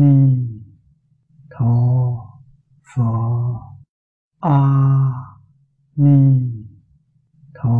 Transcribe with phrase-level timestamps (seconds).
[0.00, 0.14] ni
[1.52, 1.74] tho
[2.88, 3.10] pho.
[4.40, 4.58] A
[5.96, 6.18] ni
[7.54, 7.78] tho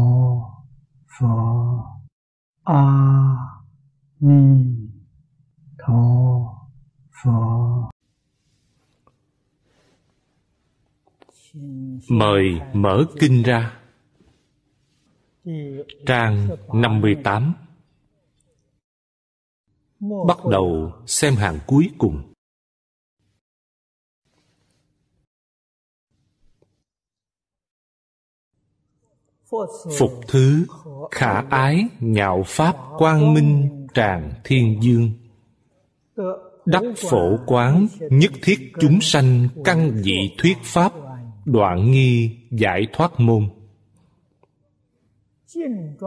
[1.14, 1.34] pho.
[2.64, 2.82] A
[4.20, 4.42] ni
[5.78, 6.02] tho
[7.12, 7.88] pho.
[12.10, 13.72] Mời mở kinh ra.
[16.06, 17.67] Trang 58
[20.00, 22.32] Bắt đầu xem hàng cuối cùng.
[29.98, 30.66] Phục thứ
[31.10, 35.10] khả ái nhạo pháp quang minh tràng thiên dương.
[36.66, 40.92] Đắc phổ quán nhất thiết chúng sanh căn dị thuyết pháp
[41.44, 43.48] Đoạn nghi giải thoát môn.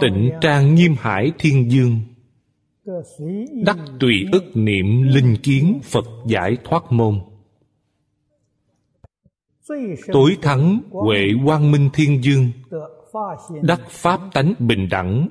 [0.02, 2.00] Tịnh trang nghiêm hải thiên dương
[3.66, 7.20] Đắc tùy ức niệm linh kiến Phật giải thoát môn.
[10.08, 12.52] Tối thắng huệ quang minh thiên dương.
[13.62, 15.30] Đắc pháp tánh bình đẳng.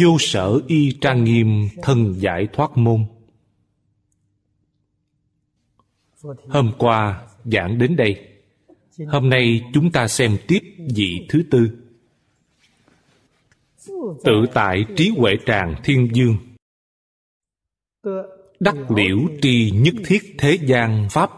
[0.00, 3.04] Vô sở y trang nghiêm thân giải thoát môn.
[6.48, 8.28] Hôm qua giảng đến đây.
[9.06, 10.60] Hôm nay chúng ta xem tiếp
[10.94, 11.87] vị thứ tư.
[14.24, 16.36] Tự tại trí huệ tràng thiên dương.
[18.60, 21.30] Đắc liễu tri nhất thiết thế gian Pháp.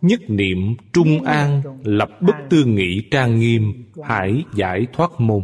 [0.00, 5.42] Nhất niệm trung an Lập bất tư nghị trang nghiêm Hải giải thoát môn.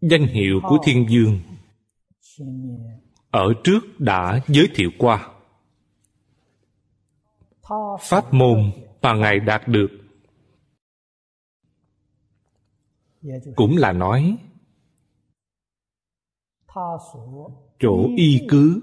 [0.00, 1.40] Danh hiệu của Thiên Dương.
[3.30, 5.37] Ở trước đã giới thiệu qua
[8.00, 9.88] Pháp môn mà Ngài đạt được.
[13.56, 14.36] Cũng là nói,
[17.78, 18.80] Chỗ y cứ,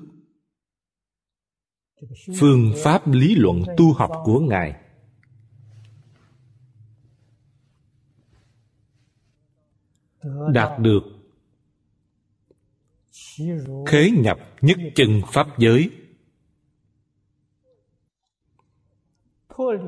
[2.40, 4.82] Phương pháp lý luận tu học của Ngài.
[10.54, 11.04] Đạt được,
[13.88, 16.05] Khế nhập nhất chân Pháp giới.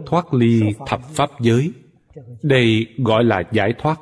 [0.06, 1.74] Thoát ly thập pháp giới.
[2.44, 4.00] Đây gọi là giải thoát.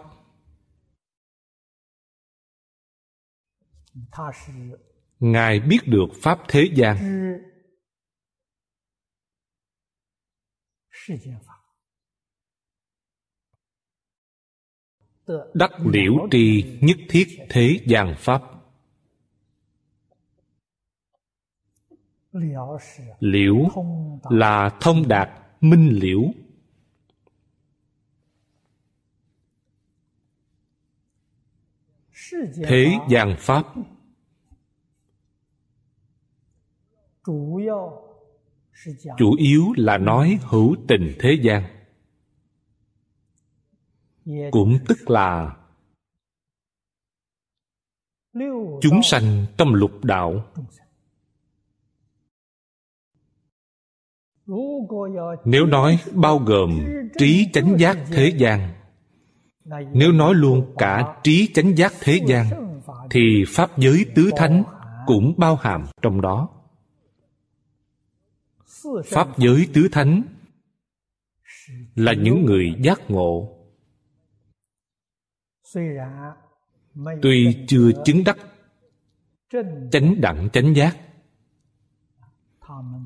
[5.19, 6.97] Ngài biết được pháp thế gian.
[15.53, 18.41] Đắc liễu tri nhất thiết thế gian pháp.
[23.19, 23.55] Liễu
[24.29, 26.21] là thông đạt minh liễu.
[32.67, 33.65] Thế gian pháp.
[39.17, 41.63] Chủ yếu là nói hữu tình thế gian.
[44.51, 45.57] Cũng tức là
[48.81, 50.51] chúng sanh trong lục đạo.
[55.45, 56.79] Nếu nói bao gồm
[57.17, 58.69] trí chánh giác thế gian,
[59.93, 62.45] nếu nói luôn cả trí chánh giác thế gian,
[63.09, 64.63] thì pháp giới tứ thánh
[65.05, 66.49] cũng bao hàm trong đó.
[69.05, 70.23] Pháp giới tứ thánh
[71.95, 73.57] là những người giác ngộ.
[77.21, 78.37] Tuy chưa chứng đắc
[79.91, 80.97] chánh đẳng chánh giác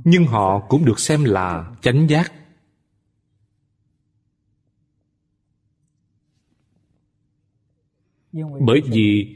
[0.04, 2.34] nhưng họ cũng được xem là chánh giác.
[8.66, 9.36] Bởi vì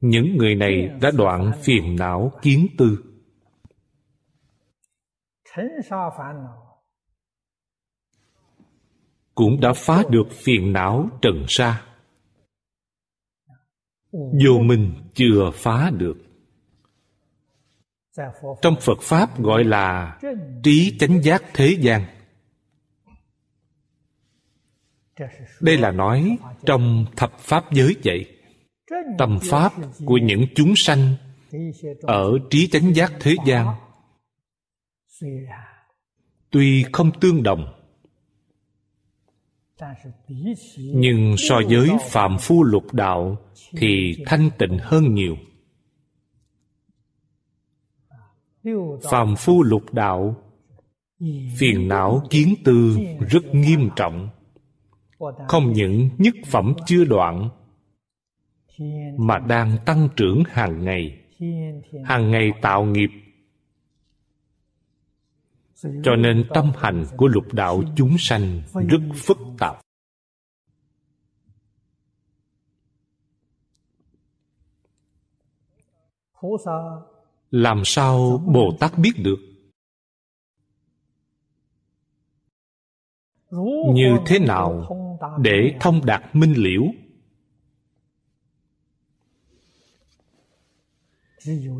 [0.00, 3.04] những người này đã đoạn phiền não kiến tư.
[9.34, 11.86] Cũng đã phá được phiền não trần sa.
[14.12, 16.31] Vô minh chưa phá được
[18.62, 20.18] trong phật pháp gọi là
[20.62, 22.04] trí chánh giác thế gian.
[25.60, 26.36] Đây là nói
[26.66, 28.38] trong thập pháp giới vậy.
[29.18, 29.72] Tâm pháp
[30.04, 31.14] của những chúng sanh
[32.02, 33.66] ở trí chánh giác thế gian
[36.50, 37.72] tuy không tương đồng,
[40.76, 43.36] nhưng so với phạm phu lục đạo
[43.76, 45.36] thì thanh tịnh hơn nhiều.
[49.10, 50.34] Phàm phu lục đạo,
[51.58, 52.96] phiền não kiến tư
[53.30, 54.28] rất nghiêm trọng.
[55.48, 57.48] Không những nhất phẩm chưa đoạn,
[59.18, 61.18] mà đang tăng trưởng hàng ngày.
[62.04, 63.10] Hàng ngày tạo nghiệp.
[66.04, 69.76] Cho nên tâm hành của lục đạo chúng sanh rất phức tạp
[77.52, 79.38] làm sao bồ tát biết được?
[83.94, 84.88] Như thế nào
[85.40, 86.82] để thông đạt minh liễu?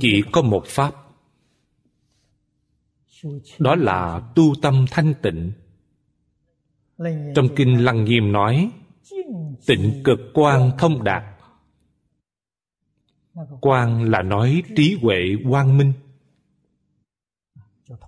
[0.01, 0.95] Chỉ có một pháp.
[3.59, 5.53] Đó là tu tâm thanh tịnh.
[7.35, 8.71] Trong kinh lăng nghiêm nói,
[9.67, 11.23] tịnh cực quan thông đạt
[13.61, 15.19] quan là nói trí huệ
[15.51, 15.93] quang minh.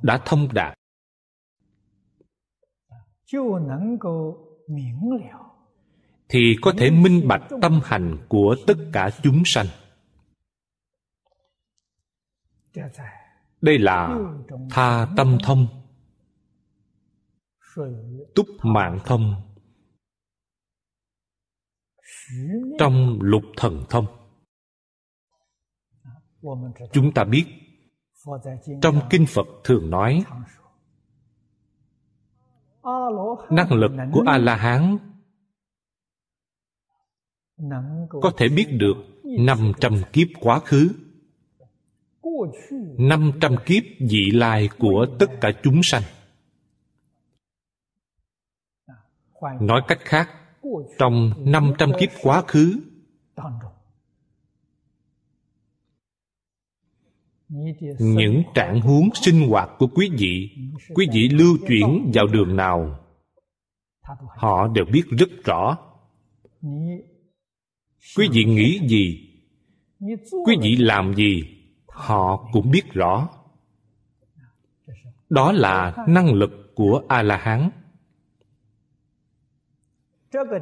[0.03, 0.79] Đã thông đạt.
[6.29, 9.67] Thì có thể minh bạch tâm hành của tất cả chúng sanh.
[13.61, 14.19] Đây là
[14.71, 15.67] tha tâm thông.
[18.35, 19.35] Túc mạng thông.
[22.79, 24.24] Trong lục thần thông
[26.93, 27.45] chúng ta biết,
[28.83, 30.25] trong kinh phật thường nói,
[33.51, 34.99] năng lực của a la hán
[38.11, 38.95] có thể biết được
[39.25, 40.89] năm trăm kiếp quá khứ,
[42.99, 46.03] năm trăm kiếp vị lai của tất cả chúng sanh.
[49.61, 50.31] Nói cách khác,
[50.99, 52.81] trong năm trăm kiếp quá khứ
[57.99, 60.51] những trạng huống sinh hoạt của quý vị
[60.95, 62.99] quý vị lưu chuyển vào đường nào,
[64.37, 65.79] họ đều biết rất rõ.
[68.17, 69.31] Quý vị nghĩ gì?
[70.47, 71.45] Quý vị làm gì?
[71.87, 73.29] Họ cũng biết rõ.
[75.31, 77.71] Đó là năng lực của a la hán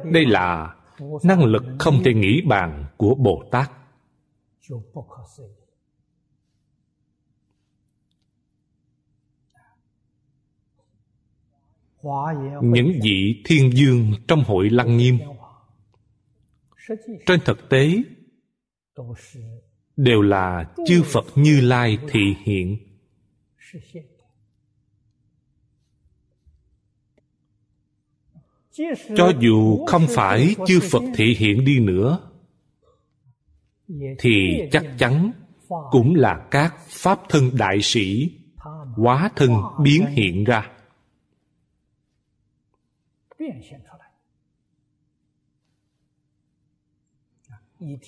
[0.03, 0.75] đây là
[1.23, 3.71] năng lực không thể nghĩ bàn của bồ tát.
[12.61, 15.17] Những vị thiên dương trong hội lăng nghiêm.
[17.25, 17.97] Trên thực tế,
[19.95, 22.77] đều là chư phật như lai thị hiện.
[29.15, 32.31] Cho dù không phải chư phật thị hiện đi nữa,
[34.19, 35.31] thì chắc chắn
[35.91, 38.31] cũng là các pháp thân đại sĩ,
[38.95, 39.51] hóa thân
[39.83, 40.72] biến hiện ra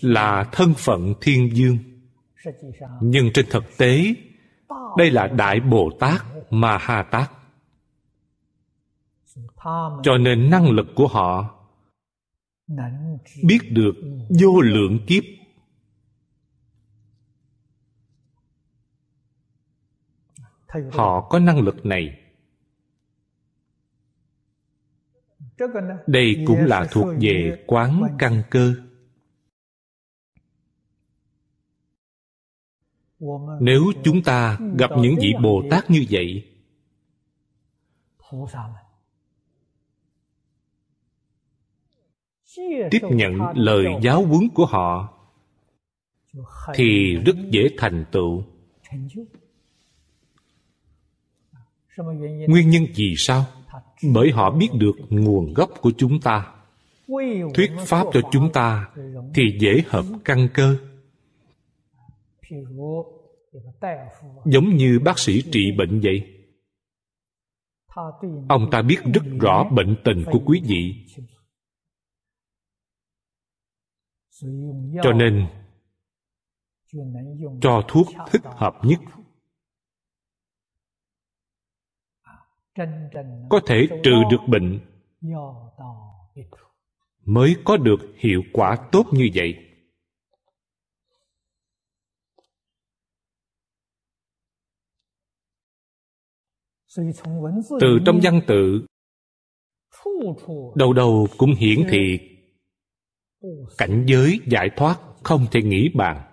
[0.02, 1.78] là thân phận thiên dương
[3.02, 4.16] nhưng trên thực tế,
[4.98, 7.32] đây là đại bồ tát ma ha tát.
[10.04, 11.60] Cho nên năng lực của họ
[13.44, 13.96] biết được
[14.42, 15.24] vô lượng kiếp.
[20.92, 22.25] Họ có năng lực này.
[26.07, 28.74] Đây cũng là thuộc về quán căn cơ.
[33.59, 36.51] Nếu chúng ta gặp những vị bồ tát như vậy
[42.91, 45.17] tiếp nhận lời giáo huấn của họ
[46.74, 48.43] thì rất dễ thành tựu.
[52.47, 53.45] Nguyên nhân vì sao
[54.04, 56.52] bởi họ biết được nguồn gốc của chúng ta.
[57.54, 58.90] Thuyết pháp cho chúng ta
[59.36, 60.78] thì dễ hợp căn cơ.
[64.46, 66.32] Giống như bác sĩ trị bệnh vậy.
[68.50, 71.06] Ông ta biết rất rõ bệnh tình của quý vị.
[75.04, 75.48] Cho nên,
[77.62, 79.00] cho thuốc thích hợp nhất.
[83.50, 84.79] Có thể trừ được bệnh.
[87.25, 89.62] Mới có được hiệu quả tốt như vậy.
[97.82, 98.86] Từ trong văn tự
[100.75, 102.20] đầu đầu cũng hiển thị.
[103.77, 106.32] Cảnh giới giải thoát không thể nghĩ bàn.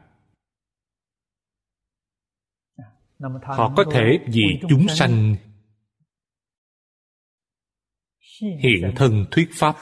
[3.42, 5.37] Họ có thể vì chúng sanh
[8.42, 9.76] hiện thân thuyết pháp.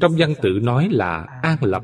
[0.00, 1.82] Trong văn tự nói là an lập.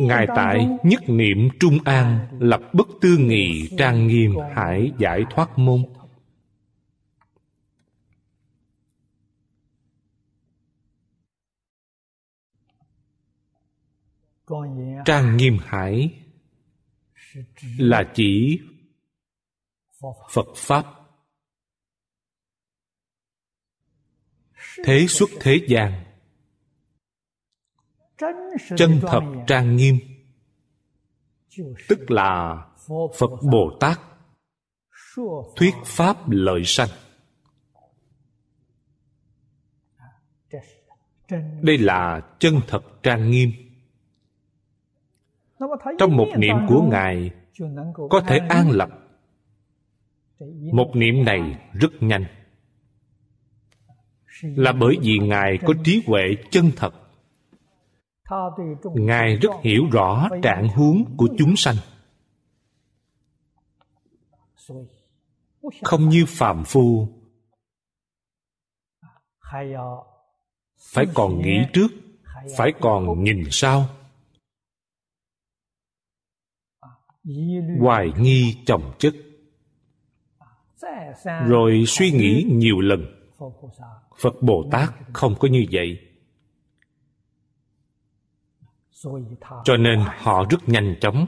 [0.00, 5.58] Ngài tại nhất niệm trung an, lập bất tư nghị, trang nghiêm, hải giải thoát
[5.58, 5.82] môn.
[15.04, 16.25] Trang nghiêm hải
[17.78, 18.60] là chỉ
[20.30, 20.84] phật pháp.
[24.84, 26.04] Thế xuất thế gian.
[28.76, 29.98] Chân thật trang nghiêm.
[31.88, 32.56] Tức là
[33.18, 34.00] phật bồ tát.
[35.56, 36.88] Thuyết pháp lợi sanh.
[41.62, 43.65] Đây là chân thật trang nghiêm
[45.98, 47.30] trong một niệm của ngài
[48.10, 48.90] có thể an lập.
[50.72, 52.24] Một niệm này rất nhanh.
[54.42, 56.94] Là bởi vì ngài có trí huệ chân thật.
[58.94, 61.76] Ngài rất hiểu rõ trạng huống của chúng sanh.
[65.82, 67.08] Không như phàm phu.
[70.92, 71.88] Phải còn nghĩ trước
[72.56, 73.88] phải còn nhìn sau
[77.80, 79.14] hoài nghi chồng chất.
[81.46, 83.30] Rồi suy nghĩ nhiều lần.
[84.20, 85.98] Phật bồ tát không có như vậy.
[89.64, 91.26] Cho nên họ rất nhanh chóng.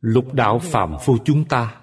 [0.00, 1.80] Lục đạo phạm phu chúng ta,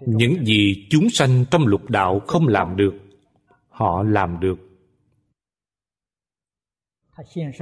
[0.00, 2.94] những gì chúng sanh trong lục đạo không làm được,
[3.68, 4.65] họ làm được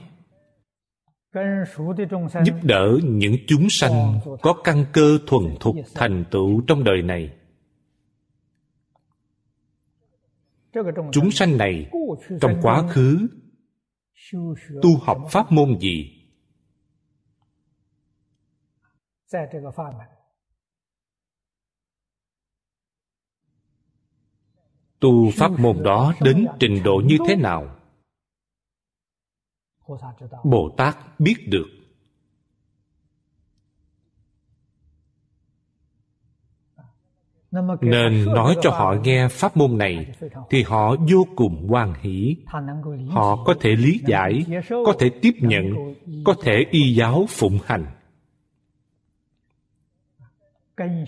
[2.44, 7.37] giúp đỡ những chúng sanh có căn cơ thuần thục thành tựu trong đời này
[11.12, 11.90] chúng sanh này
[12.40, 13.28] trong quá khứ
[14.82, 16.14] tu học pháp môn gì?
[25.00, 27.76] tu pháp môn đó đến trình độ như thế nào?
[30.44, 31.77] bồ tát biết được
[37.80, 40.06] nên nói cho họ nghe pháp môn này
[40.50, 42.36] thì họ vô cùng hoan hỷ.
[43.08, 47.86] Họ có thể lý giải có thể tiếp nhận có thể y giáo phụng hành.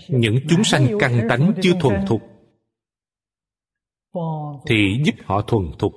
[0.09, 2.21] Những chúng sanh căn tánh chưa thuần thục
[4.65, 5.93] thì giúp họ thuần thục.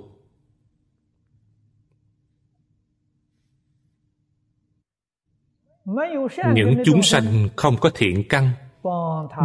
[6.55, 8.51] Những chúng sanh không có thiện căn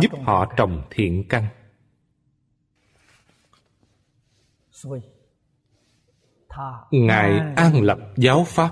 [0.02, 1.48] giúp họ trồng thiện căn.
[6.92, 8.72] Ngài an lập giáo pháp.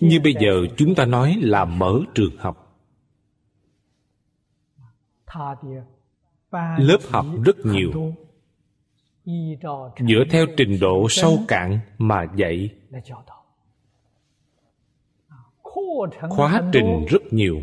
[0.00, 2.78] Như bây giờ chúng ta nói là mở trường học.
[6.78, 8.14] Lớp học rất nhiều.
[9.98, 12.70] Dựa theo trình độ sâu cạn mà dạy
[16.30, 17.62] khóa trình rất nhiều.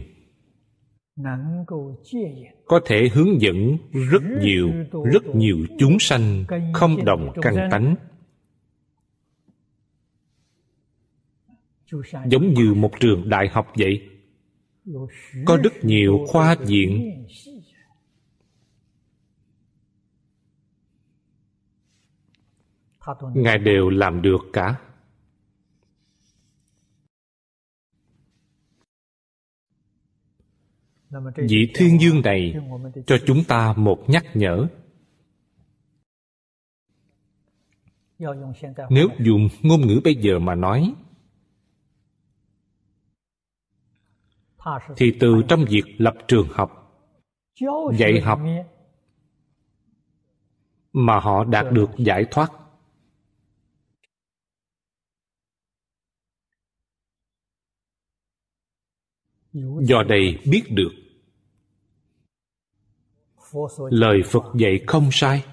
[2.65, 3.77] Có thể hướng dẫn
[4.11, 4.69] rất nhiều
[5.11, 7.95] rất nhiều chúng sanh không đồng căn tánh.
[12.25, 14.09] Giống như một trường đại học vậy.
[15.45, 17.25] Có rất nhiều khoa viện.
[23.35, 24.75] Ngài đều làm được cả.
[31.35, 32.53] Vị thiên dương này
[33.07, 34.67] cho chúng ta một nhắc nhở.
[38.89, 40.93] Nếu dùng ngôn ngữ bây giờ mà nói
[44.97, 46.79] thì từ trong việc lập trường học
[47.97, 48.39] dạy học
[50.93, 52.51] mà họ đạt được giải thoát.
[59.81, 61.02] Do đây biết được
[63.89, 65.43] lời phật dạy không sai.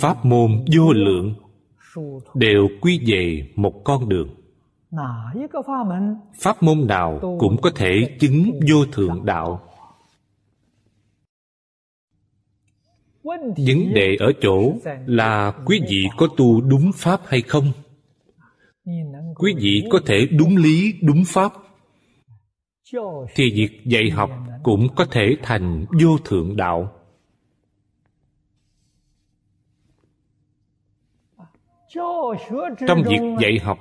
[0.00, 1.34] Pháp môn vô lượng
[2.34, 4.28] đều quy về một con đường.
[6.34, 9.62] Pháp môn nào cũng có thể chứng vô thượng đạo.
[13.56, 14.72] Vấn đề ở chỗ
[15.06, 17.72] là quý vị có tu đúng pháp hay không?
[19.34, 21.52] Quý vị có thể đúng lý, đúng pháp
[23.34, 24.30] thì việc dạy học
[24.62, 26.92] cũng có thể thành vô thượng đạo.
[32.86, 33.78] Trong việc dạy học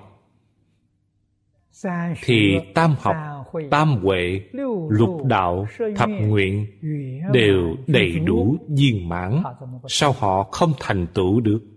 [2.24, 3.16] thì tam học,
[3.72, 4.42] tam huệ,
[4.90, 6.66] lục đạo, thập nguyện
[7.34, 9.44] đều đầy đủ viên mãn,
[9.88, 11.75] sao họ không thành tựu được?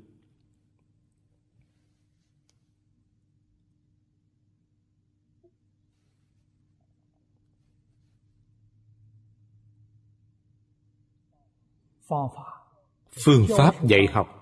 [13.25, 14.39] Phương pháp dạy học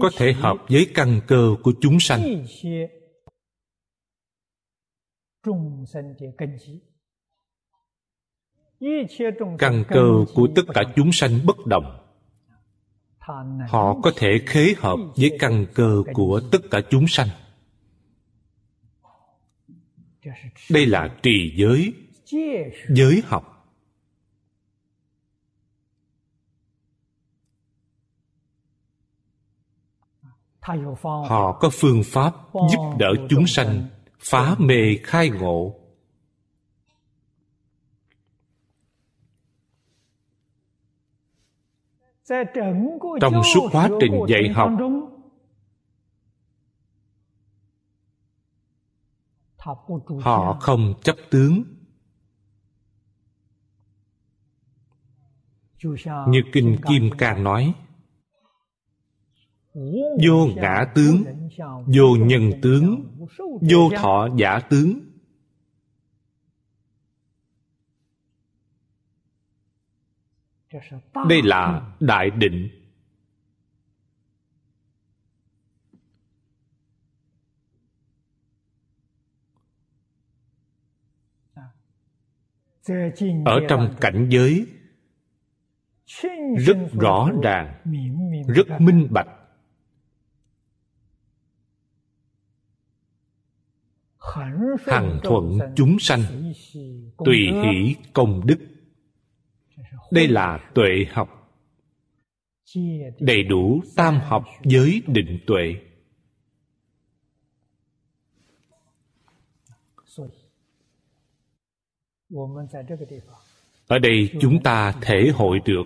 [0.00, 2.44] có thể hợp với căn cơ của chúng sanh.
[9.58, 11.98] Căn cơ của tất cả chúng sanh bất đồng.
[13.68, 17.28] Họ có thể khế hợp với căn cơ của tất cả chúng sanh.
[20.70, 21.92] Đây là trì giới
[22.88, 23.51] giới học.
[31.02, 33.88] Họ có phương pháp giúp đỡ chúng sanh
[34.18, 35.74] phá mê khai ngộ.
[43.20, 44.70] Trong suốt quá trình dạy học
[50.20, 51.62] họ không chấp tướng.
[56.28, 57.74] Như kinh kim cang nói
[60.26, 61.24] vô ngã tướng,
[61.86, 63.04] vô nhân tướng,
[63.70, 65.00] vô thọ giả tướng.
[71.28, 72.68] Đây là đại định.
[83.44, 84.66] Ở trong cảnh giới,
[86.58, 87.82] rất rõ ràng,
[88.46, 89.41] rất minh bạch.
[94.86, 96.52] Hằng thuận chúng sanh
[97.24, 98.58] tùy hỷ công đức.
[100.10, 101.28] Đây là tuệ học.
[103.20, 105.74] Đầy đủ tam học giới định tuệ.
[113.86, 115.84] Ở đây chúng ta thể hội được.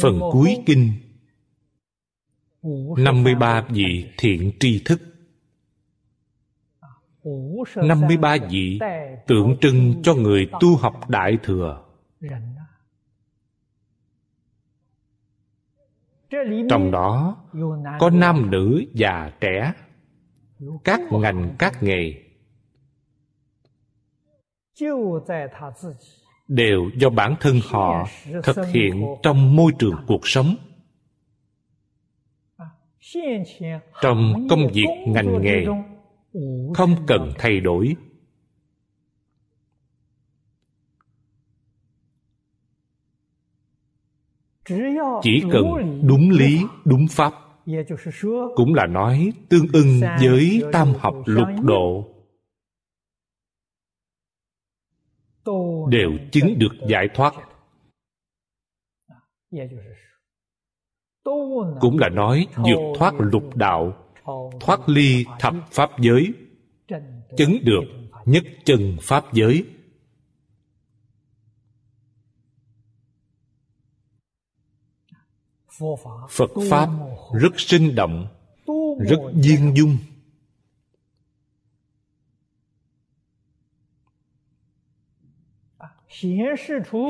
[0.00, 0.92] Phần cuối kinh
[2.98, 5.00] 53 vị thiện tri thức.
[7.76, 8.78] 53 vị
[9.26, 11.82] tượng trưng cho người tu học đại thừa.
[16.70, 17.36] Trong đó,
[17.98, 19.72] có nam nữ già trẻ,
[20.84, 22.12] các ngành, các nghề.
[26.48, 28.06] Đều do bản thân họ
[28.42, 30.56] thực hiện trong môi trường cuộc sống
[34.02, 35.66] trong công việc ngành nghề,
[36.74, 37.94] không cần thay đổi.
[45.22, 45.64] Chỉ cần
[46.06, 47.32] đúng lý, đúng pháp,
[48.54, 52.04] cũng là nói tương ưng với tam học lục độ,
[55.90, 57.34] đều chứng được giải thoát
[61.80, 63.96] cũng là nói vượt thoát lục đạo,
[64.60, 66.32] thoát ly thập pháp giới,
[67.36, 67.84] chứng được
[68.24, 69.64] nhất chân pháp giới.
[76.30, 76.88] Phật pháp
[77.32, 78.28] rất sinh động,
[78.98, 79.98] rất viên dung.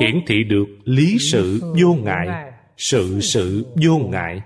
[0.01, 4.43] Hiển thị được lý sự vô ngại sự sự vô ngại.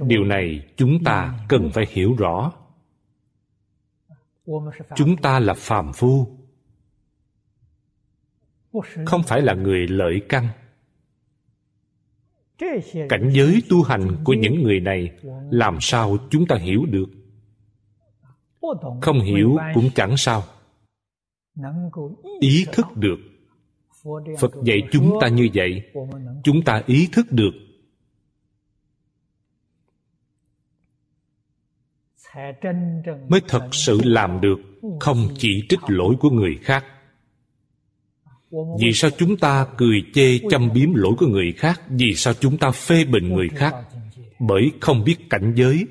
[0.00, 2.52] Điều này chúng ta cần phải hiểu rõ.
[4.96, 6.38] Chúng ta là phàm phu.
[9.06, 10.48] Không phải là người lợi căn.
[13.08, 15.18] Cảnh giới tu hành của những người này,
[15.50, 17.06] làm sao chúng ta hiểu được?
[19.00, 20.42] Không hiểu cũng chẳng sao.
[22.40, 23.18] Ý thức được
[24.38, 25.82] phật dạy chúng ta như vậy,
[26.44, 27.50] chúng ta ý thức được.
[33.28, 34.58] Mới thật sự làm được,
[35.00, 36.84] không chỉ trích lỗi của người khác.
[38.80, 41.80] Vì sao chúng ta cười chê châm biếm lỗi của người khác?
[41.88, 43.74] Vì sao chúng ta phê bình người khác?
[44.38, 45.86] Bởi không biết cảnh giới,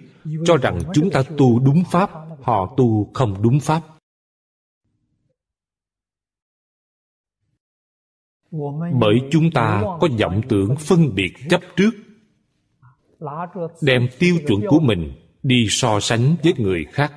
[0.46, 2.10] cho rằng chúng ta tu đúng pháp,
[2.42, 3.82] họ tu không đúng pháp.
[9.00, 11.92] Bởi chúng ta có vọng tưởng phân biệt chấp trước,
[13.82, 15.12] đem tiêu chuẩn của mình
[15.44, 17.14] đi so sánh với người khác,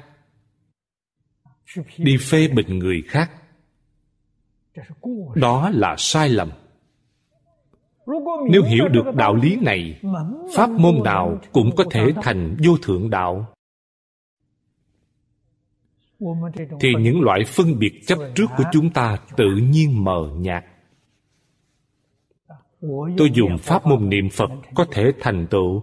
[1.99, 3.31] đi phê bình người khác.
[5.35, 6.51] Đó là sai lầm.
[8.51, 10.01] Nếu hiểu được đạo lý này,
[10.57, 13.47] pháp môn nào cũng có thể thành vô thượng đạo.
[16.81, 20.64] Thì những loại phân biệt chấp trước của chúng ta tự nhiên mờ nhạt
[23.16, 25.83] tôi dùng pháp môn niệm phật có thể thành tựu.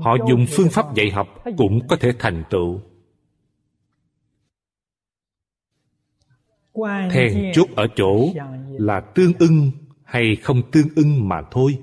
[0.00, 2.80] Họ dùng phương pháp dạy học cũng có thể thành tựu.
[7.10, 8.28] Then chốt ở chỗ
[8.68, 9.70] là tương ưng
[10.04, 11.78] hay không tương ưng mà thôi.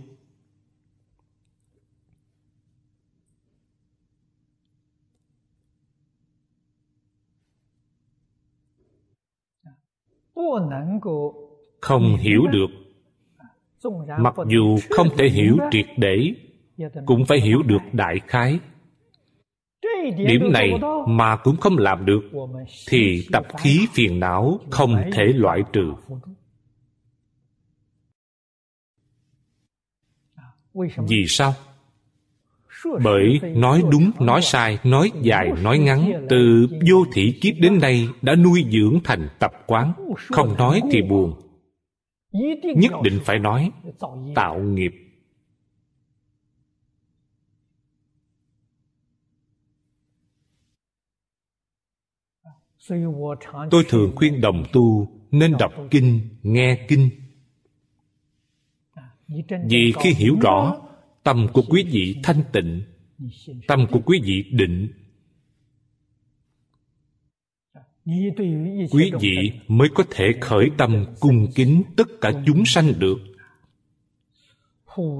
[11.81, 12.80] Không hiểu được
[14.19, 16.33] mặc dù không thể hiểu triệt để
[17.05, 18.59] cũng phải hiểu được đại khái.
[20.17, 20.71] Điểm này
[21.07, 22.21] mà cũng không làm được
[22.87, 25.93] thì tập khí phiền não không thể loại trừ.
[30.97, 31.53] vì sao?
[33.03, 36.25] Bởi nói đúng nói sai nói dài nói ngắn.
[36.29, 39.93] từ vô thị kiếp đến nay đã nuôi dưỡng thành tập quán.
[40.29, 41.50] Không nói thì buồn
[42.31, 43.71] nhất định phải nói,
[44.35, 44.91] tạo nghiệp.
[53.71, 57.09] Tôi thường khuyên đồng tu nên đọc kinh, nghe kinh.
[59.69, 60.81] Vì khi hiểu rõ
[61.23, 62.83] tâm của quý vị thanh tịnh,
[63.67, 65.00] tâm của quý vị định
[68.91, 73.17] quý vị mới có thể khởi tâm cung kính tất cả chúng sanh được.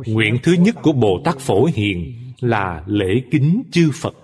[0.08, 4.16] Nguyện thứ nhất của bồ tát phổ hiền là lễ kính chư phật.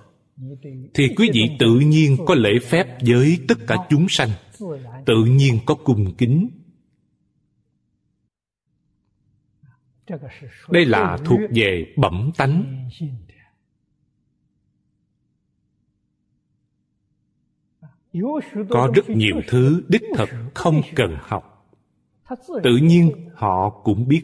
[0.93, 4.29] Thì quý vị tự nhiên có lễ phép với tất cả chúng sanh,
[5.05, 6.49] tự nhiên có cung kính.
[10.69, 12.87] Đây là thuộc về bẩm tánh.
[18.69, 21.53] Có rất nhiều thứ đích thực không cần học.
[22.63, 24.23] Tự nhiên họ cũng biết.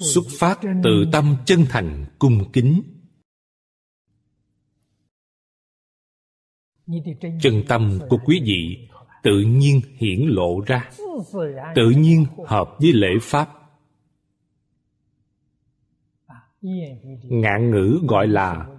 [0.00, 2.82] Xuất phát từ tâm chân thành cung kính.
[7.42, 8.88] Chân tâm của quý vị
[9.22, 10.90] tự nhiên hiển lộ ra.
[11.74, 13.48] Tự nhiên hợp với lễ pháp.
[17.22, 18.75] Ngạn ngữ gọi là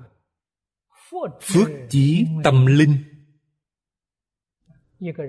[1.41, 2.98] phước chí tâm linh.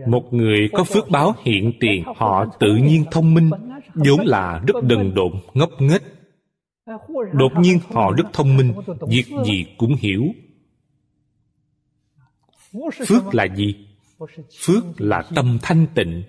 [0.07, 3.51] Một người có phước báo hiện tiền, họ tự nhiên thông minh,
[3.95, 6.03] vốn là rất đần độn, ngốc nghếch.
[7.33, 8.75] Đột nhiên họ rất thông minh,
[9.09, 10.25] việc gì cũng hiểu.
[13.07, 13.87] Phước là gì?
[14.59, 16.23] Phước là tâm thanh tịnh,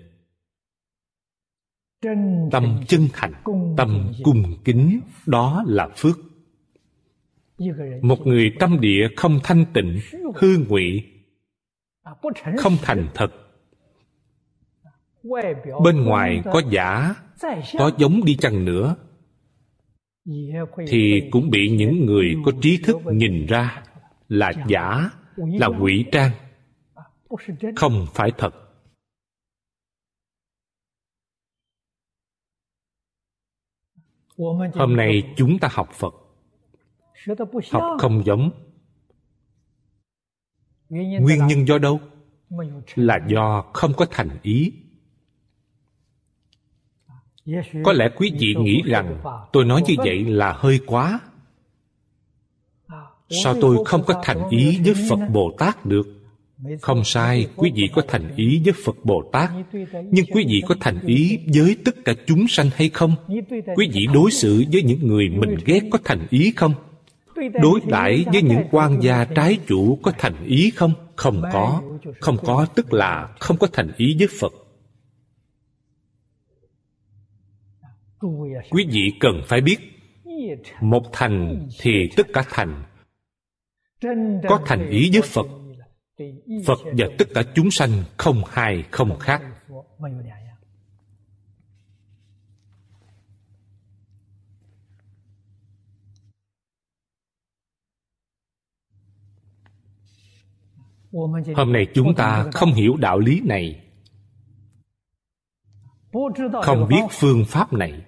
[2.50, 3.32] tâm chân thành,
[3.76, 6.18] tâm cung kính, đó là phước
[8.02, 9.98] một người tâm địa không thanh tịnh,
[10.34, 11.04] hư ngụy,
[12.58, 13.32] không thành thật.
[15.84, 17.14] Bên ngoài có giả,
[17.78, 18.96] có giống đi chăng nữa,
[20.88, 23.82] thì cũng bị những người có trí thức nhìn ra
[24.28, 26.30] là giả, là ngụy trang,
[27.76, 28.54] không phải thật.
[34.74, 36.19] Hôm nay chúng ta học phật
[37.70, 38.50] học không giống.
[40.88, 42.00] Nguyên nhân do đâu?
[42.94, 44.72] Là do không có thành ý.
[47.84, 49.20] Có lẽ quý vị nghĩ rằng
[49.52, 51.20] tôi nói như vậy là hơi quá.
[53.28, 56.06] Sao tôi không có thành ý với phật bồ tát được?
[56.80, 59.50] không sai quý vị có thành ý với phật bồ tát.
[60.10, 63.14] Nhưng quý vị có thành ý với tất cả chúng sanh hay không?
[63.76, 66.74] Quý vị đối xử với những người mình ghét có thành ý không
[67.62, 70.92] đối đãi với những quan gia trái chủ có thành ý không?
[71.16, 71.82] Không có.
[72.20, 74.52] không có tức là không có thành ý với phật.
[78.70, 79.76] Quý vị cần phải biết
[80.80, 82.82] một thành thì tất cả thành.
[84.48, 85.46] Có thành ý với phật.
[86.66, 89.42] Phật và tất cả chúng sanh không hai không khác
[101.56, 103.84] hôm nay chúng ta không hiểu đạo lý này.
[106.62, 108.04] không biết phương pháp này.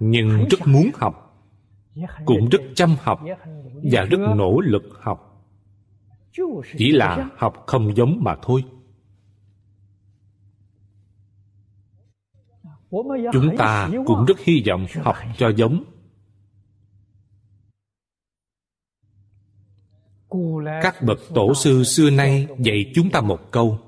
[0.00, 1.24] Nhưng rất muốn học
[2.24, 3.20] cũng rất chăm học
[3.92, 5.44] và rất nỗ lực học.
[6.78, 8.64] chỉ là học không giống mà thôi.
[13.32, 15.84] chúng ta cũng rất hy vọng học cho giống
[20.82, 23.78] các bậc tổ sư xưa nay dạy chúng ta một câu,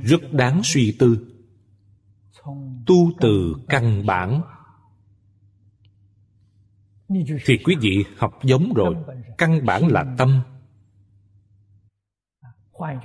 [0.00, 1.26] rất đáng suy tư.
[2.86, 4.42] Tu từ căn bản.
[7.46, 8.94] Thì quý vị học giống rồi,
[9.38, 10.42] căn bản là tâm.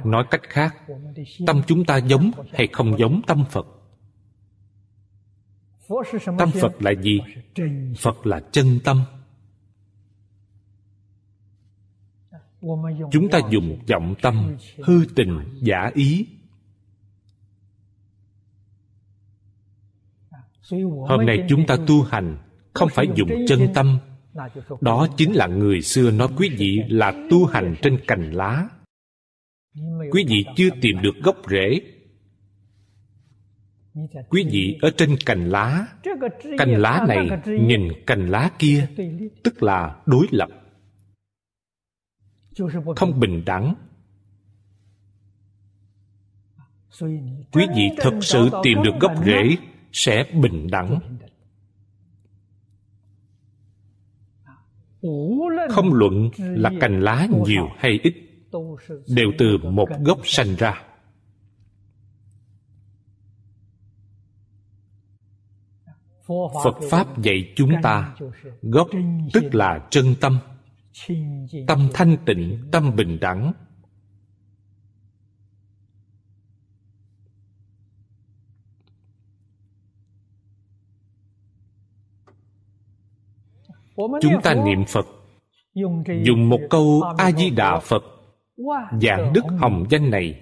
[0.03, 0.75] Nói cách khác,
[1.47, 3.65] tâm chúng ta giống hay không giống tâm phật?
[6.37, 7.19] Tâm phật là gì?
[7.97, 9.03] Phật là chân tâm.
[13.11, 16.27] Chúng ta dùng vọng tâm, hư tình, giả ý.
[21.07, 22.37] Hôm nay chúng ta tu hành,
[22.73, 23.99] không phải dùng chân tâm.
[24.81, 28.69] Đó chính là người xưa nói quý vị là tu hành trên cành lá.
[30.11, 31.81] Quý vị chưa tìm được gốc rễ.
[34.29, 35.87] Quý vị ở trên cành lá.
[36.57, 38.87] Cành lá này nhìn cành lá kia,
[39.43, 40.49] tức là đối lập
[42.95, 43.75] không bình đẳng.
[47.51, 49.57] Quý vị thật sự tìm được gốc rễ
[49.91, 50.99] sẽ bình đẳng.
[55.69, 58.13] Không luận là cành lá nhiều hay ít,
[59.07, 60.83] đều từ một gốc sanh ra.
[66.63, 68.15] Phật pháp dạy chúng ta
[68.61, 68.87] gốc
[69.33, 70.39] tức là chân tâm
[71.67, 73.53] tâm thanh tịnh, tâm bình đẳng.
[84.21, 85.05] Chúng ta niệm phật,
[86.23, 88.03] dùng một câu a di đà phật.
[89.01, 90.41] Giảng đức hồng danh này,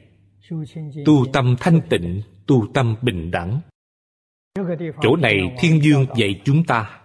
[1.06, 3.62] tu tâm thanh tịnh, tu tâm bình đẳng.
[5.02, 7.05] Chỗ này thiên dương dạy chúng ta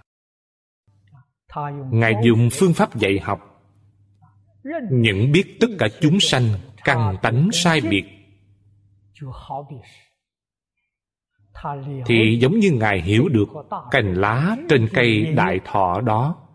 [1.91, 3.41] ngài dùng phương pháp dạy học.
[4.91, 6.45] Nhận biết tất cả chúng sanh
[6.85, 8.05] căn tánh sai biệt.
[12.07, 13.49] Thì giống như ngài hiểu được
[13.91, 16.47] cành lá trên cây đại thọ đó.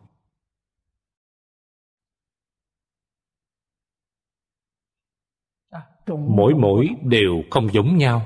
[6.08, 8.22] Mỗi mỗi đều không giống nhau.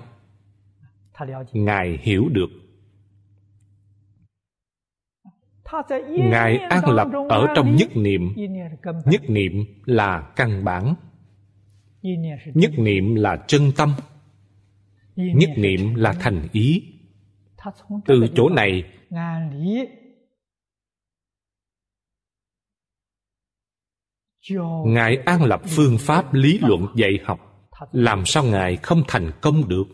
[1.54, 2.69] Ngài hiểu được
[6.08, 8.36] ngài an lập ở trong nhất niệm.
[9.06, 10.96] Nhất niệm là căn bản.
[12.54, 13.94] Nhất niệm là chân tâm.
[15.16, 16.84] Nhất niệm là thành ý.
[18.06, 18.84] Từ chỗ này,
[24.86, 27.40] ngài an lập phương pháp lý luận dạy học.
[27.92, 29.86] Làm sao ngài không thành công được?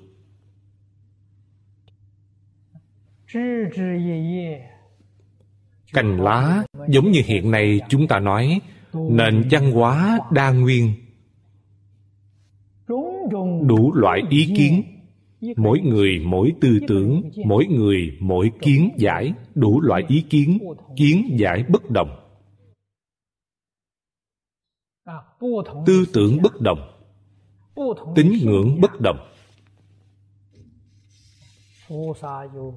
[5.95, 8.59] Cành lá, giống như hiện nay chúng ta nói,
[8.93, 10.93] nền văn hóa đa nguyên.
[13.67, 14.83] Đủ loại ý kiến.
[15.57, 19.33] Mỗi người mỗi tư tưởng, mỗi người mỗi kiến giải.
[19.55, 20.57] Đủ loại ý kiến
[20.95, 22.09] kiến giải bất đồng.
[25.85, 26.79] Tư tưởng bất đồng.
[28.15, 29.17] Tín ngưỡng bất đồng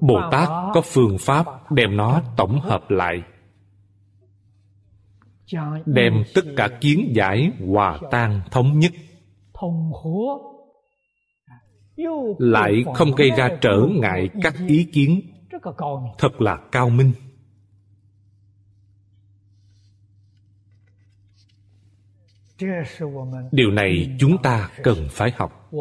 [0.01, 3.23] bồ tát có phương pháp đem nó tổng hợp lại.
[5.85, 8.91] Đem tất cả kiến giải hòa tan thống nhất.
[12.37, 15.21] Lại không gây ra trở ngại các ý kiến.
[16.17, 17.11] Thật là cao minh.
[23.51, 25.71] Điều này chúng ta cần phải học.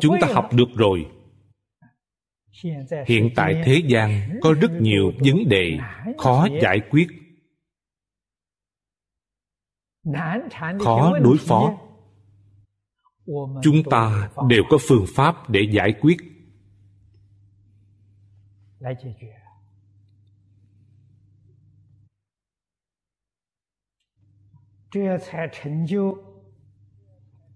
[0.00, 1.06] Chúng ta học được rồi
[3.06, 5.78] hiện tại thế gian có rất nhiều vấn đề
[6.18, 7.06] khó giải quyết.
[10.80, 11.78] Khó đối phó.
[13.62, 16.16] Chúng ta đều có phương pháp để giải quyết.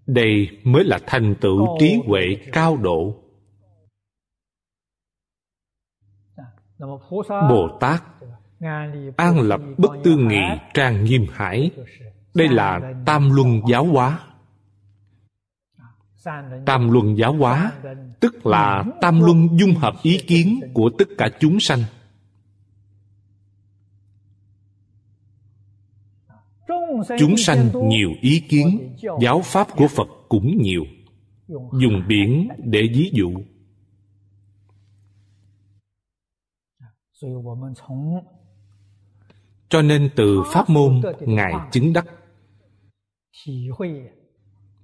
[0.07, 3.30] Đây mới là thành tựu trí huệ cao độ.
[7.29, 8.03] Bồ tát
[9.17, 10.43] an lập bất tư nghị
[10.75, 11.71] trang nghiêm hải.
[12.35, 14.19] Đây là tam luân giáo hóa.
[16.67, 17.73] Tam luân giáo hóa,
[18.21, 21.81] tức là tam luân dung hợp ý kiến của tất cả chúng sanh.
[27.19, 30.85] Chúng sanh nhiều ý kiến, giáo pháp của phật cũng nhiều.
[31.81, 33.33] Dùng biển để ví dụ.
[39.69, 42.07] Cho nên từ pháp môn ngài chứng đắc.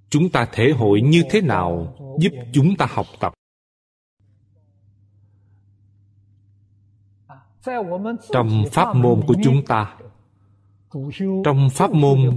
[0.09, 3.33] chúng ta thể hội như thế nào giúp chúng ta học tập?
[8.31, 9.97] Trong pháp môn của chúng ta
[11.43, 12.35] trong pháp môn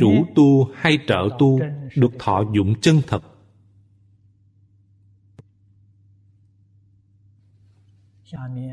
[0.00, 1.60] chủ tu hay trợ tu
[1.96, 3.22] được thọ dụng chân thật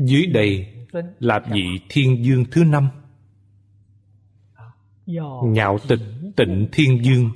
[0.02, 0.67] dưới đây
[1.20, 2.89] là vị thiên dương thứ năm.
[5.43, 6.00] Nhạo tịch
[6.36, 7.30] tịnh thiên dương.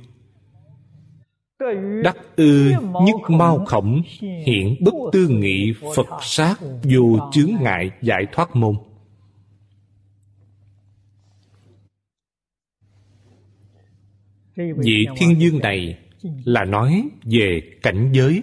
[2.04, 8.26] Đắc ư nhất mau khổng, hiện bất tư nghị phật sát vô chướng ngại giải
[8.32, 8.76] thoát môn.
[14.56, 15.98] Vị thiên dương này
[16.44, 18.42] là nói về cảnh giới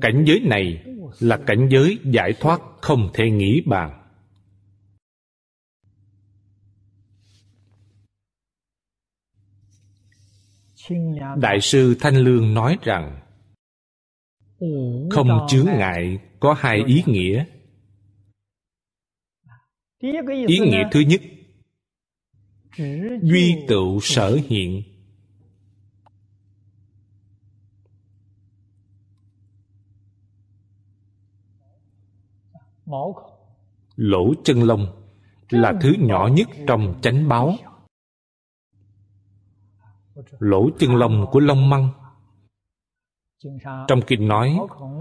[0.00, 0.84] cảnh giới này
[1.20, 4.04] là cảnh giới giải thoát không thể nghĩ bàn.
[11.40, 13.20] Đại sư thanh lương nói rằng,
[15.10, 17.44] không chướng ngại có hai ý nghĩa.
[20.46, 21.20] Ý nghĩa thứ nhất,
[23.22, 24.97] duy tựu sở hiện.
[33.96, 34.86] Lỗ chân lông
[35.50, 37.54] là thứ nhỏ nhất trong chánh báo.
[40.38, 41.88] Lỗ chân lông của lông măng.
[43.88, 44.58] Trong kinh nói,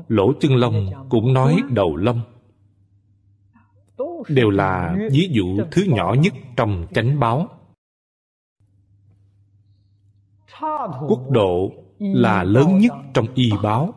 [0.07, 2.21] lỗ chân lông cũng nói đầu lông.
[4.29, 7.47] Đều là ví dụ thứ nhỏ nhất trong chánh báo.
[11.07, 13.93] Quốc độ là lớn nhất trong y báo.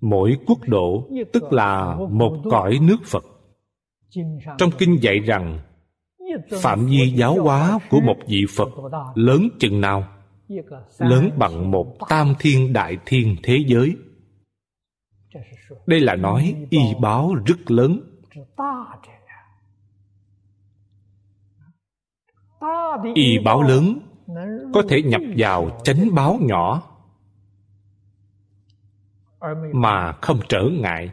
[0.00, 3.24] Mỗi quốc độ tức là một cõi nước phật.
[4.58, 5.60] Trong kinh dạy rằng
[6.62, 8.68] phạm vi giáo hóa của một vị phật
[9.14, 10.04] lớn chừng nào?
[10.98, 13.96] Lớn bằng một tam thiên đại thiên thế giới.
[15.86, 18.00] Đây là nói y báo rất lớn.
[23.14, 23.98] Y báo lớn
[24.74, 26.93] có thể nhập vào chánh báo nhỏ
[29.72, 31.10] mà không trở ngại.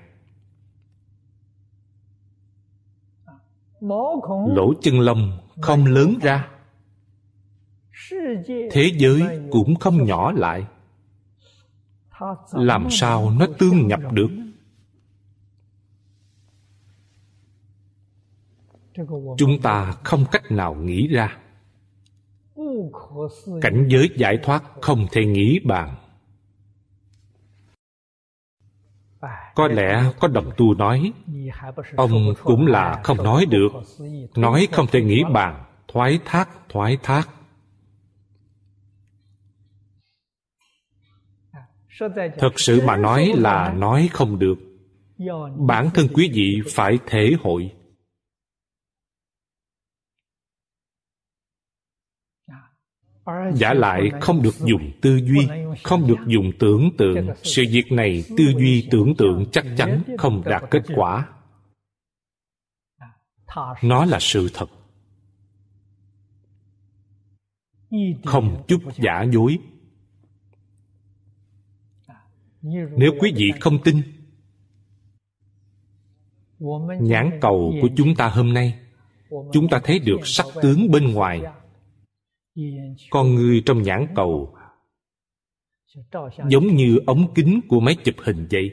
[4.56, 6.48] Lỗ chân lông không lớn ra.
[8.72, 10.66] Thế giới cũng không nhỏ lại.
[12.52, 14.30] Làm sao nó tương nhập được?
[19.38, 21.38] Chúng ta không cách nào nghĩ ra.
[23.62, 25.96] Cảnh giới giải thoát không thể nghĩ bàn.
[29.56, 31.14] Có lẽ có đồng tu nói,
[31.96, 33.70] ông cũng là không nói được,
[34.36, 37.30] nói không thể nghĩ bàn, thoái thác thoái thác.
[42.38, 44.56] Thật sự mà nói là nói không được.
[45.68, 47.72] Bản thân quý vị phải thể hội.
[53.54, 55.48] Giả lại không được dùng tư duy,
[55.84, 57.30] không được dùng tưởng tượng.
[57.44, 61.28] Sự việc này tư duy tưởng tượng chắc chắn không đạt kết quả.
[63.84, 64.70] Nó là sự thật.
[68.26, 69.58] Không chút giả dối.
[72.98, 74.02] Nếu quý vị không tin,
[77.02, 78.80] nhãn cầu của chúng ta hôm nay,
[79.30, 81.42] chúng ta thấy được sắc tướng bên ngoài
[83.10, 84.56] con người trong nhãn cầu
[86.50, 88.72] giống như ống kính của máy chụp hình vậy.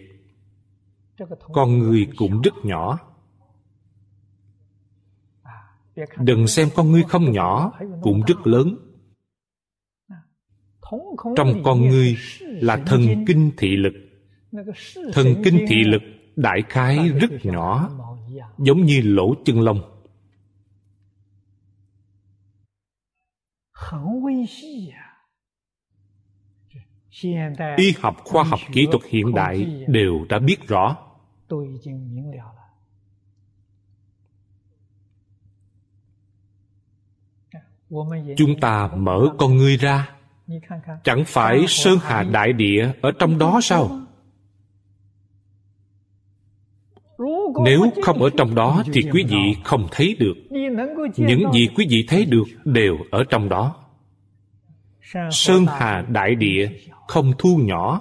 [1.53, 2.99] Con người cũng rất nhỏ.
[6.19, 7.73] đừng xem con ngươi không nhỏ
[8.03, 8.77] cũng rất lớn.
[11.37, 13.93] Trong con ngươi là thần kinh thị lực.
[15.13, 16.03] Thần kinh thị lực
[16.37, 17.91] đại khái rất nhỏ
[18.59, 19.98] giống như lỗ chân lông
[27.77, 30.97] y học khoa học kỹ thuật hiện đại đều đã biết rõ.
[38.37, 40.11] Chúng ta mở con ngươi ra.
[41.05, 44.08] Chẳng phải sơn hà đại địa ở trong đó sao
[47.65, 50.35] nếu không ở trong đó thì quý vị không thấy được.
[51.17, 53.77] Những gì quý vị thấy được đều ở trong đó.
[55.31, 56.71] Sơn hà đại địa
[57.09, 58.01] không thu nhỏ.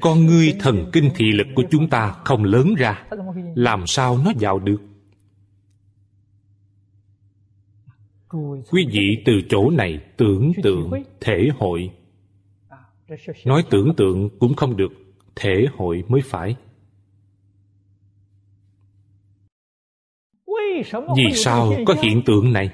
[0.00, 3.04] Con ngươi thần kinh thị lực của chúng ta không lớn ra.
[3.54, 4.80] Làm sao nó vào được?
[8.70, 11.90] Quý vị từ chỗ này tưởng tượng thể hội.
[13.44, 14.92] Nói tưởng tượng cũng không được,
[15.36, 16.56] thể hội mới phải.
[21.16, 22.70] Vì sao có hiện tượng này?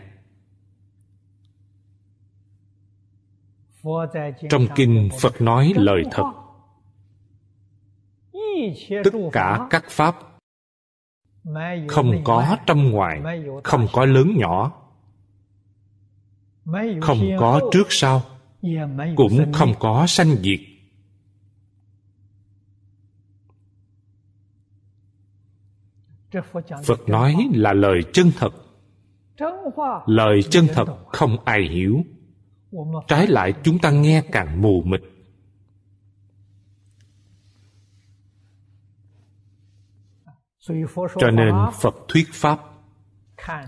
[4.50, 6.32] Trong kinh phật nói lời thật.
[9.04, 10.16] Tất cả các pháp
[11.88, 13.22] không có trong ngoài
[13.64, 14.72] không có lớn nhỏ
[17.00, 18.22] không có trước sau
[19.16, 20.69] cũng không có sanh diệt
[26.84, 28.50] phật nói là lời chân thật.
[30.06, 32.02] Lời chân thật không ai hiểu.
[33.08, 35.00] Trái lại chúng ta nghe càng mù mịt.
[41.18, 42.60] Cho nên phật thuyết pháp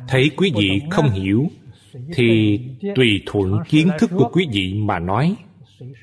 [0.08, 1.46] thấy quý vị không hiểu
[2.14, 2.58] thì
[2.94, 5.36] tùy thuận kiến thức của quý vị mà nói.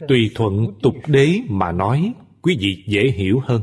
[0.08, 3.62] Tùy thuận tục đế mà nói quý vị dễ hiểu hơn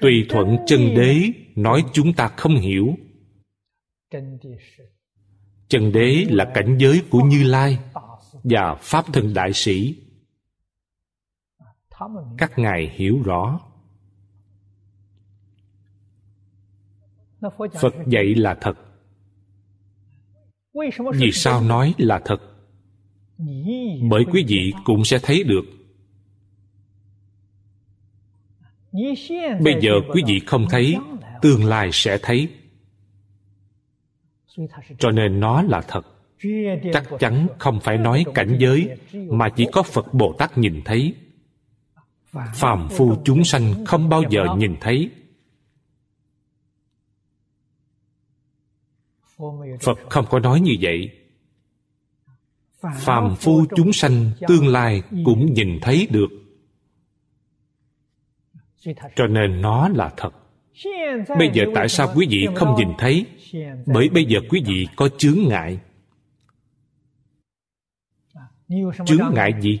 [0.00, 1.16] tùy thuận chân đế
[1.56, 2.94] nói chúng ta không hiểu.
[5.68, 7.78] Chân đế là cảnh giới của như lai
[8.44, 9.96] và pháp thân đại sĩ.
[12.38, 13.60] Các ngài hiểu rõ.
[17.80, 18.74] Phật dạy là thật.
[21.14, 22.38] Vì sao nói là thật?
[24.10, 25.81] Bởi quý vị cũng sẽ thấy được.
[29.60, 30.96] Bây giờ quý vị không thấy,
[31.42, 32.48] tương lai sẽ thấy.
[34.98, 36.06] Cho nên nó là thật.
[36.92, 41.14] Chắc chắn không phải nói cảnh giới, mà chỉ có phật bồ tát nhìn thấy.
[42.54, 45.10] Phàm phu chúng sanh không bao giờ nhìn thấy.
[49.80, 51.10] Phật không có nói như vậy.
[52.80, 56.41] Phàm phu chúng sanh tương lai cũng nhìn thấy được
[59.16, 60.30] cho nên nó là thật.
[61.38, 63.26] Bây giờ tại sao quý vị không nhìn thấy?
[63.86, 65.80] Bởi bây giờ quý vị có chướng ngại.
[69.06, 69.80] Chướng ngại gì?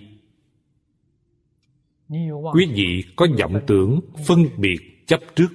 [2.52, 5.48] Quý vị có vọng tưởng phân biệt chấp trước.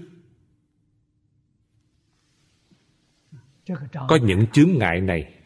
[4.07, 5.36] Có những chướng ngại này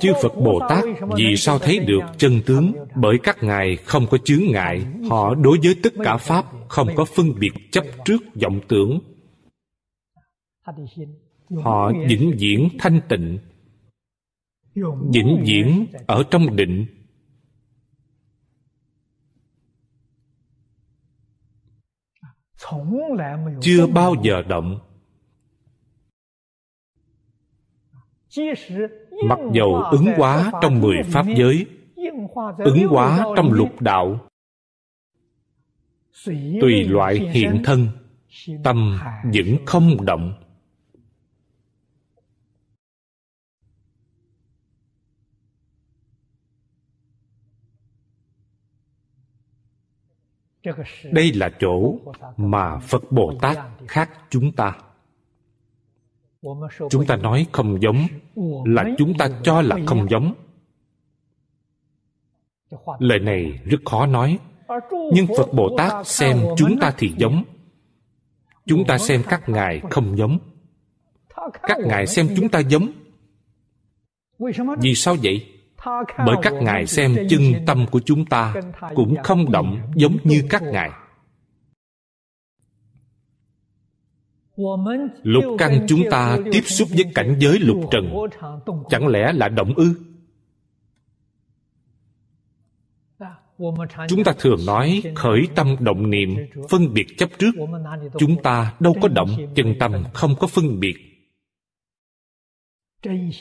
[0.00, 0.84] chư phật bồ tát,
[1.16, 2.72] vì sao thấy được chân tướng?
[2.94, 4.86] Bởi các ngài không có chướng ngại.
[5.10, 9.00] Họ đối với tất cả pháp không có phân biệt chấp trước vọng tưởng.
[11.62, 13.38] Họ vĩnh viễn thanh tịnh.
[15.12, 16.86] Vĩnh viễn ở trong định.
[23.60, 24.80] Chưa bao giờ động
[29.24, 31.66] mặc dầu ứng hóa trong mười pháp giới,
[32.58, 34.18] ứng hóa trong lục đạo,
[36.60, 37.88] tùy loại hiện thân,
[38.64, 40.34] tâm vẫn không động.
[51.12, 51.98] Đây là chỗ
[52.36, 53.58] mà phật bồ tát
[53.88, 54.78] khác chúng ta
[56.90, 58.06] chúng ta nói không giống
[58.64, 60.34] là chúng ta cho là không giống.
[62.98, 64.38] Lời này rất khó nói,
[65.12, 67.44] nhưng phật bồ tát xem chúng ta thì giống.
[68.66, 70.38] Chúng ta xem các ngài không giống.
[71.62, 72.92] Các ngài xem chúng ta giống.
[74.78, 75.46] Vì sao vậy?
[76.26, 78.54] Bởi các ngài xem chân tâm của chúng ta
[78.94, 80.90] cũng không động giống như các ngài.
[85.22, 88.10] Lục căn chúng ta tiếp xúc với cảnh giới lục trần,
[88.88, 89.94] chẳng lẽ là động ư?
[94.08, 96.36] Chúng ta thường nói khởi tâm động niệm,
[96.68, 97.50] phân biệt chấp trước.
[98.18, 100.96] Chúng ta đâu có động, chân tâm không có phân biệt.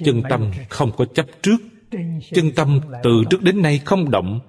[0.06, 1.58] Chân tâm không có chấp trước.
[2.32, 4.40] Chân tâm từ trước đến nay không động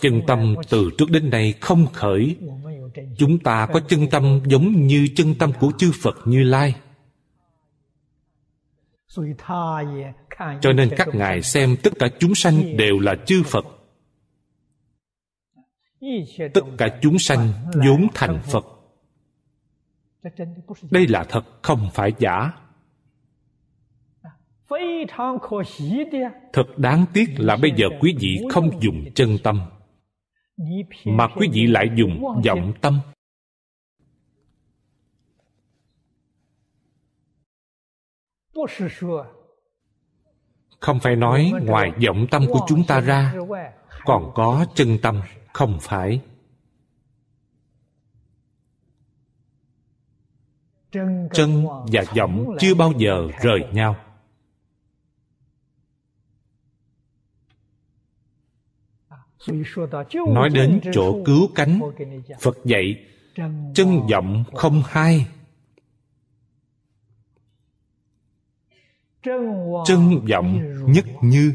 [0.00, 2.36] chân tâm từ trước đến nay không khởi.
[3.18, 6.74] Chúng ta có chân tâm giống như chân tâm của chư phật như lai.
[10.60, 13.64] Cho nên các ngài xem tất cả chúng sanh đều là chư phật.
[16.54, 18.66] Tất cả chúng sanh vốn thành phật.
[20.90, 22.52] Đây là thật, không phải giả
[26.52, 29.60] thật đáng tiếc là bây giờ quý vị không dùng chân tâm
[31.04, 33.00] mà quý vị lại dùng vọng tâm.
[40.80, 43.34] không phải nói ngoài vọng tâm của chúng ta ra
[44.04, 45.20] còn có chân tâm
[45.52, 46.20] không phải.
[51.32, 53.96] Chân và vọng chưa bao giờ rời nhau
[60.28, 61.80] nói đến chỗ cứu cánh
[62.40, 63.06] phật dạy
[63.74, 65.26] chân vọng không hai.
[69.86, 71.54] chân vọng nhất như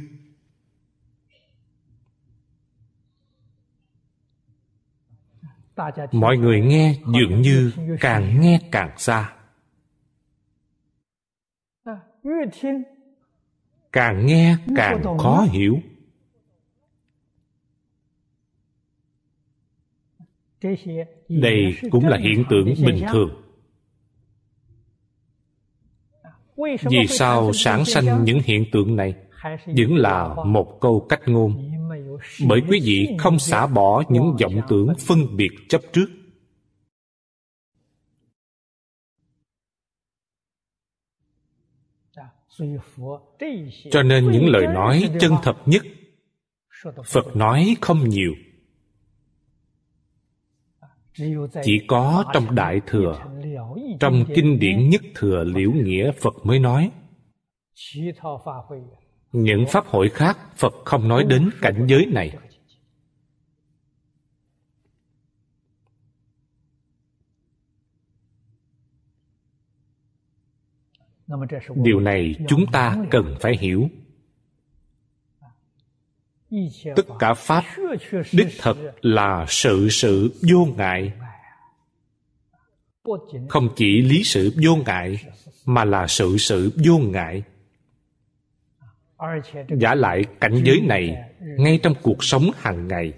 [6.11, 9.33] mọi người nghe dường như càng nghe càng xa.
[13.91, 15.79] Càng nghe càng khó hiểu
[21.29, 23.41] đây cũng là hiện tượng bình thường.
[26.89, 29.15] Vì sao sản sanh những hiện tượng này?
[29.65, 31.71] Vẫn là một câu cách ngôn.
[32.47, 36.07] Bởi quý vị không xả bỏ những vọng tưởng phân biệt chấp trước.
[43.91, 45.81] Cho nên những lời nói chân thật nhất,
[47.05, 48.33] phật nói không nhiều
[51.63, 53.25] chỉ có trong đại thừa
[53.99, 56.91] trong kinh điển nhất thừa liễu nghĩa phật mới nói.
[59.31, 62.37] Những pháp hội khác phật không nói đến cảnh giới này.
[71.75, 73.89] Điều này chúng ta cần phải hiểu
[76.95, 77.63] tất cả pháp
[78.33, 81.13] đích thật là sự sự vô ngại.
[83.49, 85.17] Không chỉ lý sự vô ngại,
[85.65, 87.43] mà là sự sự vô ngại.
[89.79, 93.13] Giả lại cảnh giới này ngay trong cuộc sống hàng ngày.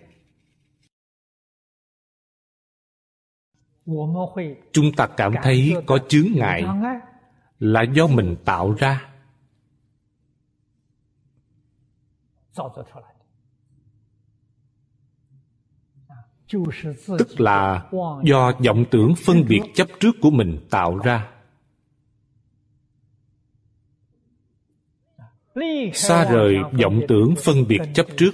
[4.72, 6.66] Chúng ta cảm thấy có chướng ngại
[7.60, 9.12] là do mình tạo ra.
[17.20, 17.90] Tức là
[18.24, 21.28] do vọng tưởng phân biệt chấp trước của mình tạo ra.
[25.94, 28.32] Xa rời vọng tưởng phân biệt chấp trước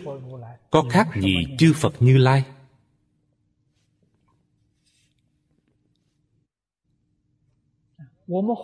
[0.72, 2.44] có khác gì chư phật như lai?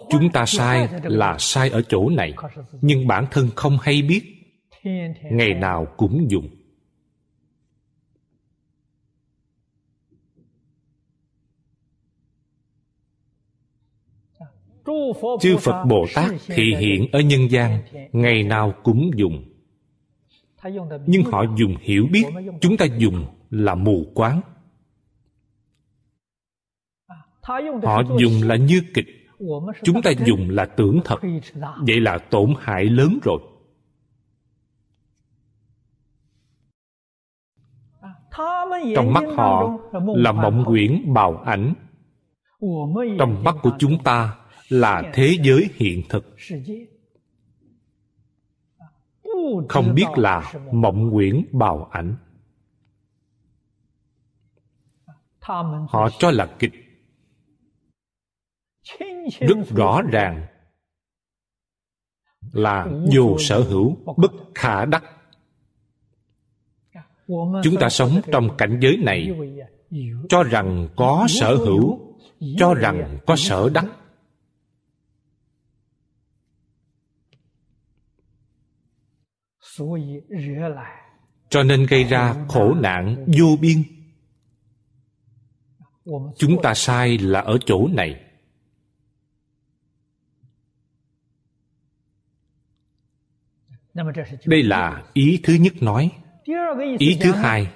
[0.10, 2.34] Chúng ta sai là sai ở chỗ này
[2.82, 4.22] nhưng bản thân không hay biết.
[5.24, 6.59] Ngày nào cũng dùng
[15.42, 17.82] chư phật bồ tát thị hiện ở nhân gian,
[18.12, 19.46] ngày nào cũng dùng.
[21.06, 22.26] Nhưng họ dùng hiểu biết,
[22.62, 24.42] chúng ta dùng là mù quáng.
[27.84, 29.08] Họ dùng là như kịch,
[29.84, 31.20] chúng ta dùng là tưởng thật.
[31.88, 33.40] Vậy là tổn hại lớn rồi.
[38.96, 41.74] Trong mắt họ là mộng quyển bào ảnh.
[43.20, 44.39] Trong mắt của chúng ta
[44.70, 46.36] là thế giới hiện thực.
[49.70, 52.16] Không biết là mộng quyển bào ảnh.
[55.90, 56.72] Họ cho là kịch
[59.40, 60.48] rất rõ ràng
[62.52, 65.04] là dù sở hữu bất khả đắc,
[67.64, 69.40] chúng ta sống trong cảnh giới này
[70.30, 72.16] cho rằng có sở hữu,
[72.58, 73.86] cho rằng có sở đắc.
[81.50, 83.84] Cho nên gây ra khổ nạn vô biên.
[86.38, 88.22] Chúng ta sai là ở chỗ này.
[94.46, 96.12] Đây là ý thứ nhất nói.
[97.00, 97.68] Ý thứ hai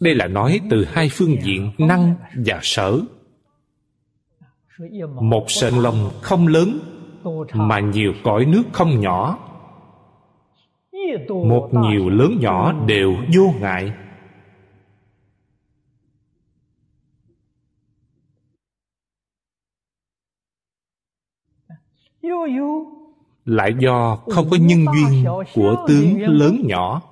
[0.00, 2.14] đây là nói từ hai phương diện năng
[2.46, 3.00] và sở.
[5.20, 6.78] một sợi lông không lớn
[7.54, 9.48] mà nhiều cõi nước không nhỏ
[11.28, 13.92] một nhiều lớn nhỏ đều vô ngại.
[23.44, 27.02] Lại do không có nhân duyên của tướng lớn nhỏ.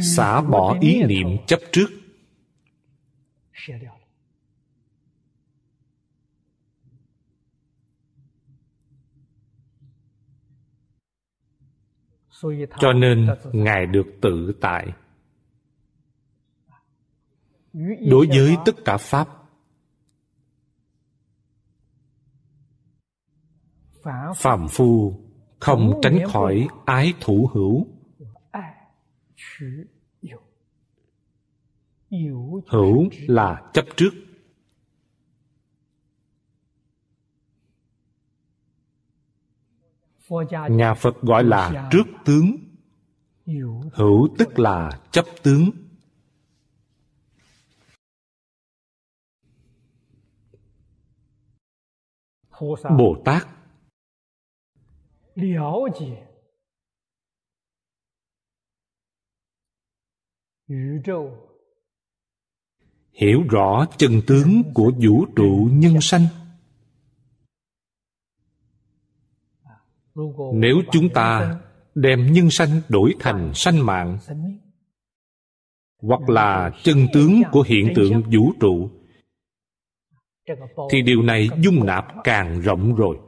[0.00, 1.86] Xả bỏ ý niệm chấp trước
[12.78, 14.92] cho nên ngài được tự tại.
[18.10, 19.28] đối với tất cả pháp.
[24.36, 25.20] phàm phu
[25.60, 27.86] không tránh khỏi ái thủ hữu
[32.68, 34.10] hữu là chấp trước.
[40.70, 42.56] Nhà phật gọi là trước tướng.
[43.92, 45.70] hữu tức là chấp tướng.
[52.98, 53.46] Bồ tát
[63.16, 66.26] hiểu rõ chân tướng của vũ trụ nhân sanh.
[70.54, 71.60] Nếu chúng ta
[71.94, 74.18] đem nhân sanh đổi thành sanh mạng,
[76.02, 78.90] hoặc là chân tướng của hiện tượng vũ trụ,
[80.90, 83.18] thì điều này dung nạp càng rộng rồi.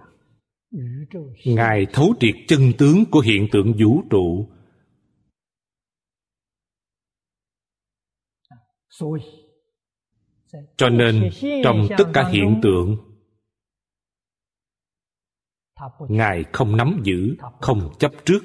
[1.45, 4.49] Ngài thấu triệt chân tướng của hiện tượng vũ trụ
[10.77, 11.31] cho nên
[11.65, 12.97] trong tất cả hiện tượng,
[16.09, 18.41] ngài không nắm giữ, không chấp trước.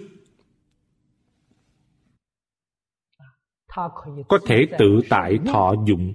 [4.28, 6.14] Có thể tự tại thọ dụng,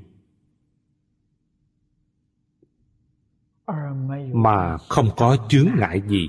[4.33, 6.29] mà không có chướng ngại gì.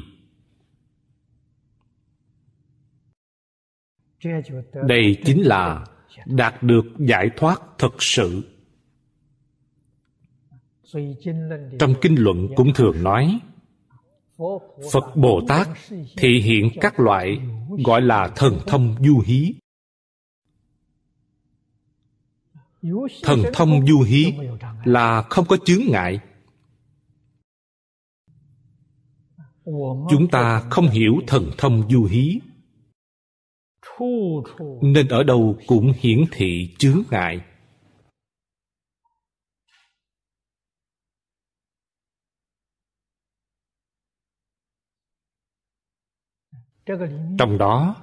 [4.88, 5.86] Đây chính là
[6.26, 8.59] đạt được giải thoát thực sự
[11.80, 13.40] trong kinh luận cũng thường nói
[14.92, 15.68] phật bồ tát
[16.18, 17.42] thị hiện các loại
[17.86, 19.54] gọi là thần thông du hí.
[23.24, 24.34] Thần thông du hí
[24.84, 26.20] là không có chướng ngại.
[30.10, 32.40] Chúng ta không hiểu thần thông du hí.
[34.82, 37.42] Nên ở đâu cũng hiển thị chướng ngại
[47.38, 47.96] trong đó,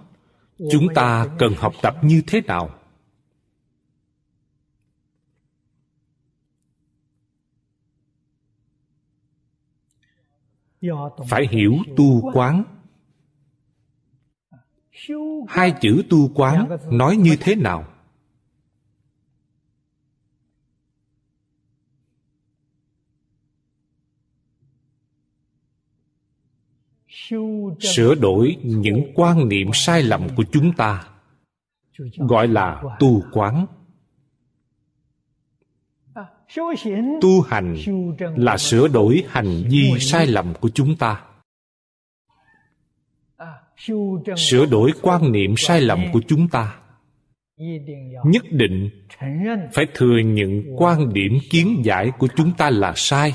[0.70, 2.70] chúng ta cần học tập như thế nào?
[11.28, 12.64] Phải hiểu tu quán.
[15.48, 17.95] Hai chữ tu quán nói như thế nào?
[27.80, 31.08] Sửa đổi những quan niệm sai lầm của chúng ta,
[32.16, 33.66] gọi là tu quán.
[37.20, 37.76] Tu hành
[38.18, 41.22] là sửa đổi hành vi sai lầm của chúng ta.
[44.36, 46.76] Sửa đổi quan niệm sai lầm của chúng ta.
[48.24, 48.90] Nhất định
[49.72, 53.34] phải thừa nhận quan điểm kiến giải của chúng ta là sai.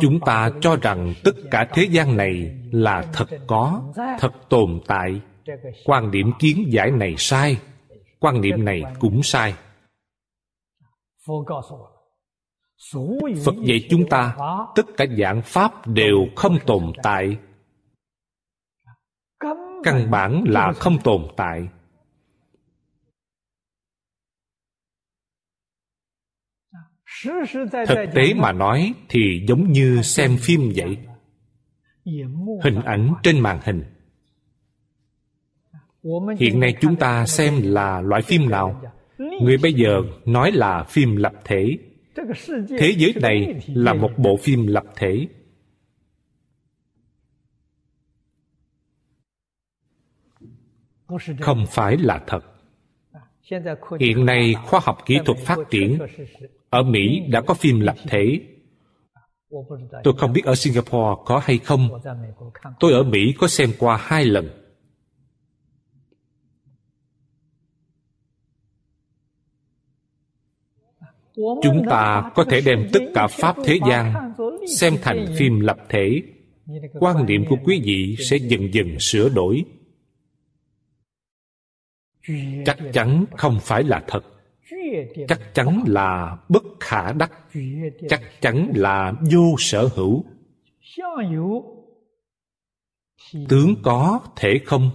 [0.00, 3.82] Chúng ta cho rằng tất cả thế gian này là thật có,
[4.18, 5.20] thật tồn tại.
[5.84, 7.60] Quan điểm kiến giải này sai,
[8.20, 9.54] quan niệm này cũng sai.
[13.44, 14.36] Phật dạy chúng ta,
[14.74, 17.36] tất cả dạng pháp đều không tồn tại.
[19.84, 21.68] Căn bản là không tồn tại.
[27.86, 30.98] Thực tế mà nói thì giống như xem phim vậy.
[32.62, 33.84] Hình ảnh trên màn hình.
[36.38, 38.82] Hiện nay chúng ta xem là loại phim nào?
[39.18, 41.78] Người bây giờ nói là phim lập thể.
[42.78, 45.28] Thế giới này là một bộ phim lập thể.
[51.40, 52.40] Không phải là thật.
[54.00, 55.98] Hiện nay khoa học kỹ thuật phát triển
[56.70, 58.40] ở mỹ đã có phim lập thể
[60.04, 61.88] tôi không biết ở singapore có hay không.
[62.80, 64.62] Tôi ở mỹ có xem qua hai lần.
[71.36, 74.32] Chúng ta có thể đem tất cả pháp thế gian
[74.78, 76.22] xem thành phim lập thể
[77.00, 79.64] quan niệm của quý vị sẽ dần dần sửa đổi.
[82.64, 84.35] Chắc chắn không phải là thật
[85.28, 87.32] chắc chắn là bất khả đắc.
[88.08, 90.24] Chắc chắn là vô sở hữu.
[93.48, 94.90] Tướng có thể không?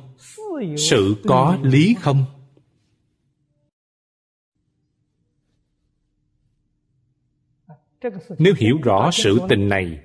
[0.78, 2.26] Sự có lý không?
[8.40, 10.00] Nếu hiểu rõ sự tình này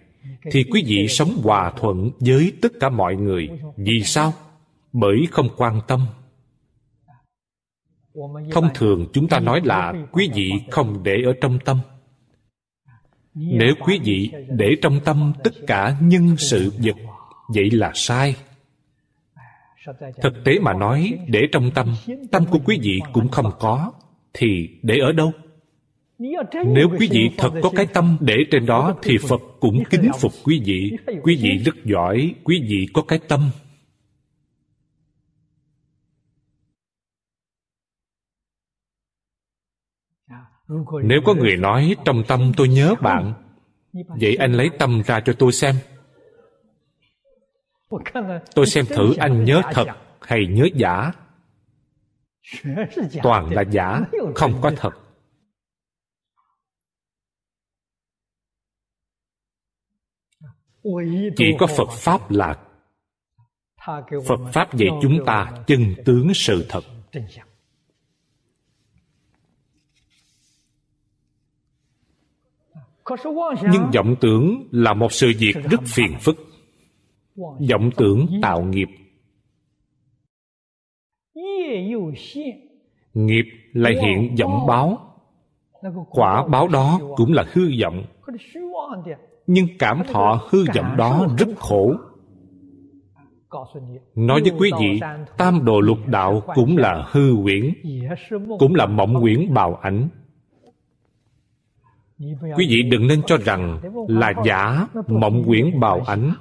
[0.51, 3.49] thì quý vị sống hòa thuận với tất cả mọi người.
[3.77, 4.33] Vì sao?
[4.93, 6.07] Bởi không quan tâm
[8.53, 11.79] thông thường chúng ta nói là quý vị không để ở trong tâm.
[13.35, 16.97] Nếu quý vị để trong tâm tất cả nhân sự vật,
[17.49, 18.37] vậy là sai.
[20.23, 21.95] Thực tế mà nói, để trong tâm
[22.31, 23.93] tâm của quý vị cũng không có,
[24.35, 25.33] thì để ở đâu?
[26.67, 30.33] Nếu quý vị thật có cái tâm để trên đó, thì phật cũng kính phục
[30.45, 30.93] quý vị.
[31.23, 33.51] Quý vị rất giỏi, quý vị có cái tâm.
[41.03, 43.35] Nếu có người nói trong tâm tôi nhớ bạn,
[44.21, 45.75] vậy anh lấy tâm ra cho tôi xem.
[48.55, 49.87] Tôi xem thử anh nhớ thật
[50.21, 51.13] hay nhớ giả.
[53.23, 54.01] Toàn là giả,
[54.35, 54.91] không có thật.
[61.37, 62.59] Chỉ có phật pháp là
[64.27, 66.85] phật pháp dạy chúng ta chân tướng sự thật.
[73.73, 76.37] Nhưng vọng tưởng là một sự việc rất phiền phức.
[77.71, 78.89] Vọng tưởng tạo nghiệp.
[83.15, 84.99] Nghiệp lại hiện vọng báo.
[86.11, 88.05] Quả báo đó cũng là hư vọng.
[89.47, 91.95] Nhưng cảm thọ hư vọng đó rất khổ.
[94.15, 95.01] Nói với quý vị,
[95.37, 97.75] tam đồ lục đạo cũng là hư quyển
[98.59, 100.09] cũng là mộng quyển bào ảnh
[102.57, 106.35] quý vị đừng nên cho rằng là giả mộng quyển bào ảnh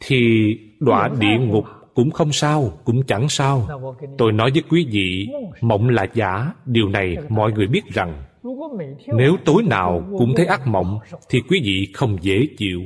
[0.00, 1.64] thì đọa địa ngục
[1.94, 3.68] cũng không sao, cũng chẳng sao.
[4.18, 5.28] Tôi nói với quý vị,
[5.60, 6.52] mộng là giả.
[6.66, 8.22] Điều này mọi người biết rằng,
[9.06, 12.80] nếu tối nào cũng thấy ác mộng thì quý vị không dễ chịu.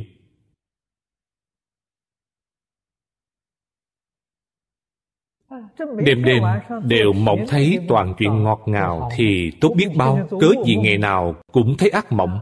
[5.79, 6.43] Đêm đêm
[6.85, 11.35] đều mộng thấy toàn chuyện ngọt ngào thì tốt biết bao cớ gì ngày nào
[11.53, 12.41] cũng thấy ác mộng.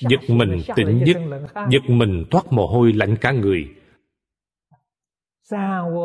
[0.00, 1.16] giật mình tỉnh giấc
[1.70, 3.68] giật mình toát mồ hôi lạnh cả người.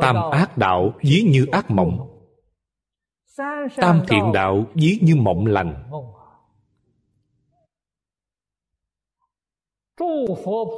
[0.01, 2.07] Tam ác đạo ví như ác mộng.
[3.75, 5.83] tam thiện đạo ví như mộng lành.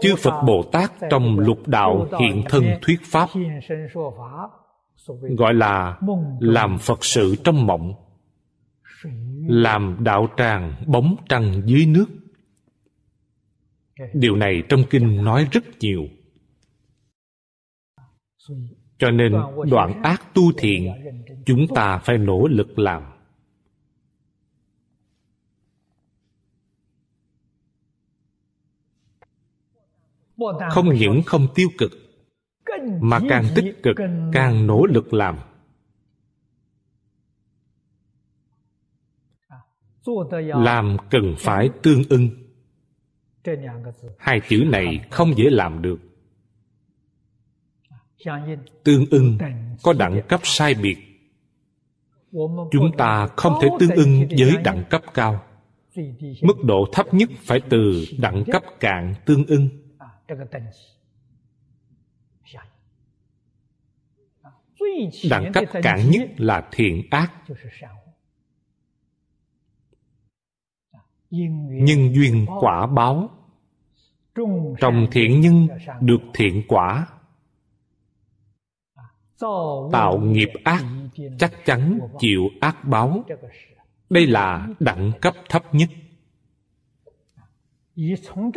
[0.02, 3.30] chư phật bồ tát trong lục đạo hiện thân thuyết pháp
[5.38, 6.00] gọi là
[6.40, 7.94] làm phật sự trong mộng,
[9.48, 12.06] làm đạo tràng bóng trăng dưới nước.
[14.14, 16.08] Điều này trong kinh nói rất nhiều.
[18.98, 19.34] Cho nên
[19.70, 20.94] đoạn ác tu thiện
[21.46, 23.04] chúng ta phải nỗ lực làm.
[30.72, 32.07] Không những không tiêu cực
[33.02, 33.96] mà càng tích cực
[34.34, 35.38] càng nỗ lực làm.
[40.56, 42.30] Làm cần phải tương ưng.
[44.18, 46.00] Hai chữ này không dễ làm được.
[48.84, 49.38] Tương ưng
[49.84, 50.98] có đẳng cấp sai biệt.
[52.72, 55.44] Chúng ta không thể tương ưng với đẳng cấp cao.
[56.42, 59.70] Mức độ thấp nhất phải từ đẳng cấp cạn tương ưng
[65.30, 67.34] đẳng cấp cạn nhất là thiện ác.
[71.30, 73.30] nhân duyên quả báo.
[74.80, 75.68] trồng thiện nhân
[76.02, 77.08] được thiện quả.
[79.92, 80.84] tạo nghiệp ác
[81.40, 83.24] chắc chắn chịu ác báo.
[84.10, 85.90] đây là đẳng cấp thấp nhất.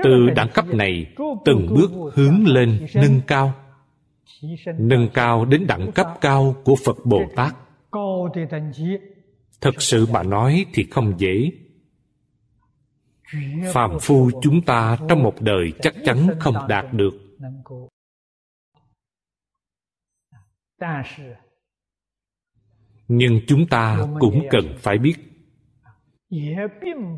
[0.03, 1.15] Từ đẳng cấp này
[1.45, 3.55] từng bước hướng lên nâng cao
[4.79, 7.55] nâng cao đến đẳng cấp cao của phật bồ tát.
[9.61, 11.51] Thật sự mà nói thì không dễ.
[13.73, 17.15] Phàm phu chúng ta trong một đời chắc chắn không đạt được.
[23.09, 25.15] Nhưng chúng ta cũng cần phải biết.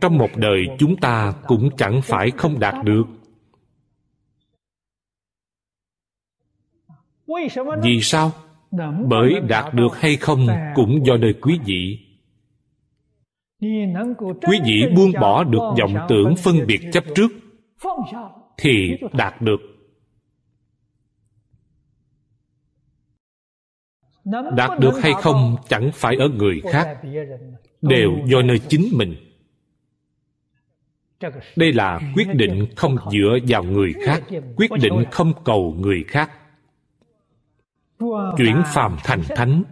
[0.00, 3.04] Trong một đời chúng ta cũng chẳng phải không đạt được.
[7.82, 8.32] Vì sao?
[9.08, 11.98] Bởi đạt được hay không cũng do đời quý vị.
[14.48, 17.32] Quý vị buông bỏ được vọng tưởng phân biệt chấp trước,
[18.58, 19.60] thì đạt được.
[24.56, 26.98] Đạt được hay không chẳng phải ở người khác,
[27.82, 29.14] đều do nơi chính mình.
[31.56, 34.22] Đây là quyết định không dựa vào người khác,
[34.56, 36.30] quyết định không cầu người khác
[38.36, 39.62] chuyển phàm thành thánh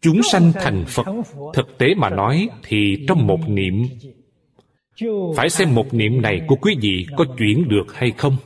[0.00, 1.06] chúng sanh thành phật.
[1.54, 3.86] Thực tế mà nói thì trong một niệm
[5.36, 8.36] phải xem một niệm này của quý vị có chuyển được hay không.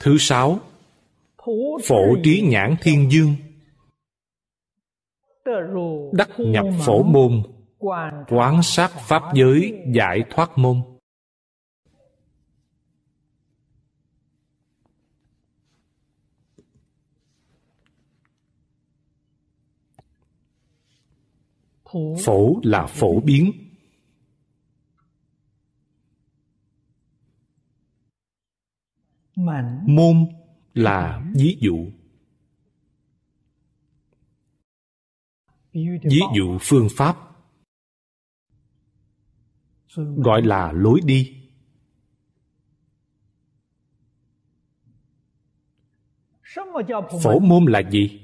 [0.00, 0.58] Thứ sáu
[1.84, 3.34] phổ trí nhãn thiên dương.
[6.12, 7.42] Đắc nhập phổ môn
[8.28, 9.74] quán sát pháp giới.
[9.94, 10.76] giải thoát môn
[22.24, 23.52] phổ là phổ biến.
[29.86, 30.26] Môn
[30.74, 31.92] là ví dụ.
[35.72, 37.16] Ví dụ phương pháp.
[39.96, 41.36] Gọi là lối đi.
[47.22, 48.19] Phổ môn là gì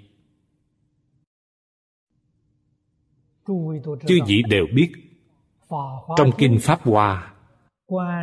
[4.06, 4.92] chư vị đều biết
[6.16, 7.34] trong kinh pháp hoa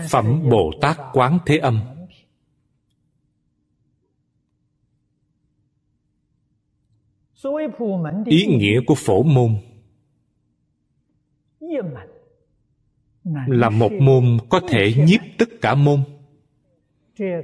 [0.10, 1.80] phẩm bồ tát quán thế âm.
[8.26, 9.56] Ý nghĩa của phổ môn
[13.48, 16.04] là một môn có thể nhiếp tất cả môn.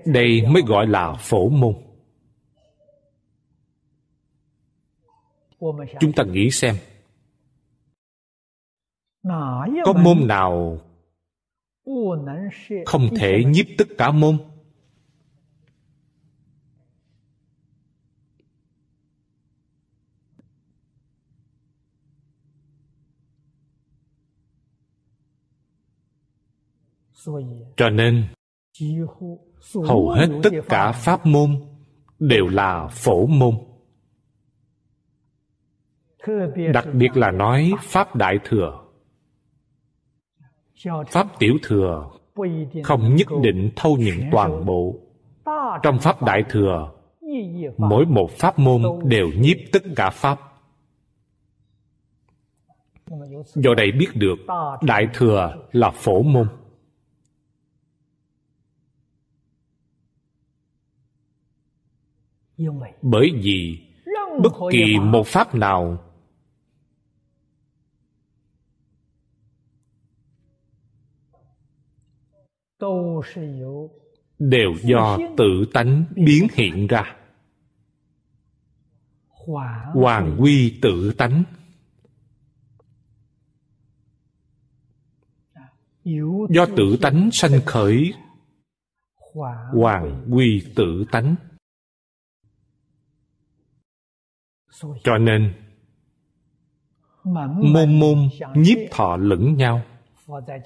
[0.06, 1.74] Đây mới gọi là phổ môn.
[6.00, 6.76] Chúng ta nghĩ xem
[9.86, 10.78] có môn nào
[12.86, 14.38] không thể nhiếp tất cả môn?
[27.78, 28.28] Cho nên
[29.88, 31.56] hầu hết tất cả pháp môn
[32.20, 33.56] đều là phổ môn.
[36.74, 38.89] Đặc biệt là nói pháp đại thừa
[41.12, 42.10] pháp tiểu thừa
[42.84, 44.96] không nhất định thâu nhận toàn bộ.
[45.84, 46.92] Trong pháp đại thừa,
[47.78, 50.40] mỗi một pháp môn đều nhiếp tất cả pháp.
[53.46, 54.36] Do đây biết được,
[54.82, 56.48] đại thừa là phổ môn.
[63.02, 63.80] Bởi vì
[64.44, 66.09] bất kỳ một pháp nào
[74.40, 77.16] đều do tự tánh biến hiện ra.
[79.94, 81.44] Hoàn quy tự tánh.
[86.50, 88.14] Do tự tánh sanh khởi.
[89.74, 91.36] Hoàn quy tự tánh.
[95.04, 95.54] Cho nên
[97.62, 99.82] môn môn nhiếp thọ lẫn nhau.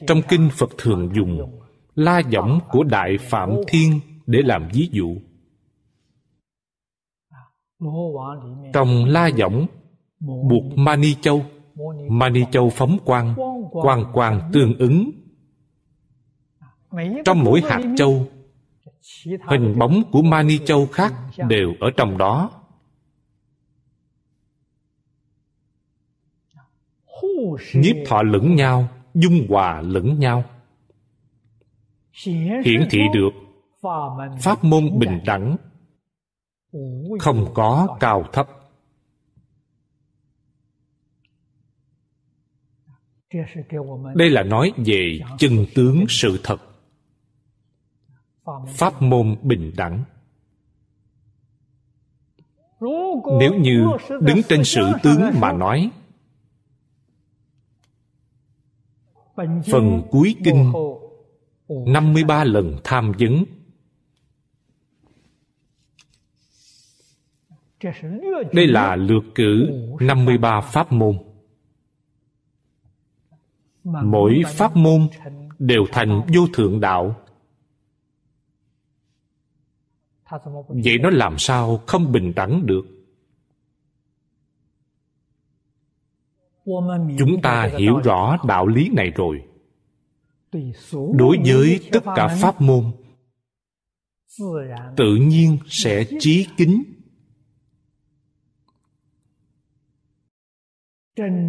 [0.07, 1.62] Trong kinh phật thường dùng
[1.95, 5.15] la giọng của đại phạm thiên để làm ví dụ.
[8.73, 9.67] Trong la giọng,
[10.19, 11.45] buộc mani châu
[12.09, 13.35] mani châu phóng quang
[13.71, 15.11] quang quang tương ứng.
[17.25, 18.27] Trong mỗi hạt châu,
[19.49, 21.13] hình bóng của mani châu khác
[21.47, 22.51] đều ở trong đó.
[27.73, 30.43] Nhiếp thọ lẫn nhau, dung hòa lẫn nhau
[32.13, 33.29] hiển thị được.
[34.39, 35.57] Pháp môn bình đẳng.
[37.19, 38.47] Không có cao thấp.
[44.15, 46.57] Đây là nói về chân tướng sự thật.
[48.67, 50.03] Pháp môn bình đẳng.
[53.39, 53.87] Nếu như
[54.21, 55.91] đứng trên sự tướng mà nói,
[59.71, 60.71] phần cuối kinh
[61.67, 63.45] 53 lần tham vấn.
[68.53, 71.17] Đây là lược cử 53 pháp môn.
[73.83, 75.07] Mỗi pháp môn
[75.59, 77.15] đều thành vô thượng đạo.
[80.67, 82.85] Vậy nó làm sao không bình đẳng được?
[87.17, 89.52] Chúng ta hiểu rõ đạo lý này rồi
[91.13, 92.91] đối với tất cả pháp môn
[94.97, 96.83] tự nhiên sẽ trí kính.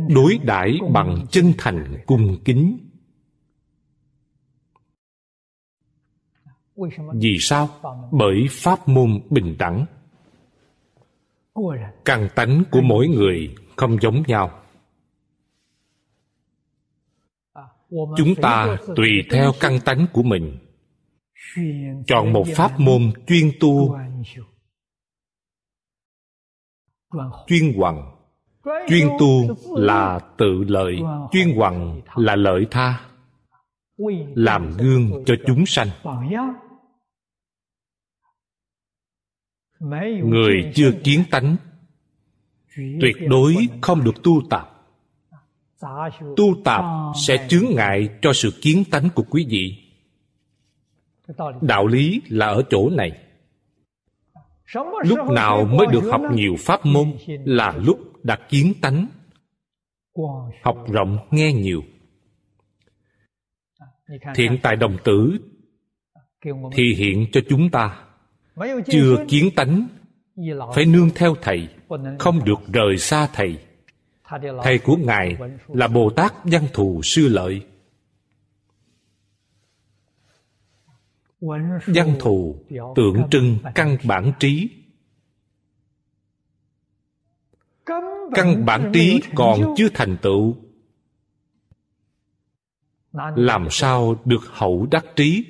[0.09, 2.79] Đối đãi bằng chân thành cung kính.
[7.15, 7.69] Vì sao
[8.13, 9.87] bởi pháp môn bình đẳng.
[12.05, 14.64] Căn tánh của mỗi người không giống nhau
[17.91, 20.59] chúng ta tùy theo căn tánh của mình
[22.07, 23.99] chọn một pháp môn chuyên tu
[27.47, 28.11] chuyên hoằng.
[28.89, 30.99] Chuyên tu là tự lợi
[31.33, 33.01] chuyên hoằng là lợi tha
[34.35, 35.89] làm gương cho chúng sanh.
[40.25, 41.57] Người chưa kiến tánh
[42.77, 44.74] tuyệt đối không được tu tập
[46.37, 46.85] tu tạp
[47.27, 49.77] sẽ chướng ngại cho sự kiến tánh của quý vị.
[51.61, 53.11] Đạo lý là ở chỗ này.
[55.05, 57.13] Lúc nào mới được học nhiều pháp môn
[57.45, 59.07] là lúc đạt kiến tánh
[60.63, 61.83] học rộng nghe nhiều.
[64.35, 65.39] Thiện tài đồng tử
[66.73, 68.05] thì hiện cho chúng ta.
[68.87, 69.87] Chưa kiến tánh
[70.75, 71.69] phải nương theo thầy
[72.19, 73.59] không được rời xa thầy
[74.63, 75.37] thầy của ngài
[75.69, 77.67] là bồ tát văn thù sư lợi.
[81.87, 82.65] Văn thù
[82.97, 84.71] tượng trưng căn bản trí.
[88.35, 90.57] Căn bản trí còn chưa thành tựu.
[93.37, 95.47] Làm sao được hậu đắc trí?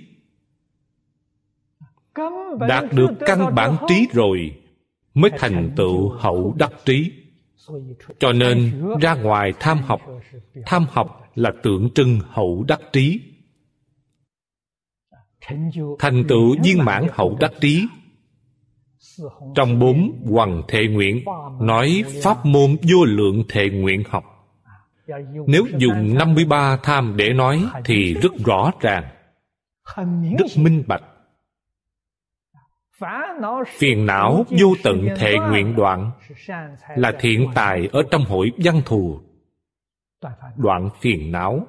[2.69, 4.61] Đạt được căn bản trí rồi
[5.15, 7.24] mới thành tựu hậu đắc trí
[8.19, 10.01] cho nên ra ngoài tham học
[10.67, 13.21] tham học là tượng trưng hậu đắc trí.
[15.99, 17.87] Thành tựu viên mãn hậu đắc trí.
[19.55, 21.25] Trong bốn hoàng thệ nguyện,
[21.61, 24.25] nói pháp môn vô lượng thệ nguyện học.
[25.47, 29.05] Nếu dùng 53 tham để nói thì rất rõ ràng,
[30.39, 31.03] rất minh bạch
[33.69, 36.11] phiền não vô tận thệ nguyện đoạn
[36.97, 39.21] là thiện tài ở trong hội văn thù.
[40.57, 41.67] Đoạn phiền não.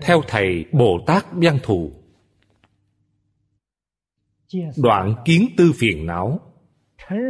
[0.00, 1.92] Theo thầy bồ tát văn thù.
[4.82, 6.40] Đoạn kiến tư phiền não.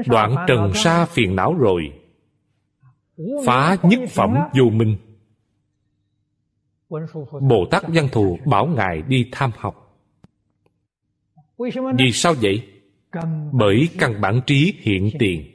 [0.06, 1.92] Đoạn trần sa phiền não rồi.
[3.46, 4.96] Phá nhất phẩm vô minh.
[7.40, 9.87] Bồ tát văn thù bảo ngài đi tham học
[11.98, 12.78] vì sao vậy?
[13.52, 15.54] bởi căn bản trí hiện tiền.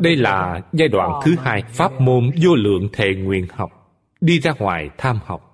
[0.00, 3.70] Đây là giai đoạn thứ hai pháp môn vô lượng thệ nguyện học
[4.20, 5.46] đi ra ngoài tham học.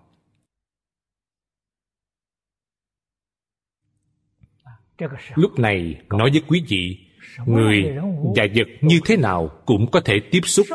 [5.34, 6.98] Lúc này nói với quý vị
[7.46, 7.96] người
[8.36, 10.66] và vật như thế nào cũng có thể tiếp xúc.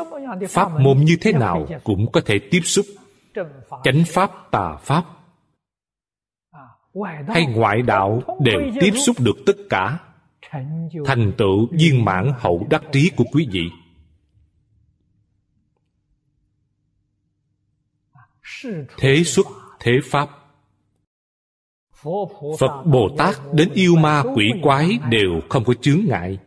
[0.48, 2.86] Pháp môn như thế nào cũng có thể tiếp xúc.
[3.84, 5.04] Chánh pháp tà pháp
[7.26, 9.98] hay ngoại đạo đều tiếp xúc được tất cả.
[11.04, 13.70] Thành tựu viên mãn hậu đắc trí của quý vị.
[18.98, 19.46] Thế xuất
[19.80, 20.28] thế pháp.
[22.58, 26.38] Phật bồ tát đến yêu ma quỷ quái đều không có chướng ngại.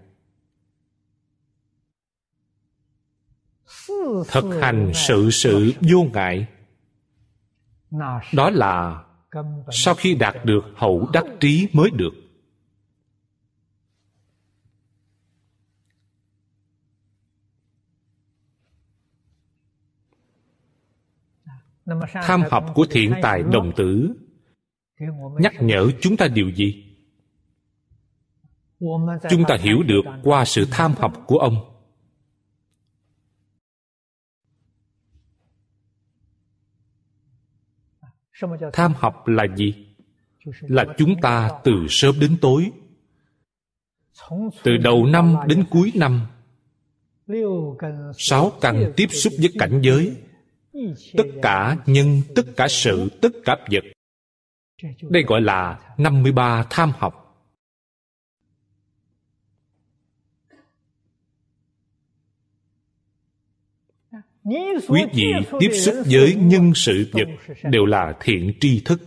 [4.27, 6.47] Thực hành sự sự vô ngại.
[8.33, 9.03] Đó là
[9.71, 12.13] sau khi đạt được hậu đắc trí mới được.
[22.13, 24.15] Tham học của thiện tài đồng tử.
[25.39, 26.97] Nhắc nhở chúng ta điều gì?
[29.29, 31.74] Chúng ta hiểu được qua sự tham học của ông
[38.73, 39.73] tham học là gì?
[40.61, 42.71] Là chúng ta từ sớm đến tối.
[44.63, 46.21] Từ đầu năm đến cuối năm.
[48.17, 50.15] Sáu căn tiếp xúc với cảnh giới.
[51.17, 53.83] tất cả nhân tất cả sự tất cả vật.
[55.01, 57.24] Đây gọi là 53 tham học
[64.87, 67.27] quý vị tiếp xúc với nhân sự vật
[67.63, 69.01] đều là thiện tri thức,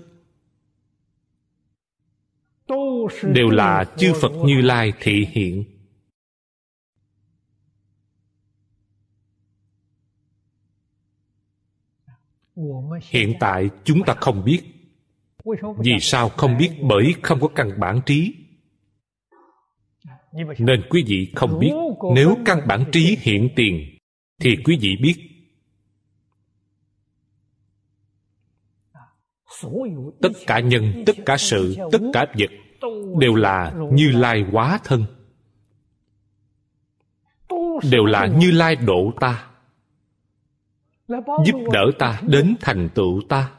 [3.22, 5.64] đều là chư phật như lai thị hiện.
[13.02, 14.60] Hiện tại chúng ta không biết.
[15.78, 16.70] Vì sao không biết?
[16.82, 18.34] Bởi không có căn bản trí.
[20.58, 21.72] Nên quý vị không biết.
[22.14, 23.98] Nếu căn bản trí hiện tiền,
[24.40, 25.27] thì quý vị biết.
[30.22, 32.50] Tất cả nhân, tất cả sự, tất cả vật
[33.18, 35.04] đều là như lai hóa thân.
[37.90, 39.46] Đều là như lai độ ta.
[41.18, 43.50] Giúp đỡ ta, đến thành tựu ta.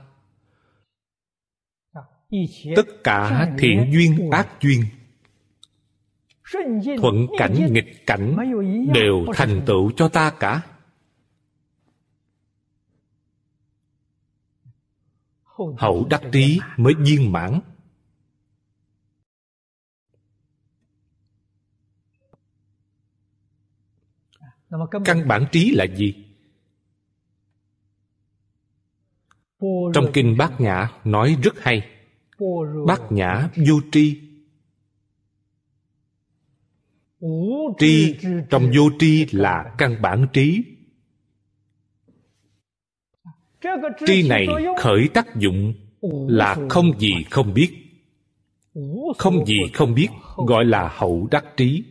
[2.76, 4.84] Tất cả thiện duyên ác duyên,
[7.02, 8.38] thuận cảnh, nghịch cảnh
[8.94, 10.62] đều thành tựu cho ta cả.
[15.78, 17.60] Hậu đắc trí mới viên mãn.
[25.06, 26.26] Căn bản trí là gì?
[29.94, 31.90] Trong kinh bát nhã nói rất hay.
[32.88, 34.22] Bát nhã vô tri.
[37.80, 38.16] Tri
[38.50, 40.64] trong vô tri là căn bản trí
[44.06, 44.48] tri này
[44.78, 45.74] khởi tác dụng
[46.28, 47.70] là không gì không biết.
[49.18, 50.08] Không gì không biết
[50.38, 51.84] gọi là hậu đắc trí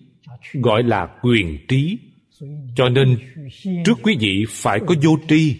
[0.52, 1.98] gọi là quyền trí.
[2.76, 3.18] Cho nên
[3.84, 5.56] trước quý vị phải có vô tri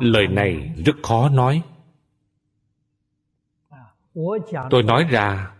[0.00, 1.62] lời này rất khó nói.
[4.70, 5.50] Tôi nói ra,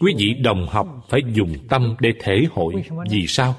[0.00, 2.74] quý vị đồng học phải dùng tâm để thể hội.
[3.10, 3.54] Vì sao?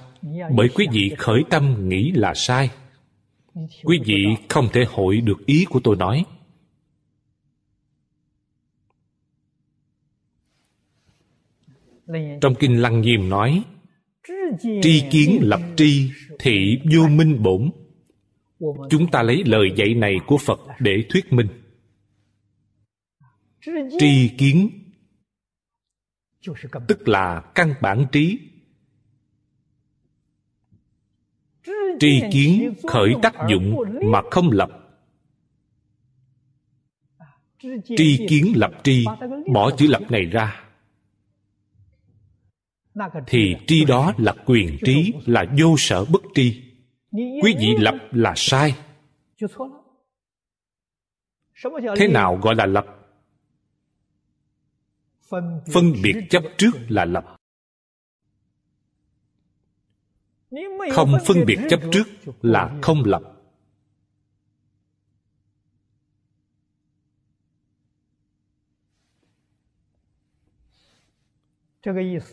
[0.56, 2.70] Bởi quý vị khởi tâm nghĩ là sai.
[3.84, 6.26] Quý vị không thể hội được ý của tôi nói.
[12.42, 13.64] Trong kinh lăng nghiêm nói,
[14.82, 17.72] tri kiến lập tri thị vô minh bổn
[18.90, 21.48] chúng ta lấy lời dạy này của phật để thuyết minh.
[24.00, 24.70] Tri kiến,
[26.88, 28.40] tức là căn bản trí.
[32.00, 33.76] Tri kiến khởi tác dụng
[34.12, 34.70] mà không lập.
[37.98, 39.06] Tri kiến lập tri,
[39.54, 40.62] bỏ chữ lập này ra.
[43.28, 46.65] Thì tri đó là quyền trí, là vô sở bất tri
[47.16, 48.76] quý vị lập là sai.
[51.98, 52.86] Thế nào gọi là lập?
[55.74, 57.38] Phân biệt chấp trước là lập.
[60.92, 62.04] Không phân biệt chấp trước
[62.42, 63.22] là không lập.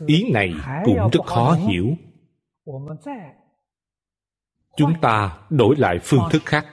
[0.07, 0.53] Ý này
[0.85, 1.97] cũng rất khó hiểu
[4.77, 6.67] chúng ta đổi lại phương thức khác.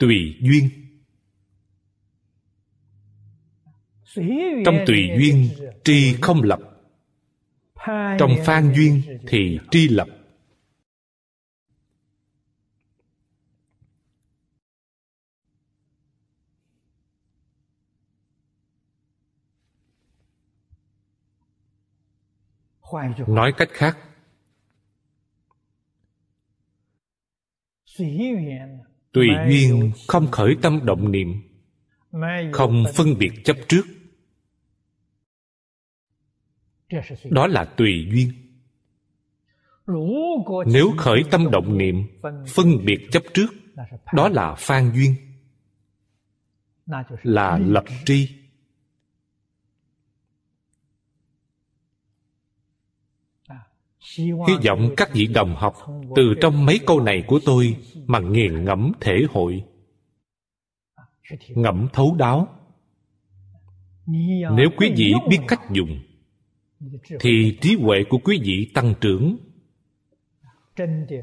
[0.00, 0.68] Tùy duyên.
[4.64, 5.48] Trong tùy duyên,
[5.84, 6.60] tri không lập.
[8.18, 10.08] Trong phan duyên thì tri lập.
[23.26, 24.09] Nói cách khác
[29.12, 31.42] tùy duyên không khởi tâm động niệm
[32.52, 33.82] không phân biệt chấp trước.
[37.30, 38.32] Đó là tùy duyên.
[40.66, 42.06] Nếu khởi tâm động niệm
[42.54, 43.46] phân biệt chấp trước
[44.12, 45.14] đó là phan duyên
[47.22, 48.39] là lập tri
[54.00, 54.32] hy
[54.66, 55.76] vọng các vị đồng học
[56.16, 59.64] từ trong mấy câu này của tôi mà nghiền ngẫm thể hội.
[61.48, 62.48] Ngẫm thấu đáo.
[64.56, 66.00] Nếu quý vị biết cách dùng,
[67.20, 69.36] thì trí huệ của quý vị tăng trưởng.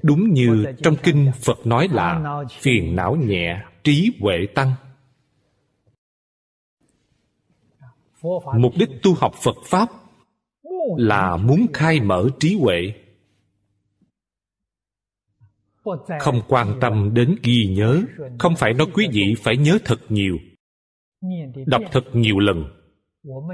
[0.04, 2.22] Đúng như trong kinh phật nói là
[2.60, 4.72] phiền não nhẹ, trí huệ tăng.
[8.58, 9.90] Mục đích tu học phật pháp
[10.98, 12.94] là muốn khai mở trí huệ.
[16.20, 18.02] Không quan tâm đến ghi nhớ.
[18.40, 20.38] Không phải nói quý vị phải nhớ thật nhiều.
[21.66, 22.66] Đọc thật nhiều lần.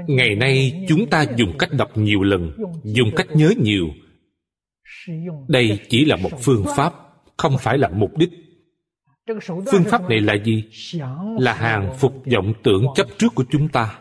[0.08, 2.52] Ngày nay chúng ta dùng cách đọc nhiều lần,
[2.84, 3.88] dùng cách nhớ nhiều.
[5.48, 6.94] Đây chỉ là một phương pháp,
[7.36, 8.30] không phải là mục đích.
[9.72, 10.64] Phương pháp này là gì?
[11.38, 14.00] Là hàng phục vọng tưởng chấp trước của chúng ta.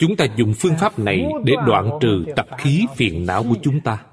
[0.00, 3.80] Chúng ta dùng phương pháp này để đoạn trừ tập khí phiền não của chúng
[3.80, 4.06] ta.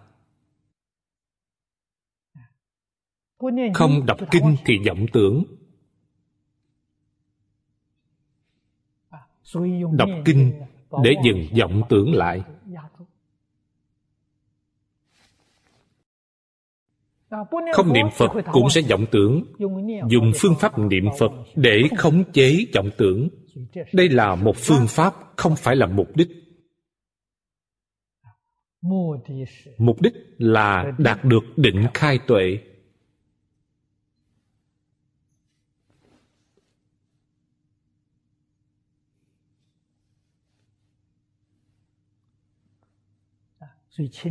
[3.74, 5.44] Không đọc kinh thì vọng tưởng.
[9.92, 10.62] Đọc kinh
[11.04, 12.44] để dừng vọng tưởng lại.
[17.74, 19.44] Không niệm phật cũng sẽ vọng tưởng.
[20.10, 23.30] Dùng phương pháp niệm phật để khống chế vọng tưởng
[23.94, 26.28] đây là một phương pháp không phải là mục đích.
[29.78, 32.58] Mục đích là đạt được định khai tuệ.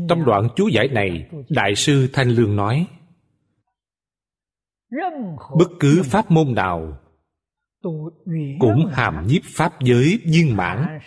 [0.08, 2.86] Trong đoạn chú giải này, đại sư thanh lương nói,
[5.58, 7.05] bất cứ pháp môn nào
[8.60, 10.98] cũng hàm nhiếp pháp giới viên mãn.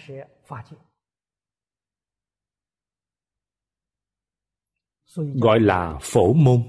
[5.15, 6.63] Gọi là phổ môn.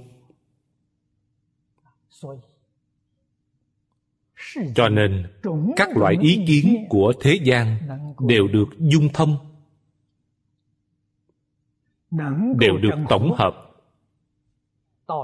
[4.74, 5.26] Cho nên
[5.76, 7.78] các loại ý kiến của thế gian
[8.28, 9.36] đều được dung thông
[12.58, 13.66] đều được tổng hợp.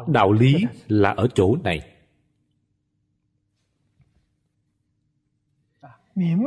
[0.06, 0.54] Đạo lý
[0.88, 1.95] là ở chỗ này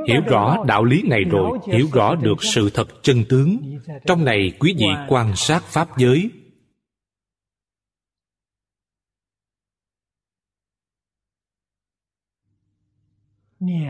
[0.07, 3.79] hiểu rõ đạo lý này rồi hiểu rõ được sự thật chân tướng.
[4.05, 6.31] Trong này quý vị quan sát pháp giới.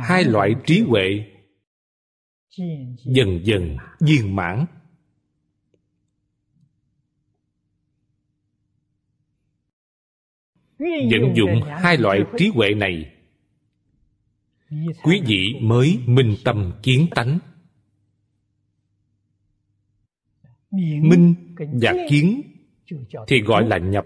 [0.02, 1.26] Hai loại trí huệ
[3.06, 4.66] dần dần viên mãn.
[10.80, 13.19] Vận dụng hai loại trí huệ này
[15.04, 17.40] quý vị mới minh tâm kiến tánh.
[21.02, 21.36] Minh
[21.82, 22.41] và kiến
[23.28, 24.06] thì gọi là nhập.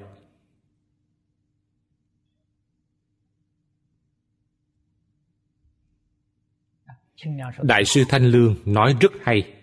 [7.63, 9.53] Đại sư thanh lương nói rất hay.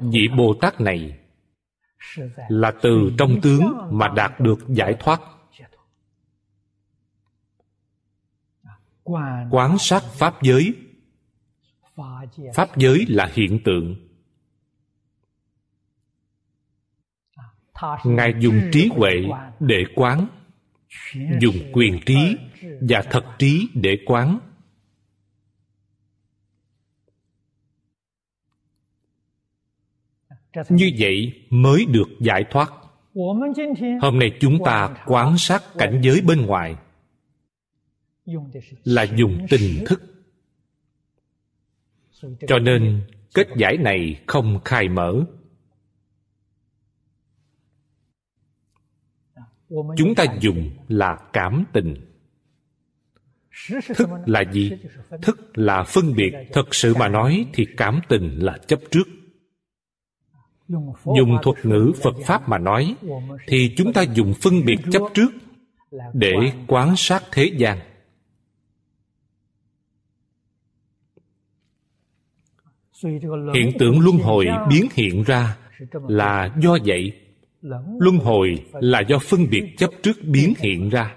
[0.00, 1.18] Vị bồ tát này
[2.48, 5.20] là từ trong tướng mà đạt được giải thoát.
[9.50, 10.74] Quán sát pháp giới.
[12.54, 13.96] Pháp giới là hiện tượng.
[18.04, 19.14] Ngài dùng trí huệ
[19.60, 20.26] để quán
[21.40, 22.36] dùng quyền trí
[22.80, 24.38] và thật trí để quán.
[30.68, 32.72] Như vậy mới được giải thoát.
[34.00, 36.76] Hôm nay chúng ta quán sát cảnh giới bên ngoài
[38.84, 40.02] là dùng tình thức.
[42.48, 43.02] Cho nên
[43.34, 45.24] kết giải này không khai mở.
[49.96, 51.94] Chúng ta dùng là cảm tình.
[53.96, 54.72] Thức là gì?
[55.22, 56.32] Thức là phân biệt.
[56.52, 59.04] Thật sự mà nói thì cảm tình là chấp trước.
[61.04, 62.94] Dùng thuật ngữ phật pháp mà nói
[63.46, 65.28] thì chúng ta dùng phân biệt chấp trước
[66.12, 66.32] để
[66.66, 67.78] quán sát thế gian.
[73.54, 75.56] Hiện tượng luân hồi biến hiện ra
[75.92, 77.12] là do vậy.
[77.98, 81.16] Luân hồi là do phân biệt chấp trước biến hiện ra.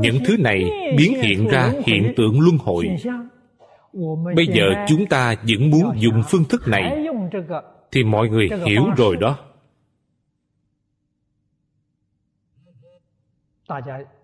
[0.00, 2.88] Những thứ này biến hiện ra hiện tượng luân hồi.
[4.36, 7.06] Bây giờ chúng ta vẫn muốn dùng phương thức này,
[7.92, 9.38] thì mọi người hiểu rồi đó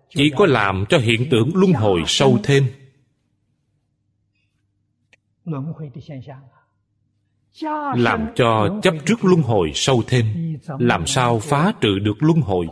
[0.09, 2.67] chỉ có làm cho hiện tượng luân hồi sâu thêm.
[7.95, 10.57] Làm cho chấp trước luân hồi sâu thêm.
[10.79, 12.67] Làm sao phá trừ được luân hồi?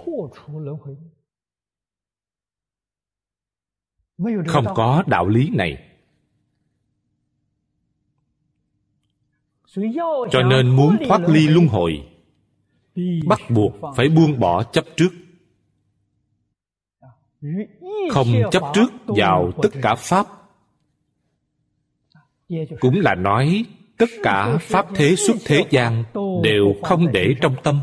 [4.47, 5.91] Không có đạo lý này.
[10.31, 12.07] Cho nên muốn thoát ly luân hồi,
[13.27, 15.09] bắt buộc phải buông bỏ chấp trước
[18.11, 20.25] không chấp trước vào tất cả pháp.
[22.79, 23.65] Cũng là nói
[23.97, 26.03] tất cả pháp thế xuất thế gian
[26.43, 27.79] đều không để trong tâm.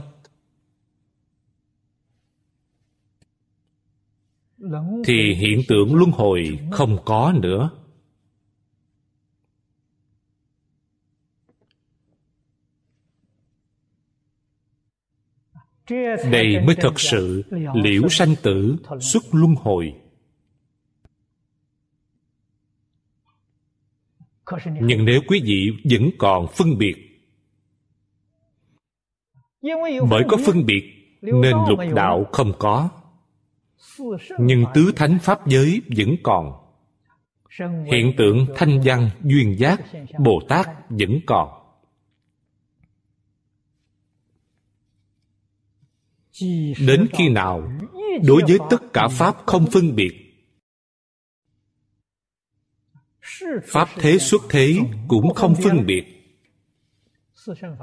[5.04, 7.70] Thì hiện tượng luân hồi không có nữa
[16.30, 17.42] đây mới thật sự
[17.74, 19.94] liễu sanh tử xuất luân hồi.
[24.80, 26.94] Nhưng nếu quý vị vẫn còn phân biệt,
[30.10, 30.82] bởi có phân biệt
[31.22, 32.88] nên lục đạo không có.
[34.38, 36.52] Nhưng tứ thánh pháp giới vẫn còn.
[37.92, 39.80] Hiện tượng thanh văn duyên giác
[40.18, 41.61] bồ tát vẫn còn.
[46.86, 47.72] Đến khi nào,
[48.26, 50.12] đối với tất cả pháp không phân biệt.
[53.64, 54.78] Pháp thế xuất thế
[55.08, 56.04] cũng không phân biệt.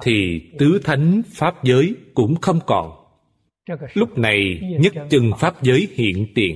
[0.01, 2.91] Thì tứ thánh pháp giới cũng không còn.
[3.93, 6.55] Lúc này nhất chân pháp giới hiện tiền.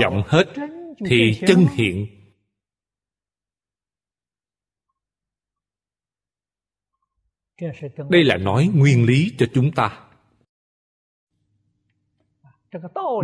[0.00, 0.44] Vọng hết
[1.06, 2.17] thì chân hiện
[8.10, 10.00] đây là nói nguyên lý cho chúng ta.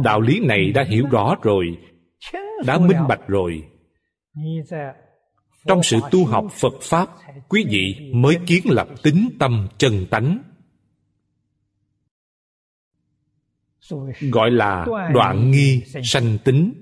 [0.03, 1.67] Đạo lý này đã hiểu rõ rồi
[2.67, 3.69] đã minh bạch rồi.
[5.67, 7.09] Trong sự tu học phật pháp
[7.49, 10.43] quý vị mới kiến lập tính tâm chân tánh.
[14.21, 16.73] Gọi là đoạn nghi sanh tính.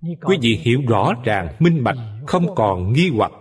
[0.00, 3.32] quý vị hiểu rõ ràng minh bạch không còn nghi hoặc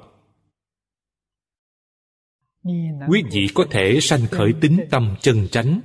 [3.07, 5.81] quý vị có thể sanh khởi tính tâm chân chánh.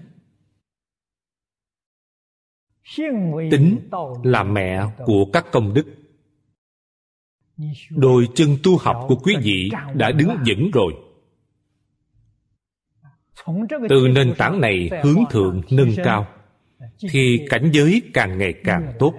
[3.50, 3.88] Tính
[4.22, 5.86] là mẹ của các công đức.
[7.90, 10.92] Đôi chân tu học của quý vị đã đứng vững rồi.
[13.88, 16.26] Từ nền tảng này hướng thượng nâng cao,
[17.10, 19.14] thì cảnh giới càng ngày càng tốt.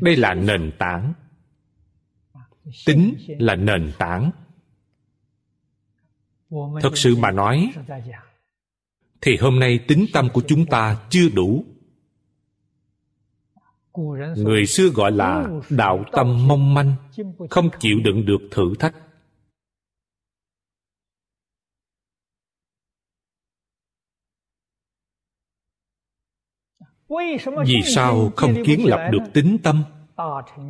[0.00, 1.12] Đây là nền tảng
[2.86, 4.30] tính là nền tảng.
[6.82, 7.72] Thật sự mà nói,
[9.20, 11.64] thì hôm nay tính tâm của chúng ta chưa đủ.
[14.36, 16.94] Người xưa gọi là đạo tâm mong manh,
[17.50, 18.94] không chịu đựng được thử thách.
[27.66, 29.84] Vì sao không kiến lập được tính tâm?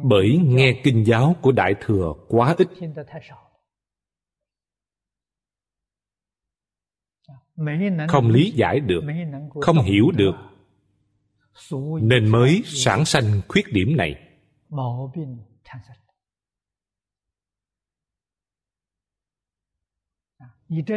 [0.02, 2.68] Bởi nghe kinh giáo của đại thừa quá ít.
[8.08, 9.00] Không lý giải được,
[9.60, 10.34] không hiểu được.
[12.02, 14.14] Nên mới sản sanh khuyết điểm này.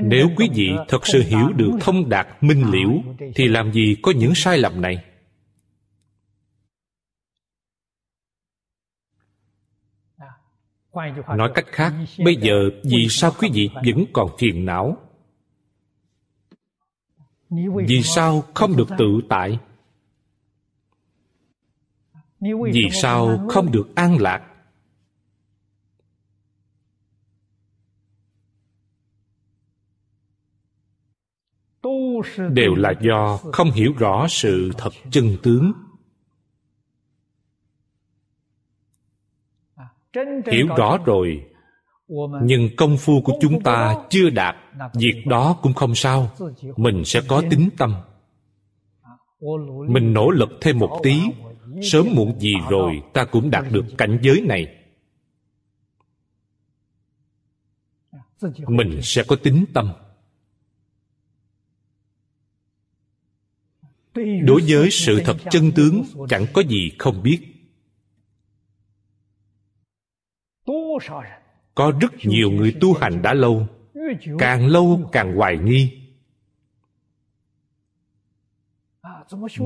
[0.04, 2.90] Nếu quý vị thật sự hiểu được thông đạt minh liễu,
[3.36, 5.11] thì làm gì có những sai lầm này?
[11.38, 11.94] Nói cách khác,
[12.26, 14.98] bây giờ vì sao quý vị vẫn còn phiền não?
[17.88, 19.60] Vì sao không được tự tại?
[22.74, 24.48] Vì sao không được an lạc?
[32.52, 35.74] Đều là do không hiểu rõ sự thật chân tướng.
[40.52, 41.46] Hiểu rõ rồi,
[42.44, 44.56] nhưng công phu của chúng ta chưa đạt,
[44.94, 46.32] việc đó cũng không sao.
[46.78, 47.96] Mình sẽ có tính tâm.
[49.88, 51.22] Mình nỗ lực thêm một tí.
[51.82, 54.78] Sớm muộn gì rồi, ta cũng đạt được cảnh giới này.
[58.68, 59.92] Mình sẽ có tính tâm.
[64.44, 67.51] Đối với sự thật chân tướng, chẳng có gì không biết.
[71.76, 73.68] Có rất nhiều người tu hành đã lâu,
[74.40, 75.98] càng lâu càng hoài nghi.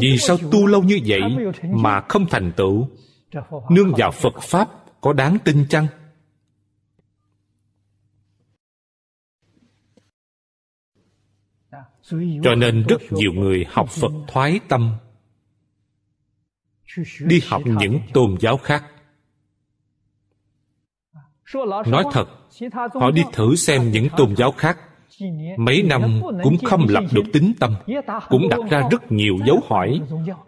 [0.01, 1.21] Vì sao tu lâu như vậy
[1.61, 2.87] mà không thành tựu?
[3.69, 4.69] Nương vào phật pháp
[5.01, 5.87] có đáng tin chăng?
[12.43, 14.95] Cho nên rất nhiều người học phật thoái tâm,
[17.19, 18.94] đi học những tôn giáo khác
[21.87, 22.27] nói thật,
[22.93, 24.77] họ đi thử xem những tôn giáo khác.
[25.57, 27.75] Mấy năm cũng không lập được tính tâm,
[28.29, 30.01] cũng đặt ra rất nhiều dấu hỏi,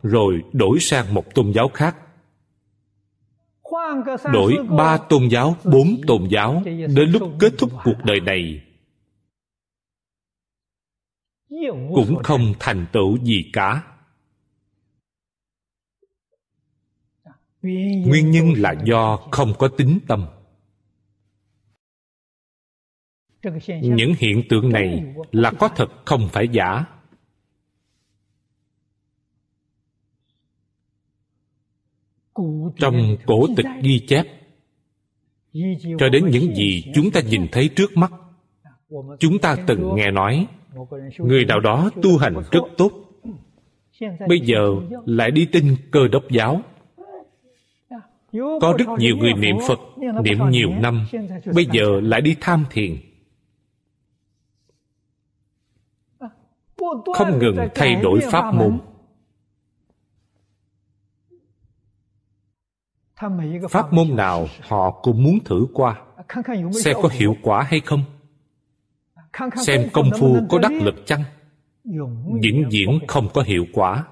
[0.03, 1.95] rồi đổi sang một tôn giáo khác.
[4.33, 8.61] Đổi ba tôn giáo, bốn tôn giáo đến lúc kết thúc cuộc đời này.
[11.95, 13.83] Cũng không thành tựu gì cả.
[18.05, 20.25] Nguyên nhân là do không có tính tâm
[23.81, 26.85] những hiện tượng này là có thật không phải giả.
[32.77, 34.25] Trong cổ tịch ghi chép
[35.99, 38.11] cho đến những gì chúng ta nhìn thấy trước mắt
[39.19, 40.47] chúng ta từng nghe nói
[41.17, 42.91] người nào đó tu hành rất tốt.
[44.27, 46.61] Bây giờ lại đi tin cơ đốc giáo.
[48.33, 49.79] Có rất nhiều người niệm phật
[50.23, 51.05] niệm nhiều năm
[51.55, 52.97] bây giờ lại đi tham thiền
[57.13, 58.79] không ngừng thay đổi pháp môn.
[63.69, 66.01] Pháp môn nào họ cũng muốn thử qua?
[66.83, 68.03] Xem có hiệu quả hay không?
[69.65, 71.23] Xem công phu có đắc lực chăng?
[72.41, 74.07] Vĩnh viễn không có hiệu quả.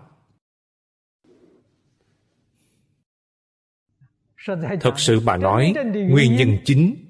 [4.82, 7.05] Thật sự mà nói nguyên nhân chính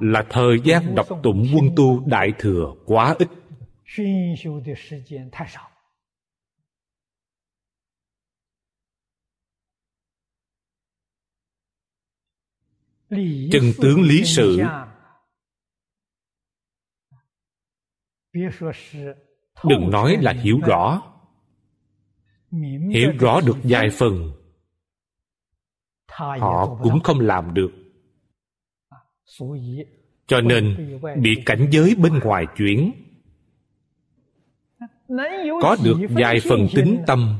[0.00, 3.28] là thời gian đọc tụng quân tu đại thừa quá ít.
[13.52, 14.58] Chân tướng lý sự.
[19.64, 21.02] Đừng nói là hiểu rõ.
[22.90, 24.32] Hiểu rõ được vài phần.
[26.10, 27.79] Họ cũng không làm được
[30.26, 30.76] cho nên
[31.22, 32.92] bị cảnh giới bên ngoài chuyển.
[35.62, 37.38] Có được vài phần tính tâm,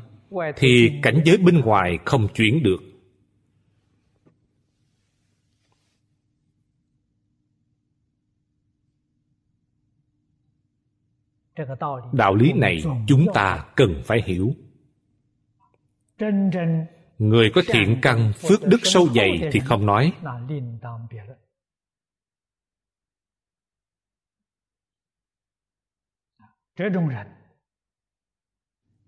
[0.56, 2.80] thì cảnh giới bên ngoài không chuyển được.
[12.12, 14.54] Đạo lý này chúng ta cần phải hiểu.
[17.18, 20.12] Người có thiện căn, phước đức sâu dày thì không nói.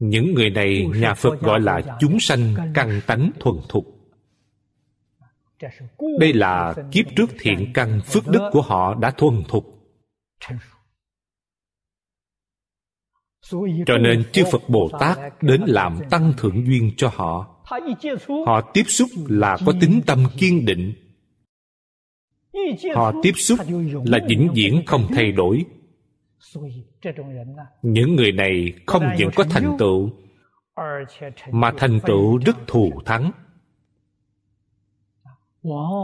[0.03, 3.85] Những người này nhà phật gọi là chúng sanh căn tánh thuần thục.
[6.21, 9.65] Đây là kiếp trước thiện căn phước đức của họ đã thuần thục.
[13.87, 17.65] Cho nên chư phật bồ tát đến làm tăng thượng duyên cho họ.
[18.47, 20.95] Họ tiếp xúc là có tính tâm kiên định.
[22.95, 23.59] Họ tiếp xúc
[24.05, 25.65] là vĩnh viễn không thay đổi
[27.83, 30.11] những người này không những có thành tựu
[31.51, 33.33] mà thành tựu rất thù thắng.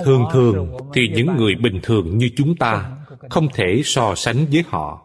[0.04, 2.96] thường thường thì những người bình thường như chúng ta
[3.30, 5.04] không thể so sánh với họ.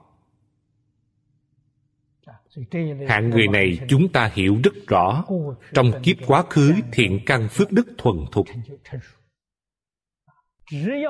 [3.08, 5.26] Hạng người này chúng ta hiểu rất rõ.
[5.74, 8.48] Trong kiếp quá khứ thiện căn phước đức thuần thục.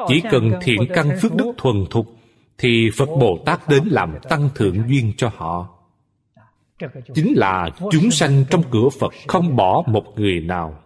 [0.07, 2.22] Chỉ cần thiện căn phước đức thuần thục
[2.57, 5.69] thì phật bồ tát đến làm tăng thượng duyên cho họ.
[7.13, 10.79] Chính là chúng sanh trong cửa phật không bỏ một người nào.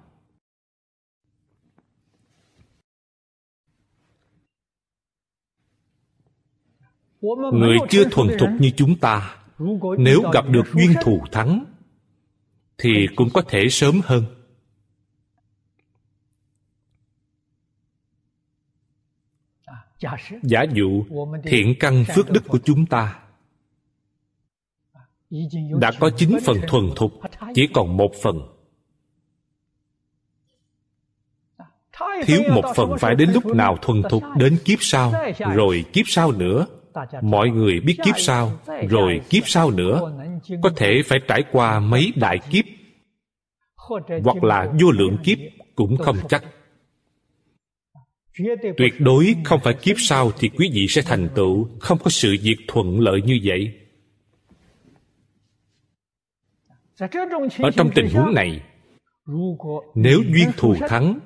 [7.53, 9.37] Người chưa thuần thục như chúng ta,
[9.97, 11.65] nếu gặp được duyên thù thắng,
[12.77, 14.36] thì cũng có thể sớm hơn.
[20.43, 21.05] Giả dụ
[21.43, 23.19] thiện căn phước đức của chúng ta.
[25.79, 27.11] Đã có chín phần thuần thục
[27.53, 28.39] chỉ còn một phần.
[32.25, 35.13] Thiếu một phần phải đến lúc nào thuần thục đến kiếp sau
[35.55, 36.65] rồi kiếp sau nữa.
[37.21, 38.51] Mọi người biết kiếp sau
[38.89, 40.11] rồi kiếp sau nữa.
[40.63, 42.65] Có thể phải trải qua mấy đại kiếp
[44.23, 45.37] hoặc là vô lượng kiếp
[45.75, 46.43] cũng không chắc
[48.77, 51.69] tuyệt đối không phải kiếp sau thì quý vị sẽ thành tựu.
[51.79, 53.73] Không có sự việc thuận lợi như vậy.
[57.59, 58.61] Ở trong tình huống này
[59.95, 61.19] nếu duyên thù thắng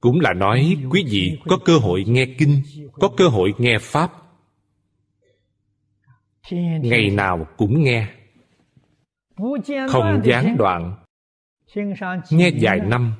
[0.00, 4.12] cũng là nói quý vị có cơ hội nghe kinh có cơ hội nghe pháp
[6.82, 8.17] ngày nào cũng nghe
[9.88, 10.96] không gián đoạn.
[12.30, 13.14] nghe vài năm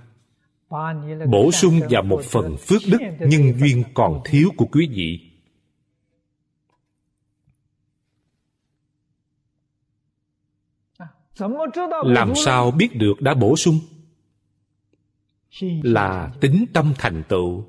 [1.28, 5.24] bổ sung vào một phần phước đức nhân duyên còn thiếu của quý vị.
[12.04, 13.78] Làm sao biết được đã bổ sung?
[15.82, 17.64] Là tính tâm thành tựu.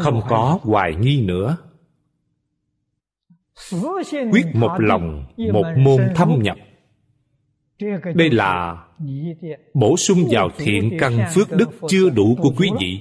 [0.00, 1.56] Không có hoài nghi nữa.
[4.32, 6.56] Quyết một lòng một môn thâm nhập
[8.14, 8.84] đây là
[9.74, 13.00] bổ sung vào thiện căn phước đức chưa đủ của quý vị.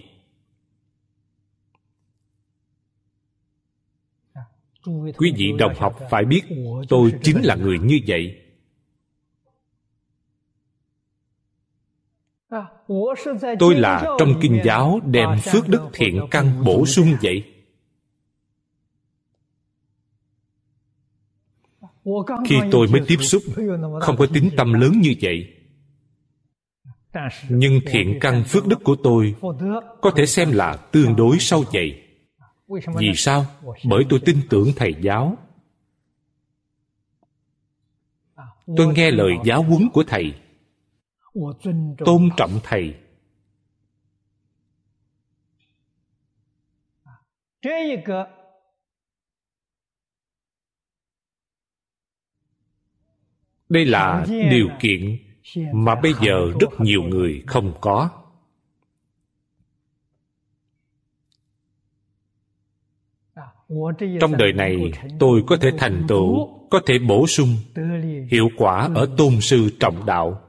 [5.17, 6.41] Quý vị đồng học phải biết
[6.89, 8.35] tôi chính là người như vậy.
[13.59, 17.43] Tôi là trong kinh giáo đem phước đức thiện căn bổ sung vậy
[22.45, 23.43] khi tôi mới tiếp xúc,
[24.01, 25.53] không có tính tâm lớn như vậy.
[27.49, 29.35] Nhưng thiện căn phước đức của tôi
[30.01, 32.01] có thể xem là tương đối sâu dày.
[32.97, 33.45] Vì sao?
[33.83, 35.37] Bởi tôi tin tưởng thầy giáo.
[38.77, 40.33] Tôi nghe lời giáo huấn của thầy.
[42.05, 42.93] Tôn trọng thầy.
[53.69, 55.17] Đây là điều kiện
[55.73, 58.09] mà bây giờ rất nhiều người không có.
[64.21, 67.55] Trong đời này tôi có thể thành tựu có thể bổ sung
[68.31, 70.41] hiệu quả ở tôn sư trọng đạo.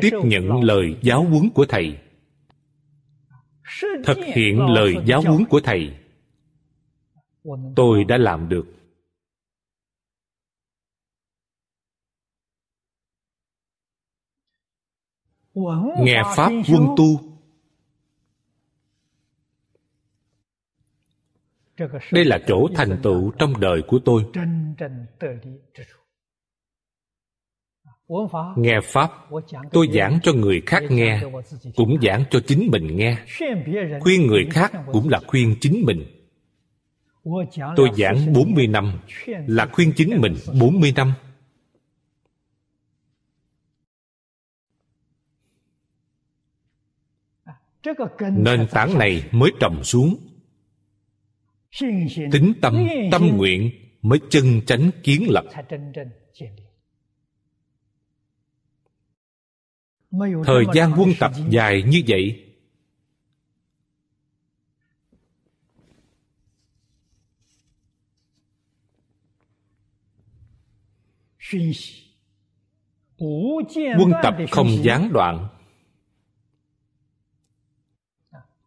[0.00, 1.98] Tiếp nhận lời giáo huấn của thầy.
[4.04, 5.96] Thực hiện lời giáo huấn của thầy.
[7.76, 8.81] Tôi đã làm được
[15.98, 17.20] nghe pháp quân tu.
[22.12, 24.24] Đây là chỗ thành tựu trong đời của tôi.
[28.56, 29.10] Nghe pháp.
[29.72, 31.22] Tôi giảng cho người khác nghe
[31.76, 33.16] cũng giảng cho chính mình nghe.
[34.00, 36.04] Khuyên người khác cũng là khuyên chính mình.
[37.76, 38.98] Tôi giảng 40 năm
[39.46, 41.12] là khuyên chính mình 40 năm
[48.32, 50.16] nền tảng này mới trồng xuống.
[52.32, 53.70] Tính tâm tâm nguyện
[54.02, 55.44] mới chân chánh kiến lập.
[60.44, 62.48] Thời gian quân tập dài như vậy.
[73.98, 75.48] Quân tập không gián đoạn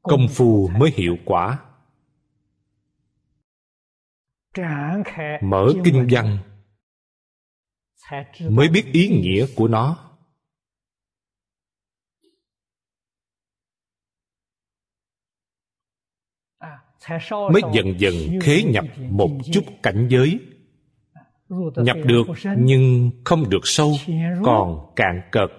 [0.07, 1.59] công phu mới hiệu quả.
[5.41, 6.37] Mở kinh văn
[8.49, 10.01] mới biết ý nghĩa của nó.
[17.29, 20.39] Mới dần dần khế nhập một chút cảnh giới.
[21.75, 22.23] Nhập được
[22.57, 23.91] nhưng không được sâu,
[24.43, 25.49] còn cạn cợt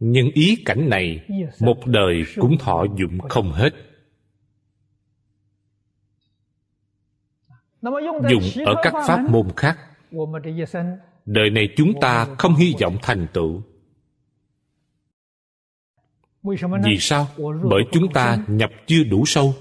[0.00, 1.26] nhưng ý cảnh này
[1.60, 3.70] một đời cũng thọ dụng không hết.
[8.30, 9.78] Dùng ở các pháp môn khác,
[11.24, 13.62] đời này chúng ta không hy vọng thành tựu.
[16.84, 17.28] Vì sao?
[17.70, 19.54] Bởi chúng ta nhập chưa đủ sâu.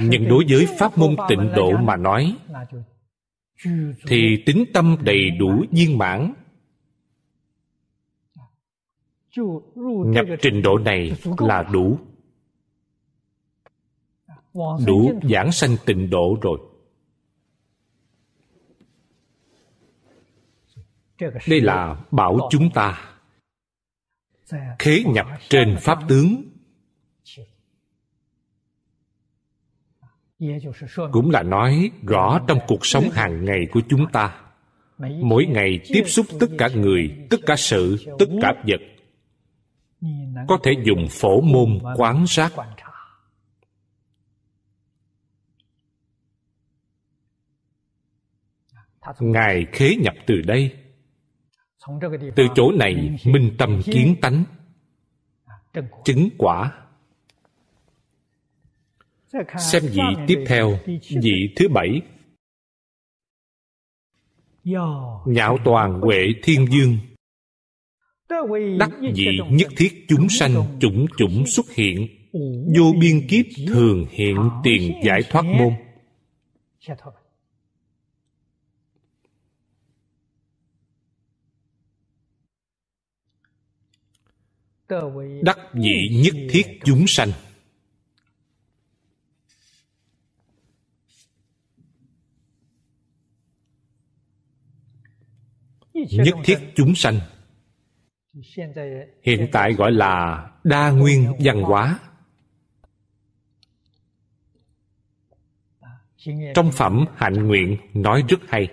[0.00, 2.36] Nhưng đối với pháp môn tịnh độ mà nói,
[4.06, 6.34] thì tính tâm đầy đủ viên mãn
[10.06, 11.98] nhập trình độ này là đủ.
[14.86, 16.58] Đủ giảng sanh tịnh độ rồi.
[21.48, 23.16] Đây là bảo chúng ta
[24.78, 26.42] khế nhập trên pháp tướng.
[31.12, 34.40] Cũng là nói rõ trong cuộc sống hàng ngày của chúng ta.
[35.22, 38.80] Mỗi ngày tiếp xúc tất cả người tất cả sự tất cả vật
[40.48, 42.52] có thể dùng phổ môn quán sát.
[49.18, 50.76] Ngài khế nhập từ đây.
[52.36, 54.44] Từ chỗ này minh tâm kiến tánh.
[56.04, 56.72] Chứng quả.
[59.58, 60.78] Xem vị tiếp theo
[61.22, 62.00] vị thứ bảy.
[65.26, 66.98] Nhạo toàn huệ thiên dương
[68.78, 72.08] đắc vị nhất thiết chúng sanh chủng chủng xuất hiện.
[72.76, 75.72] vô biên kiếp thường hiện tiền giải thoát môn.
[85.42, 87.32] Đắc vị nhất thiết chúng sanh.
[95.94, 97.20] Nhất thiết chúng sanh
[99.22, 101.98] hiện tại gọi là đa nguyên văn hóa.
[106.54, 108.68] Trong phẩm hạnh nguyện nói rất hay.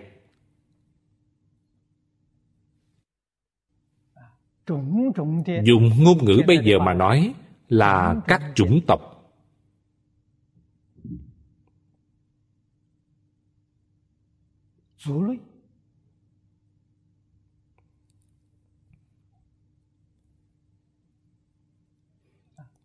[5.64, 7.34] Dùng ngôn ngữ bây giờ mà nói
[7.68, 9.02] là các chủng tộc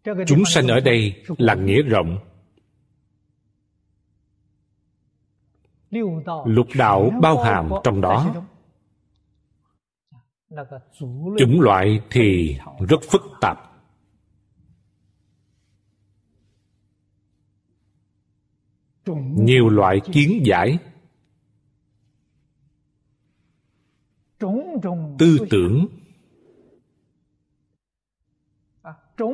[0.04, 2.18] chúng sanh ở đây là nghĩa rộng.
[6.44, 8.44] Lục đạo bao hàm trong đó.
[11.38, 12.58] chủng loại thì
[12.88, 13.58] rất phức tạp.
[19.36, 20.78] Nhiều loại kiến giải.
[25.18, 25.86] Tư tưởng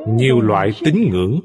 [0.07, 1.39] nhiều loại tín ngưỡng.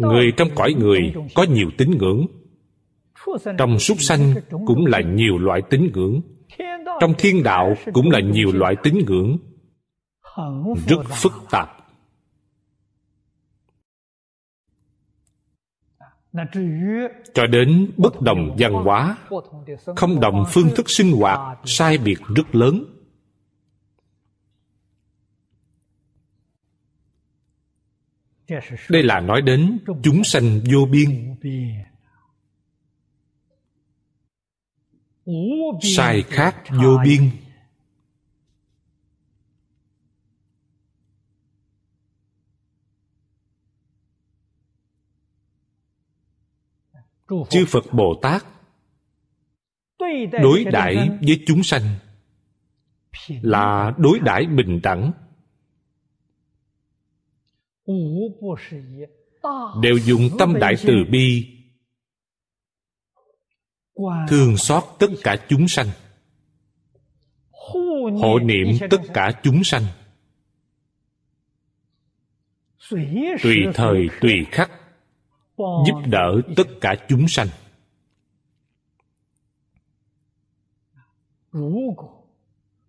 [0.00, 2.26] Người trong cõi người có nhiều tín ngưỡng.
[3.58, 4.34] Trong súc sanh
[4.66, 6.20] cũng là nhiều loại tín ngưỡng.
[7.00, 9.38] Trong thiên đạo cũng là nhiều loại tín ngưỡng.
[10.86, 11.68] Rất phức tạp.
[17.34, 19.16] Cho đến bất đồng văn hóa
[19.96, 22.84] không đồng phương thức sinh hoạt sai biệt rất lớn
[28.88, 31.36] đây là nói đến chúng sanh vô biên.
[35.82, 37.30] Sai khác vô biên.
[47.50, 48.44] Chư phật bồ tát
[50.42, 51.82] đối đãi với chúng sanh
[53.28, 55.12] là đối đãi bình đẳng
[59.82, 61.54] đều dùng tâm đại từ bi.
[64.28, 65.86] Thương xót tất cả chúng sanh.
[68.20, 69.82] Hộ niệm tất cả chúng sanh.
[73.42, 74.70] Tùy thời tùy khắc
[75.58, 77.48] giúp đỡ tất cả chúng sanh.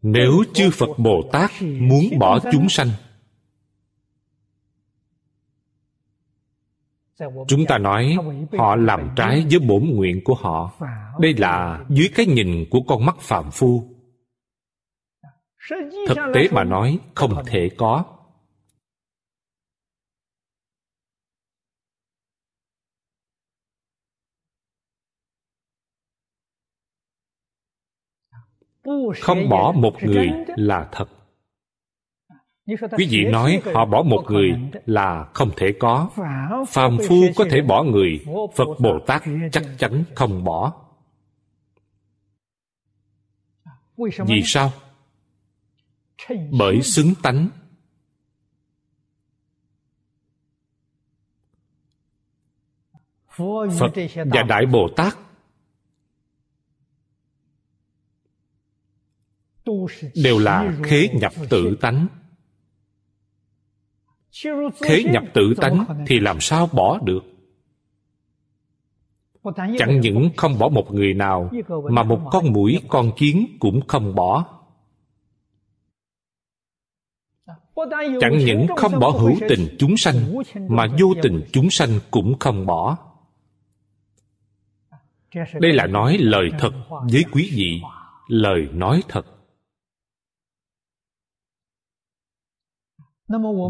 [0.01, 2.89] Nếu chư phật bồ tát muốn bỏ chúng sanh
[7.47, 8.17] chúng ta nói
[8.57, 10.73] họ làm trái với bổn nguyện của họ.
[11.19, 13.83] Đây là dưới cái nhìn của con mắt phạm phu.
[16.07, 18.03] Thực tế mà nói, không thể có.
[29.21, 31.18] Không bỏ một người là thật
[32.97, 34.49] quý vị nói họ bỏ một người
[34.85, 36.09] là không thể có.
[36.67, 38.25] Phàm phu có thể bỏ người.
[38.55, 40.73] Phật bồ tát chắc chắn không bỏ.
[44.27, 44.71] Vì sao?
[46.51, 47.49] Bởi xứng tánh.
[53.79, 55.17] Phật và đại bồ tát
[60.15, 62.07] đều là khế nhập tự tánh
[64.81, 67.23] khế nhập tự tánh thì làm sao bỏ được?
[69.77, 71.51] Chẳng những không bỏ một người nào
[71.91, 74.45] mà một con mũi con kiến cũng không bỏ.
[78.21, 80.15] Chẳng những không bỏ hữu tình chúng sanh
[80.69, 82.97] mà vô tình chúng sanh cũng không bỏ.
[85.53, 87.81] Đây là nói lời thật với quý vị
[88.27, 89.25] lời nói thật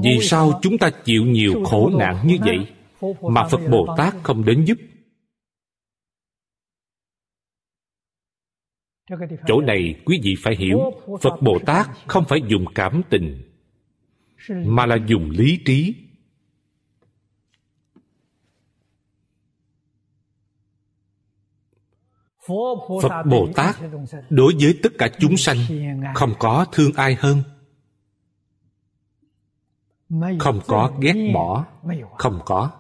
[0.04, 2.58] vì sao chúng ta chịu nhiều khổ nạn như vậy
[3.22, 4.78] mà phật bồ tát không đến giúp?
[9.48, 10.80] Chỗ này quý vị phải hiểu
[11.22, 13.42] phật bồ tát không phải dùng cảm tình
[14.48, 15.96] mà là dùng lý trí.
[23.02, 23.76] Phật bồ tát
[24.30, 25.58] đối với tất cả chúng sanh
[26.16, 27.44] không có thương ai hơn
[30.40, 31.66] không có ghét bỏ.
[32.18, 32.72] không có.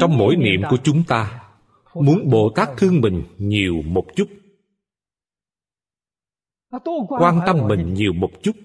[0.00, 1.50] Trong mỗi niệm của chúng ta
[1.94, 4.28] muốn bồ tát thương mình nhiều một chút.
[7.08, 8.56] Quan tâm mình nhiều một chút.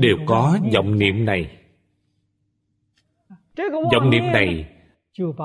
[0.00, 1.58] Đều có vọng niệm này.
[3.92, 4.68] Vọng niệm này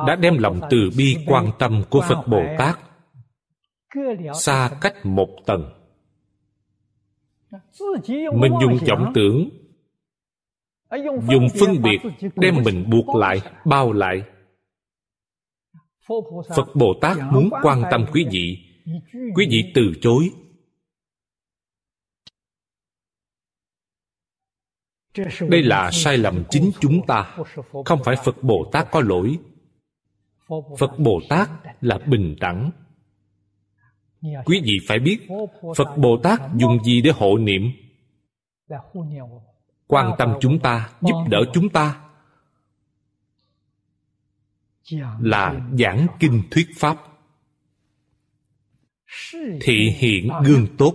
[0.07, 2.79] đã đem lòng từ bi quan tâm của phật bồ tát
[4.33, 5.76] xa cách một tầng
[8.33, 9.49] mình dùng vọng tưởng,
[11.29, 11.99] dùng phân biệt
[12.35, 14.23] đem mình buộc lại, bao lại.
[16.55, 18.57] Phật bồ tát muốn quan tâm quý vị.
[19.35, 20.31] Quý vị từ chối.
[25.49, 27.37] Đây là sai lầm chính chúng ta.
[27.85, 29.39] Không phải phật bồ tát có lỗi.
[30.79, 31.49] Phật bồ tát
[31.81, 32.71] là bình đẳng
[34.21, 35.27] quý vị phải biết,
[35.77, 37.71] phật bồ tát dùng gì để hộ niệm?
[39.87, 42.03] Quan tâm chúng ta, giúp đỡ chúng ta
[45.19, 46.97] là giảng kinh thuyết pháp.
[49.61, 50.93] Thị hiện gương tốt.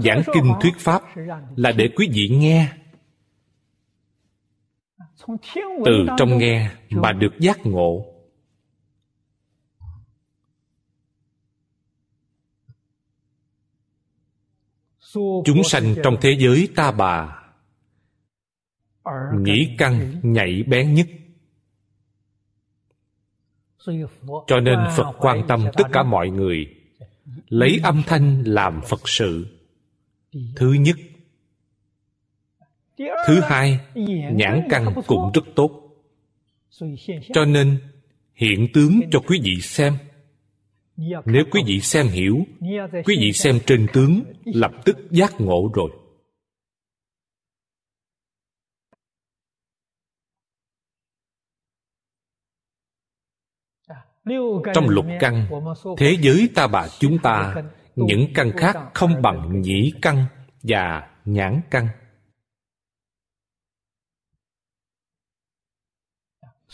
[0.00, 1.02] Giảng kinh thuyết pháp
[1.56, 2.72] là để quý vị nghe.
[5.84, 8.17] Từ trong nghe mà được giác ngộ.
[15.44, 17.42] Chúng sanh trong thế giới ta bà
[19.40, 21.06] nhĩ căn nhạy bén nhất.
[24.46, 26.66] Cho nên phật quan tâm tất cả mọi người,
[27.48, 29.46] lấy âm thanh làm phật sự.
[30.56, 30.96] Thứ nhất.
[33.26, 33.80] Thứ hai,
[34.32, 35.70] nhãn căn cũng rất tốt.
[37.34, 37.78] Cho nên
[38.34, 39.96] hiện tướng cho quý vị xem
[41.26, 42.36] nếu quý vị xem hiểu
[43.04, 45.90] quý vị xem trên tướng lập tức giác ngộ rồi.
[54.74, 55.48] Trong lục căn
[55.98, 57.54] thế giới ta bà chúng ta
[57.96, 60.24] những căn khác không bằng nhĩ căn
[60.62, 61.88] và nhãn căn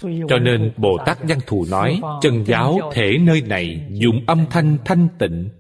[0.03, 4.79] cho nên bồ tát văn thù nói, chân giáo thể nơi này, dùng âm thanh
[4.85, 5.51] thanh tịnh.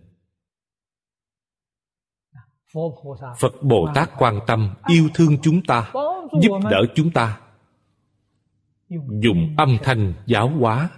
[3.38, 5.92] Phật bồ tát quan tâm, yêu thương chúng ta,
[6.42, 7.40] giúp đỡ chúng ta.
[9.22, 10.88] Dùng âm thanh giáo hóa.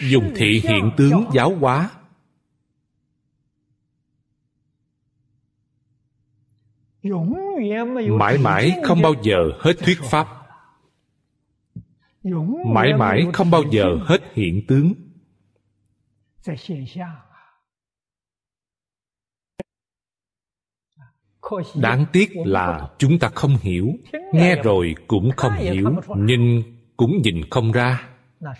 [0.00, 1.90] Dùng thị hiện tướng giáo hóa.
[8.18, 10.37] Mãi mãi không bao giờ hết thuyết pháp
[12.66, 14.92] mãi mãi không bao giờ hết hiện tướng.
[21.74, 23.88] Đáng tiếc là chúng ta không hiểu.
[24.32, 26.62] Nghe rồi cũng không hiểu nhìn
[26.96, 28.08] cũng nhìn không ra.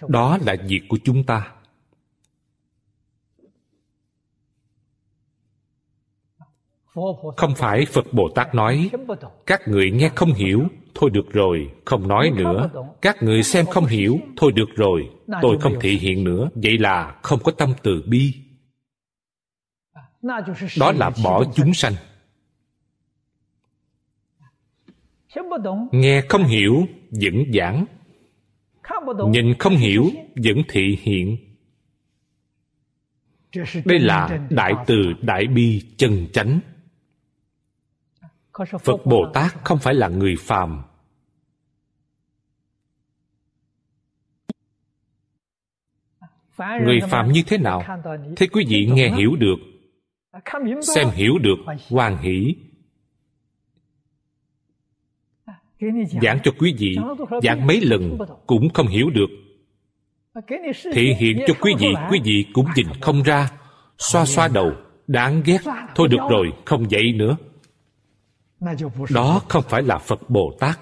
[0.08, 1.57] Đó là việc của chúng ta
[7.36, 8.90] không phải phật bồ tát nói,
[9.46, 10.62] các người nghe không hiểu,
[10.94, 12.70] thôi được rồi, không nói nữa.
[13.02, 15.10] Các người xem không hiểu, thôi được rồi,
[15.42, 16.50] tôi không thị hiện nữa.
[16.54, 18.34] Vậy là không có tâm từ bi.
[20.78, 21.92] Đó là bỏ chúng sanh.
[25.92, 27.84] Nghe không hiểu, vẫn giảng.
[29.28, 31.36] Nhìn không hiểu, vẫn thị hiện.
[33.84, 36.60] Đây là đại từ đại bi chân chánh
[38.64, 40.82] phật bồ tát không phải là người phàm.
[46.58, 47.82] Người phàm như thế nào?
[48.36, 49.56] Thế quý vị nghe hiểu được,
[50.82, 51.56] xem hiểu được,
[51.88, 52.54] hoan hỷ.
[56.22, 56.96] Giảng cho quý vị,
[57.42, 59.28] giảng mấy lần cũng không hiểu được.
[60.92, 63.50] Thị hiện cho quý vị quý vị cũng nhìn không ra.
[63.98, 64.72] Xoa xoa đầu,
[65.06, 65.58] đáng ghét.
[65.94, 67.36] Thôi được rồi, không dậy nữa
[69.14, 70.80] đó không phải là phật bồ tát.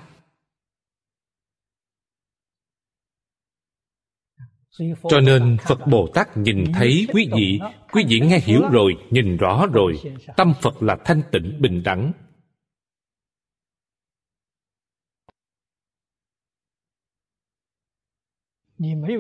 [5.09, 7.61] Cho nên phật bồ tát nhìn thấy quý vị.
[7.93, 10.01] Quý vị nghe hiểu rồi nhìn rõ rồi.
[10.37, 12.13] Tâm phật là thanh tịnh bình đẳng.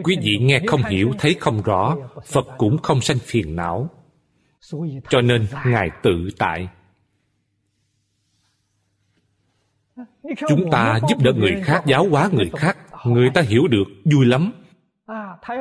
[0.04, 3.90] Quý vị nghe không hiểu thấy không rõ phật cũng không sanh phiền não.
[5.08, 6.68] Cho nên ngài tự tại
[10.48, 12.78] chúng ta giúp đỡ người khác, giáo hóa người khác.
[13.04, 14.52] Người ta hiểu được, vui lắm.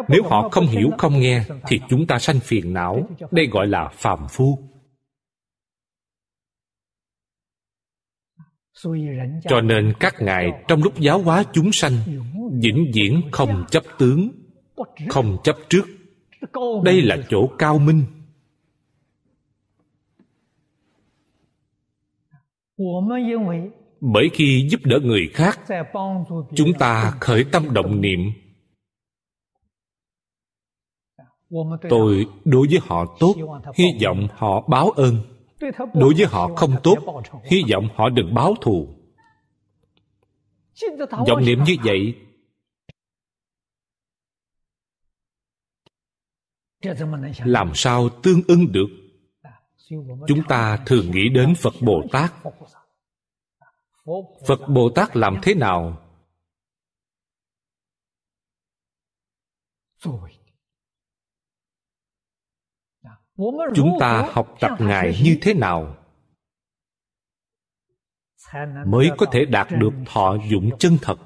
[0.07, 3.07] Nếu họ không hiểu, không nghe, thì chúng ta sanh phiền não.
[3.31, 4.59] Đây gọi là phàm phu.
[9.43, 11.93] Cho nên các ngài trong lúc giáo hóa chúng sanh,
[12.61, 14.29] vĩnh viễn không chấp tướng,
[15.09, 15.85] không chấp trước.
[16.83, 18.03] Đây là chỗ cao minh
[24.13, 25.59] bởi khi giúp đỡ người khác,
[26.55, 28.19] chúng ta khởi tâm động niệm.
[31.89, 33.35] Tôi đối với họ tốt,
[33.75, 35.17] hy vọng họ báo ơn.
[35.93, 36.97] Đối với họ không tốt,
[37.43, 38.87] hy vọng họ đừng báo thù.
[41.27, 42.15] Vọng niệm như vậy
[47.45, 48.87] làm sao tương ưng được?
[50.27, 52.33] Chúng ta thường nghĩ đến phật bồ tát
[54.47, 56.01] phật bồ tát làm thế nào?
[63.75, 65.97] Chúng ta học tập ngài như thế nào?
[68.87, 71.17] Mới có thể đạt được thọ dụng chân thật.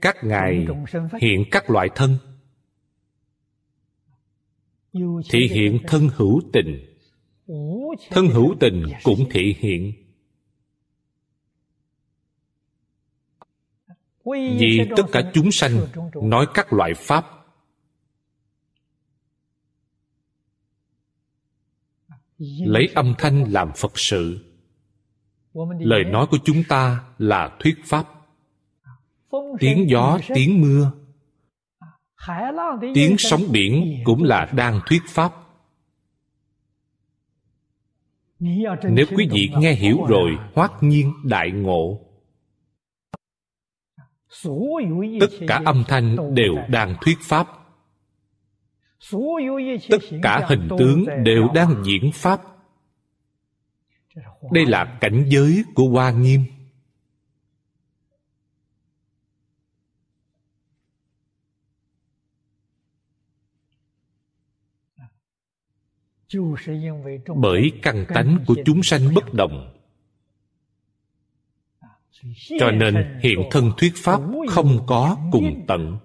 [0.00, 0.66] Các ngài
[1.20, 2.18] hiện các loại thân.
[5.30, 6.91] Thị hiện thân hữu tình
[8.10, 9.92] thân hữu tình cũng thị hiện.
[14.58, 15.86] Vì tất cả chúng sanh
[16.22, 17.26] nói các loại pháp.
[22.58, 24.38] Lấy âm thanh làm phật sự.
[25.78, 28.06] Lời nói của chúng ta là thuyết pháp.
[29.58, 30.92] Tiếng gió, tiếng mưa.
[32.94, 35.41] Tiếng sóng biển cũng là đang thuyết pháp
[38.90, 42.00] nếu quý vị nghe hiểu rồi hoát nhiên đại ngộ.
[45.20, 47.46] Tất cả âm thanh đều đang thuyết pháp.
[49.90, 52.40] Tất cả hình tướng đều đang diễn pháp.
[54.52, 56.40] Đây là cảnh giới của hoa nghiêm
[67.36, 69.72] bởi căn tánh của chúng sanh bất đồng.
[72.58, 75.98] cho nên hiện thân thuyết pháp không có cùng tận.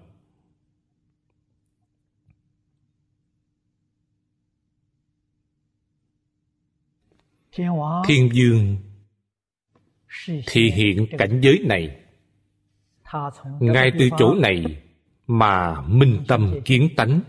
[8.06, 8.76] Thiên dương
[10.46, 12.00] thì hiện cảnh giới này.
[13.60, 14.82] Ngay từ chỗ này
[15.26, 17.20] mà minh tâm kiến tánh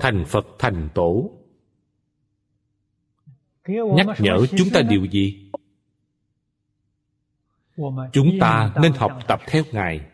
[0.00, 1.30] thành phật thành tổ.
[3.68, 5.50] Nhắc nhở chúng ta điều gì?
[8.12, 10.06] chúng ta nên học tập theo ngài.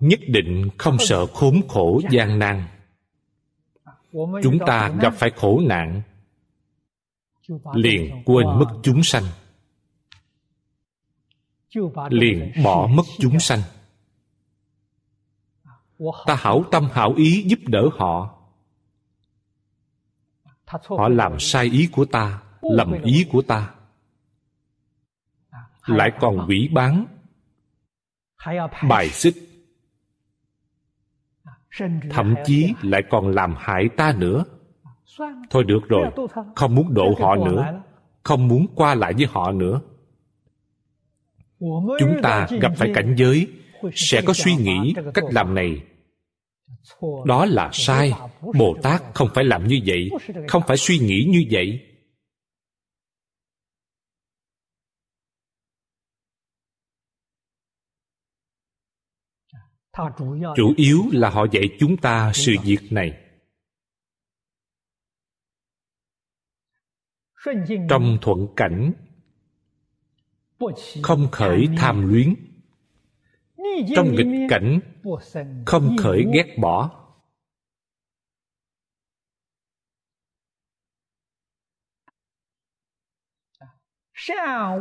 [0.00, 2.68] Nhất định không sợ khốn khổ gian nan.
[4.42, 6.02] Chúng ta gặp phải khổ nạn.
[7.74, 9.24] Liền quên mất chúng sanh.
[12.10, 13.60] Liền bỏ mất chúng sanh
[16.26, 18.34] ta hảo tâm hảo ý giúp đỡ họ.
[20.88, 23.74] họ làm sai ý của ta lầm ý của ta.
[25.86, 27.06] Lại còn quỷ bán.
[28.88, 29.34] Bài xích.
[32.10, 34.44] Thậm chí lại còn làm hại ta nữa.
[35.50, 36.10] Thôi được rồi.
[36.56, 37.82] không muốn độ họ nữa.
[38.22, 39.80] không muốn qua lại với họ nữa.
[41.98, 43.48] Chúng ta gặp phải cảnh giới
[43.94, 45.84] sẽ có suy nghĩ cách làm này.
[47.26, 48.12] Đó là sai.
[48.58, 50.10] Bồ tát không phải làm như vậy,
[50.48, 51.84] không phải suy nghĩ như vậy.
[60.56, 63.24] Chủ yếu là họ dạy chúng ta sự việc này.
[67.88, 68.92] Trong thuận cảnh,
[71.02, 72.34] không khởi tham luyến
[73.96, 74.80] trong nghịch cảnh
[75.66, 76.90] không khởi ghét bỏ.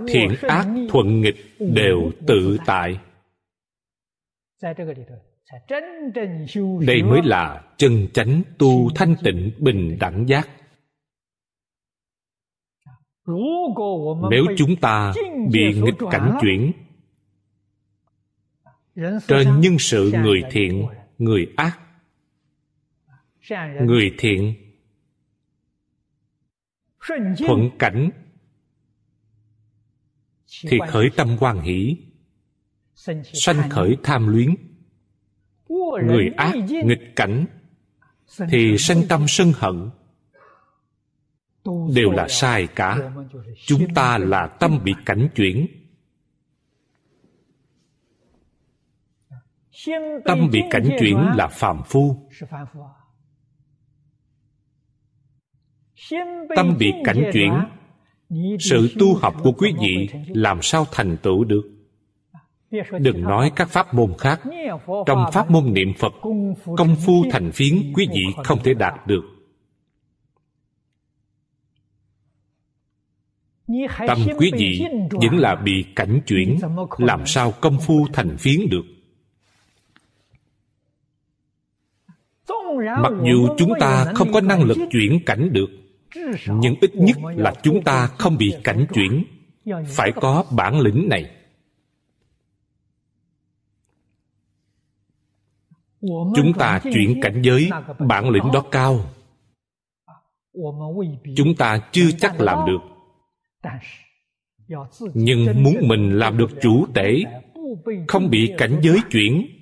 [0.07, 2.99] Thiện ác thuận nghịch đều tự tại.
[6.85, 10.49] Đây mới là chân chánh tu thanh tịnh bình đẳng giác.
[14.31, 15.13] Nếu chúng ta
[15.51, 16.71] bị nghịch cảnh chuyển
[19.27, 20.87] trên nhân sự người thiện
[21.17, 21.79] người ác.
[23.81, 24.55] Người thiện.
[27.47, 28.09] Thuận cảnh
[30.61, 31.97] thì khởi tâm quan hỷ
[33.33, 34.55] sanh khởi tham luyến.
[36.03, 37.45] Người ác nghịch cảnh
[38.49, 39.89] thì sanh tâm sân hận.
[41.95, 43.11] Đều là sai cả.
[43.65, 45.67] Chúng ta là tâm bị cảnh chuyển
[50.25, 52.29] tâm bị cảnh chuyển là phàm phu.
[56.55, 57.53] Tâm bị cảnh chuyển,
[58.59, 61.63] sự tu học của quý vị làm sao thành tựu được?
[62.99, 64.41] Đừng nói các pháp môn khác.
[65.05, 66.13] Trong pháp môn niệm phật,
[66.77, 69.23] công phu thành phiến quý vị không thể đạt được.
[74.07, 74.81] Tâm quý vị
[75.11, 76.57] vẫn là bị cảnh chuyển,
[76.97, 78.96] làm sao công phu thành phiến được?
[82.75, 85.69] Mặc dù chúng ta không có năng lực chuyển cảnh được,
[86.47, 89.23] nhưng ít nhất là chúng ta không bị cảnh chuyển.
[89.87, 91.31] Phải có bản lĩnh này.
[96.35, 97.69] Chúng ta chuyển cảnh giới,
[97.99, 98.99] bản lĩnh đó cao.
[101.35, 102.79] Chúng ta chưa chắc làm được.
[105.13, 107.23] Nhưng muốn mình làm được chủ tể,
[108.07, 109.56] không bị cảnh giới chuyển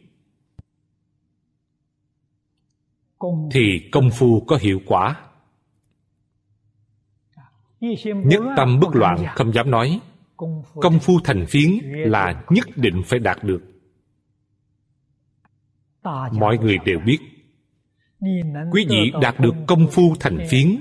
[3.52, 5.22] thì công phu có hiệu quả.
[8.06, 10.00] Nhất tâm bất loạn không dám nói.
[10.82, 13.62] Công phu thành phiến là nhất định phải đạt được.
[16.32, 17.18] Mọi người đều biết.
[18.72, 20.80] Quý vị đạt được công phu thành phiến.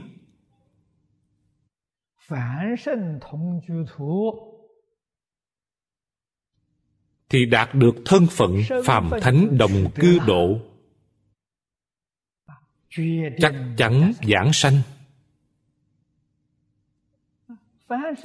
[7.29, 10.59] Thì đạt được thân phận phàm thánh đồng cư độ
[13.39, 14.75] chắc chắn giảng sanh.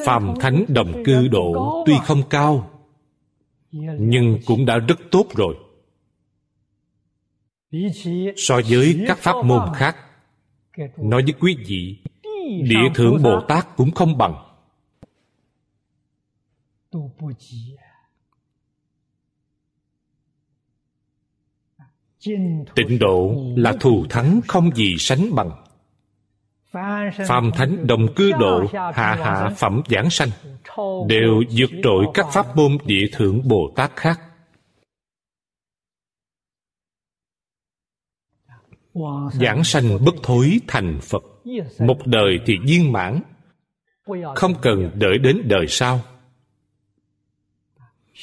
[0.05, 2.69] Phàm thánh đồng cư độ tuy không cao,
[3.99, 5.57] nhưng cũng đã rất tốt rồi.
[8.37, 9.95] So với các pháp môn khác,
[10.97, 11.99] nói với quý vị,
[12.63, 14.35] địa thượng bồ tát cũng không bằng.
[22.75, 25.51] Tịnh độ là thù thắng không gì sánh bằng.
[27.27, 30.29] Phàm thánh đồng cư độ, hạ hạ phẩm giảng sanh,
[31.07, 34.19] đều vượt trội các pháp môn địa thượng bồ tát khác.
[39.33, 41.23] Giảng sanh bất thối thành phật,
[41.79, 43.21] một đời thì viên mãn,
[44.35, 45.99] không cần đợi đến đời sau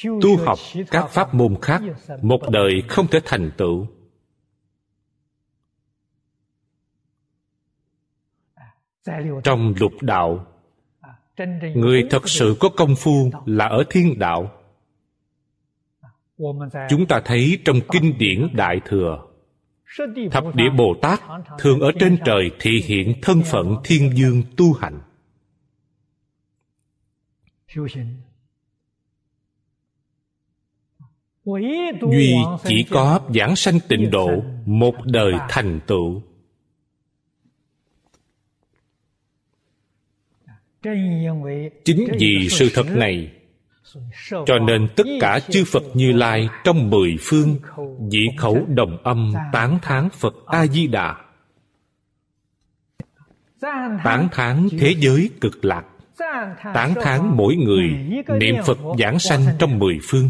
[0.03, 0.59] tu học
[0.91, 1.81] các pháp môn khác
[2.21, 3.87] một đời không thể thành tựu.
[9.43, 10.45] Trong lục đạo,
[11.75, 14.51] người thật sự có công phu là ở thiên đạo.
[16.89, 19.27] Chúng ta thấy trong kinh điển đại thừa,
[20.31, 21.19] thập địa bồ tát
[21.59, 24.99] thường ở trên trời thị hiện thân phận thiên dương tu hành.
[32.11, 36.21] Duy chỉ có giảng sanh tịnh độ, một đời thành tựu.
[41.85, 43.31] Chính vì sự thật này,
[44.45, 47.55] cho nên tất cả chư phật như lai trong mười phương
[48.09, 51.15] dĩ khẩu đồng âm tán thán phật a di đà
[54.03, 55.85] tán thán thế giới cực lạc,
[56.73, 57.89] tán thán mỗi người
[58.39, 60.29] niệm phật giảng sanh trong mười phương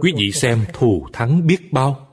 [0.00, 2.06] quý vị xem thù thắng biết bao.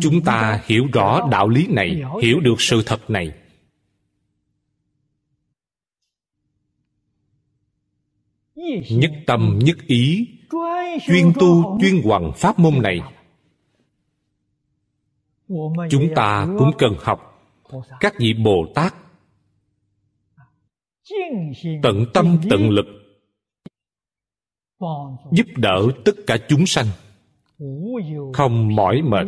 [0.00, 3.32] Chúng ta hiểu rõ đạo lý này hiểu được sự thật này.
[8.90, 10.28] Nhất tâm nhất ý
[11.06, 13.00] chuyên tu chuyên hoằng pháp môn này.
[15.90, 17.48] Chúng ta cũng cần học
[18.00, 18.94] các vị bồ tát
[21.82, 22.86] tận tâm tận lực.
[25.32, 26.86] Giúp đỡ tất cả chúng sanh.
[28.32, 29.26] Không mỏi mệt.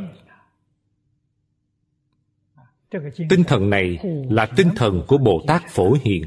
[3.31, 3.99] Tinh thần này
[4.31, 6.25] là tinh thần của bồ tát phổ hiền.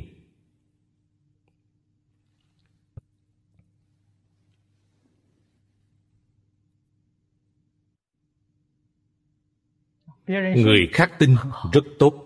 [10.56, 11.36] Người khác tin
[11.74, 12.24] rất tốt.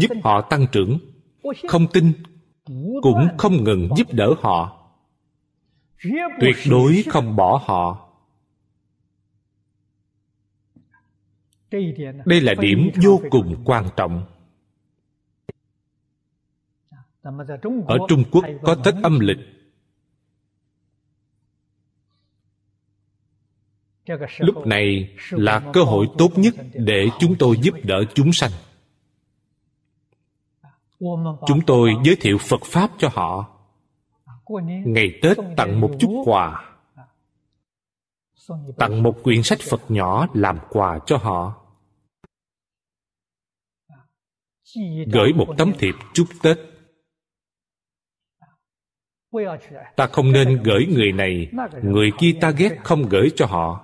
[0.00, 0.98] Giúp họ tăng trưởng
[1.68, 2.12] không tin,
[3.02, 4.90] cũng không ngừng giúp đỡ họ.
[6.40, 8.10] Tuyệt đối không bỏ họ.
[12.26, 14.26] Đây là điểm vô cùng quan trọng.
[17.86, 19.38] Ở trung quốc có tết âm lịch.
[24.38, 28.50] Lúc này là cơ hội tốt nhất để chúng tôi giúp đỡ chúng sanh
[31.46, 33.50] chúng tôi giới thiệu phật pháp cho họ.
[34.86, 36.70] Ngày tết tặng một chút quà.
[38.78, 41.54] Tặng một quyển sách phật nhỏ làm quà cho họ.
[45.12, 46.58] Gửi một tấm thiệp chúc tết.
[49.96, 51.50] Ta không nên gửi người này,
[51.82, 53.83] người kia ta ghét không gửi cho họ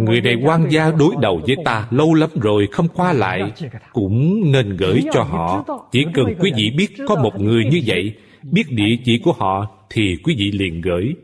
[0.00, 3.52] người này quan gia đối đầu với ta lâu lắm rồi không qua lại
[3.92, 5.64] cũng nên gửi cho họ.
[5.92, 9.78] chỉ cần quý vị biết có một người như vậy biết địa chỉ của họ
[9.90, 11.14] thì quý vị liền gửi.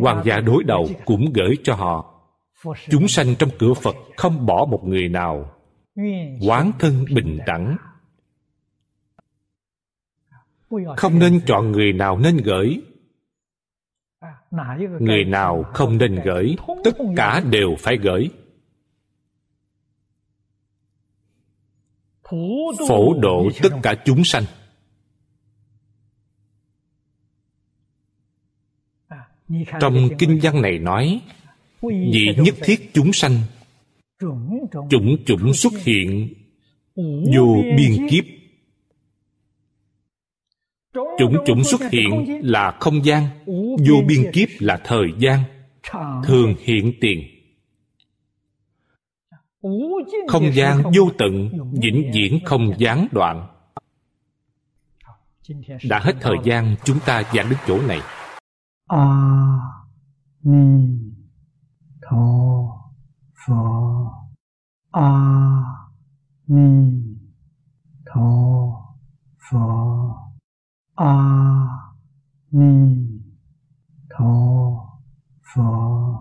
[0.00, 2.08] Quan gia đối đầu cũng gửi cho họ.
[2.90, 5.50] Chúng sanh trong cửa phật không bỏ một người nào.
[6.48, 7.76] Quán thân bình đẳng.
[10.96, 12.82] Không nên chọn người nào nên gửi
[15.00, 18.30] người nào không nên gửi tất cả đều phải gửi.
[22.88, 24.44] Phổ độ tất cả chúng sanh.
[29.80, 31.20] Trong kinh văn này nói
[31.82, 33.36] vì nhất thiết chúng sanh
[34.90, 36.34] chủng chủng xuất hiện
[37.36, 38.24] vô biên kiếp
[40.92, 43.26] chủng chủng xuất hiện là không gian
[43.86, 45.40] vô biên kiếp là thời gian
[46.24, 47.20] thường hiện tiền.
[50.28, 53.48] Không gian vô tận vĩnh viễn không gián đoạn.
[55.88, 58.00] Đã hết thời gian chúng ta giảng đến chỗ này.
[58.86, 59.58] A à,
[60.42, 60.88] ni
[62.10, 62.26] tho
[63.46, 63.64] pho.
[64.90, 65.62] A à,
[66.46, 67.02] ni
[68.06, 68.30] tho
[69.50, 70.21] pho.
[71.02, 71.96] 阿
[72.50, 73.20] 弥
[74.08, 75.00] 陀
[75.40, 76.12] 佛。